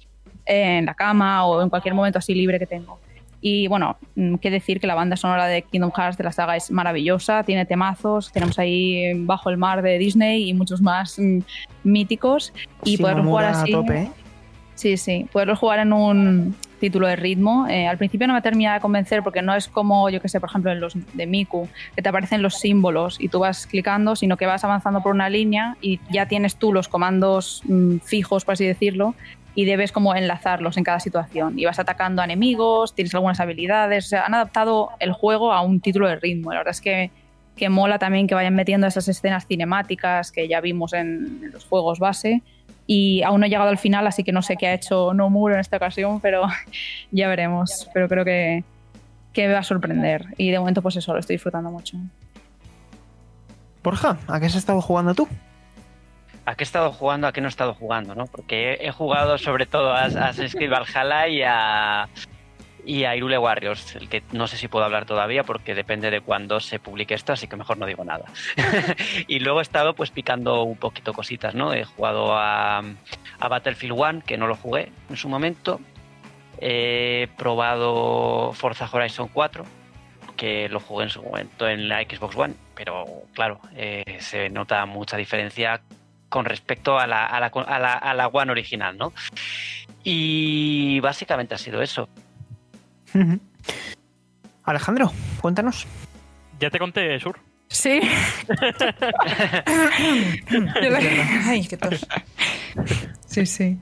[0.47, 2.99] en la cama o en cualquier momento así libre que tengo.
[3.47, 6.57] Y bueno, mm, qué decir que la banda sonora de Kingdom Hearts de la saga
[6.57, 11.41] es maravillosa, tiene temazos, tenemos ahí Bajo el Mar de Disney y muchos más mm,
[11.83, 12.55] míticos.
[12.85, 13.71] Y poder jugar así.
[13.71, 14.11] tope, ¿eh?
[14.75, 15.27] Sí, sí.
[15.33, 17.67] Poderlo jugar en un título de ritmo.
[17.69, 20.41] Eh, al principio no me termina de convencer porque no es como, yo que sé,
[20.41, 24.17] por ejemplo, en los de Miku, que te aparecen los símbolos y tú vas clicando,
[24.17, 28.45] sino que vas avanzando por una línea y ya tienes tú los comandos mm, fijos,
[28.45, 29.15] por así decirlo,
[29.55, 31.59] y debes como enlazarlos en cada situación.
[31.59, 34.13] Y vas atacando a enemigos, tienes algunas habilidades.
[34.13, 36.53] O han adaptado el juego a un título de ritmo.
[36.53, 37.13] La verdad es que,
[37.57, 42.01] que mola también que vayan metiendo esas escenas cinemáticas que ya vimos en los juegos
[42.01, 42.43] base
[42.87, 45.55] y aún no he llegado al final, así que no sé qué ha hecho Nomura
[45.55, 46.47] en esta ocasión, pero
[47.11, 47.89] ya veremos.
[47.95, 48.65] Pero creo que,
[49.33, 51.99] que me va a sorprender y de momento pues eso, lo estoy disfrutando mucho.
[53.83, 55.29] Borja, ¿a qué has estado jugando tú?
[56.47, 57.27] ¿A qué he estado jugando?
[57.27, 58.15] ¿A qué no he estado jugando?
[58.15, 58.27] ¿no?
[58.27, 62.09] Porque he, jugado sobre todo a Assassin's Creed Valhalla y a,
[62.87, 66.21] y a Irule Warriors, el que no sé si puedo hablar todavía porque depende de
[66.21, 68.27] cuándo se publique esto, así que mejor no digo nada.
[69.27, 71.73] y luego he estado pues picando un poquito cositas, ¿no?
[71.73, 72.83] He jugado a,
[73.39, 75.81] Battlefield 1, que no lo jugué en su momento.
[76.61, 79.65] He probado Forza Horizon 4,
[80.37, 83.05] que lo jugué en su momento en la Xbox One, pero
[83.35, 85.81] claro, eh, se nota mucha diferencia
[86.29, 89.13] con respecto a la, a la, a la, a la One original, ¿no?
[90.03, 92.09] Y básicamente ha sido eso.
[94.65, 95.87] Alejandro, cuéntanos.
[96.61, 97.39] Ya te conté, Sur.
[97.69, 98.01] Sí.
[101.47, 102.07] Ay, qué tos.
[103.27, 103.79] Sí, sí.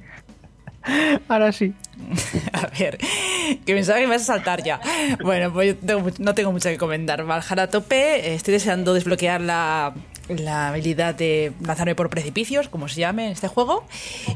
[1.29, 1.75] Ahora sí.
[2.53, 4.81] A ver, que pensaba que me vas a saltar ya.
[5.23, 5.77] Bueno, pues
[6.19, 7.25] no tengo mucho que comentar.
[7.25, 8.35] Valhalla a tope.
[8.35, 9.95] Estoy deseando desbloquear la
[10.39, 13.85] la habilidad de lanzarme por precipicios, como se llame en este juego,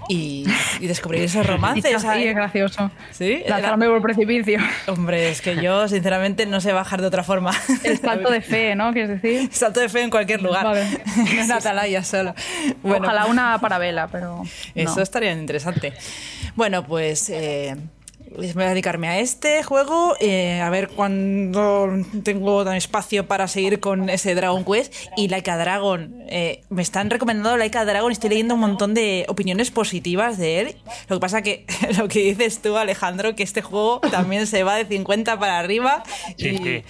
[0.09, 0.47] y,
[0.81, 2.01] descubrir esos romances.
[2.01, 2.90] Sí, es gracioso.
[3.12, 3.43] ¿Sí?
[3.48, 4.59] Lanzarme por precipicio.
[4.86, 7.52] Hombre, es que yo, sinceramente, no sé bajar de otra forma.
[7.85, 8.93] El salto de fe, ¿no?
[8.93, 9.48] ¿Quieres decir?
[9.52, 10.64] Salto de fe en cualquier lugar.
[10.64, 10.86] Vale.
[11.16, 12.35] no es atalaya solo.
[12.82, 14.43] Ojalá una parabela, pero.
[14.74, 15.93] Eso estaría interesante.
[16.55, 17.31] Bueno, pues.
[17.31, 17.77] Eh,
[18.36, 21.88] voy a dedicarme a este juego, eh, a ver cuándo
[22.22, 24.94] tengo tan espacio para seguir con ese Dragon Quest.
[25.16, 29.70] Y Laika Dragon, eh, me están recomendando Laika Dragon, estoy leyendo un montón de opiniones
[29.70, 30.76] positivas de él.
[31.08, 31.66] Lo que pasa que
[31.98, 36.02] lo que dices tú, Alejandro, que este juego también se va de 50 para arriba.
[36.36, 36.82] y,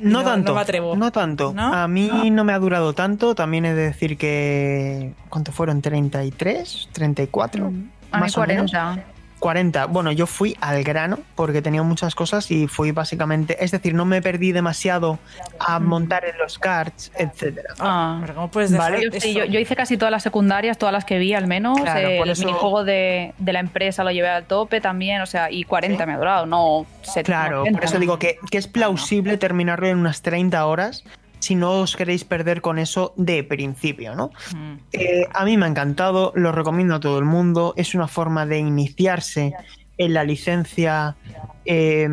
[0.00, 0.54] No, tanto.
[0.54, 0.96] No atrevo.
[0.96, 1.54] No tanto.
[1.56, 3.34] A mí no me ha durado tanto.
[3.34, 5.12] También he de decir que.
[5.28, 5.82] ¿Cuánto fueron?
[5.82, 6.88] ¿33?
[6.92, 7.70] ¿34?
[7.70, 7.90] Mm.
[8.12, 9.04] A mí 40.
[9.42, 9.86] 40.
[9.86, 14.04] Bueno, yo fui al grano porque tenía muchas cosas y fui básicamente, es decir, no
[14.04, 15.18] me perdí demasiado
[15.58, 17.74] a montar en los carts, etcétera.
[17.80, 19.02] Ah, ¿cómo puedes ¿Vale?
[19.02, 21.76] yo, yo, hice casi todas las secundarias, todas las que vi al menos.
[21.80, 25.64] Eh, el minijuego de, de, la empresa lo llevé al tope también, o sea, y
[25.64, 27.22] 40 me ha durado, no 70.
[27.24, 31.04] Claro, por eso digo que, que es plausible terminarlo en unas 30 horas
[31.42, 34.30] si no os queréis perder con eso de principio, ¿no?
[34.54, 34.74] Mm.
[34.92, 38.46] Eh, a mí me ha encantado, lo recomiendo a todo el mundo, es una forma
[38.46, 39.52] de iniciarse
[39.98, 41.16] en la licencia
[41.64, 42.08] eh,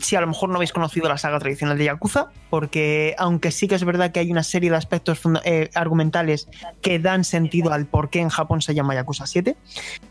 [0.00, 3.66] si a lo mejor no habéis conocido la saga tradicional de Yakuza, porque aunque sí
[3.66, 6.48] que es verdad que hay una serie de aspectos eh, argumentales
[6.80, 9.56] que dan sentido al por qué en Japón se llama Yakuza 7,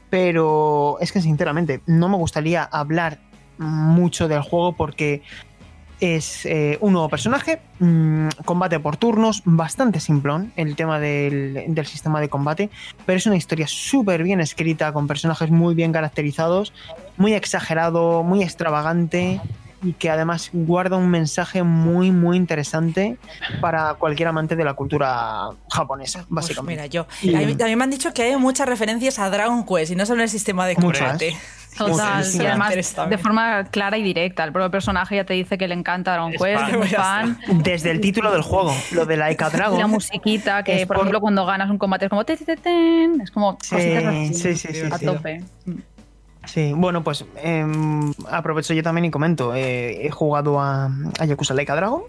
[0.10, 3.20] pero es que sinceramente no me gustaría hablar
[3.58, 5.24] mucho del juego porque
[6.00, 11.86] es eh, un nuevo personaje, mm, combate por turnos, bastante simplón el tema del, del
[11.88, 12.70] sistema de combate,
[13.06, 16.74] pero es una historia súper bien escrita, con personajes muy bien caracterizados,
[17.18, 19.42] muy exagerado, muy extravagante
[19.84, 23.18] y que además guarda un mensaje muy, muy interesante
[23.62, 26.82] para cualquier amante de la cultura japonesa, Pues básicamente.
[26.82, 27.06] mira, yo.
[27.22, 29.92] Y- A mí, a mí me han dicho que hay muchas referencias a Dragon Quest
[29.92, 31.22] y no solo el sistema de Muchas.
[31.78, 32.74] Total, y además
[33.10, 34.44] de forma clara y directa.
[34.44, 36.80] El propio personaje ya te dice que le encanta Dragon Es Quest, fan.
[36.80, 37.40] que es fan.
[37.64, 39.80] Desde el título del juego, lo de Laika Y Dragon.
[39.80, 42.26] la musiquita, que Es por, por- ejemplo cuando ganas un combate es como...
[42.26, 45.06] te, te, te, ten, es como Sí, así, sí, sí, sí, a sí.
[45.06, 45.44] tope.
[46.46, 49.54] Sí, bueno, pues em, aprovecho yo también y comento.
[49.54, 50.86] eh, he jugado a,
[51.20, 52.04] a Yakuza Laika Dragon.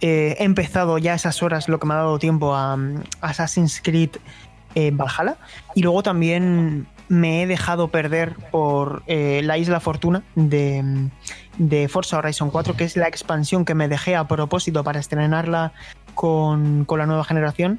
[0.00, 3.02] Eh, he empezado ya a esas horas, lo que me ha dado tiempo, a, um,
[3.20, 4.10] Assassin's Creed
[4.74, 5.36] eh, Valhalla.
[5.74, 11.10] Y luego también me he dejado perder por eh, la Isla Fortuna de,
[11.58, 15.74] de Forza Horizon 4, que es la expansión que me dejé a propósito para estrenarla
[16.14, 17.78] con, con la nueva generación.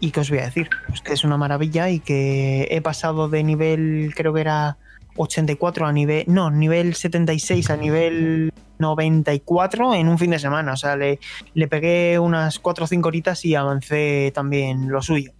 [0.00, 3.28] Y que os voy a decir, pues que es una maravilla y que he pasado
[3.28, 4.78] de nivel, creo que era
[5.16, 10.72] 84 a nivel, no, nivel 76 a nivel 94 en un fin de semana.
[10.72, 11.20] O sea, le,
[11.52, 15.32] le pegué unas 4 o 5 horitas y avancé también lo suyo.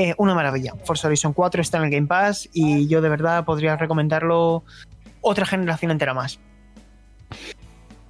[0.00, 0.74] Eh, una maravilla.
[0.84, 4.62] Forza Horizon 4 está en el Game Pass y yo de verdad podría recomendarlo
[5.20, 6.38] otra generación entera más.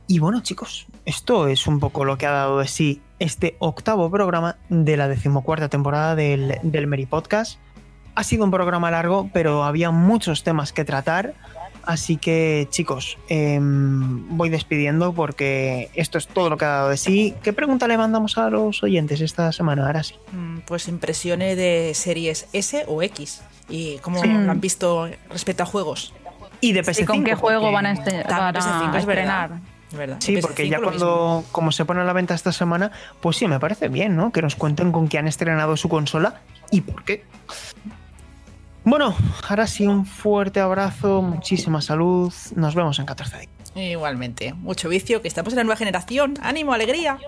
[0.06, 4.10] Y bueno, chicos, esto es un poco lo que ha dado de sí este octavo
[4.10, 7.58] programa de la decimocuarta temporada del, del Meri Podcast.
[8.14, 11.32] Ha sido un programa largo, pero había muchos temas que tratar.
[11.88, 16.98] Así que, chicos, em, voy despidiendo porque esto es todo lo que ha dado de
[16.98, 17.32] sí.
[17.42, 19.86] ¿Qué pregunta le mandamos a los oyentes esta semana?
[19.86, 20.14] Ahora sí.
[20.32, 23.40] Mm, Pues impresiones de series S o X.
[23.70, 24.28] Y cómo Sí.
[24.28, 26.12] lo han visto respecto a juegos.
[26.60, 27.06] Y de ¿Y PS5.
[27.06, 29.44] con qué juego van a, este- También van a PS5, es verdad.
[29.44, 29.50] estrenar?
[29.90, 30.16] Es verdad.
[30.20, 32.92] Sí, porque PS5 ya cuando, como se pone a la venta esta semana,
[33.22, 34.30] pues sí, me parece bien, ¿no?
[34.30, 37.24] Que nos cuenten con qué han estrenado su consola y por qué.
[38.88, 39.14] Bueno,
[39.46, 42.32] ahora sí, un fuerte abrazo, muchísima salud.
[42.56, 43.50] Nos vemos en 14 días.
[43.74, 44.54] Igualmente.
[44.54, 46.38] Mucho vicio, que estamos en la nueva generación.
[46.40, 47.18] ¡Ánimo, alegría!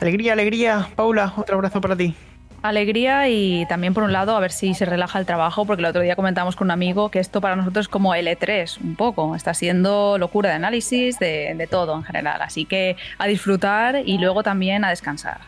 [0.00, 0.88] Alegría, alegría.
[0.96, 2.14] Paula, otro abrazo para ti.
[2.62, 5.86] Alegría y también por un lado a ver si se relaja el trabajo, porque el
[5.86, 9.36] otro día comentamos con un amigo que esto para nosotros es como L3, un poco.
[9.36, 12.40] Está siendo locura de análisis, de, de todo en general.
[12.40, 15.42] Así que a disfrutar y luego también a descansar.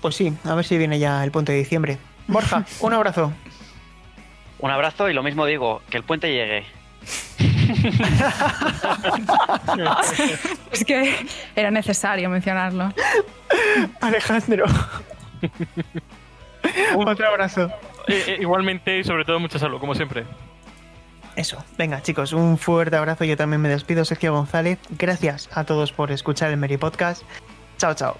[0.00, 1.98] Pues sí, a ver si viene ya el puente de diciembre.
[2.30, 3.32] Borja, un abrazo.
[4.58, 6.64] Un abrazo y lo mismo digo, que el puente llegue.
[10.72, 11.26] Es que
[11.56, 12.92] era necesario mencionarlo.
[14.00, 14.66] Alejandro.
[16.96, 17.70] otro abrazo.
[18.06, 20.24] Eh, eh, igualmente y sobre todo mucha salud, como siempre.
[21.36, 23.24] Eso, venga chicos, un fuerte abrazo.
[23.24, 24.78] Yo también me despido, Sergio González.
[24.90, 27.22] Gracias a todos por escuchar el Meri Podcast.
[27.78, 28.16] Chao, chao.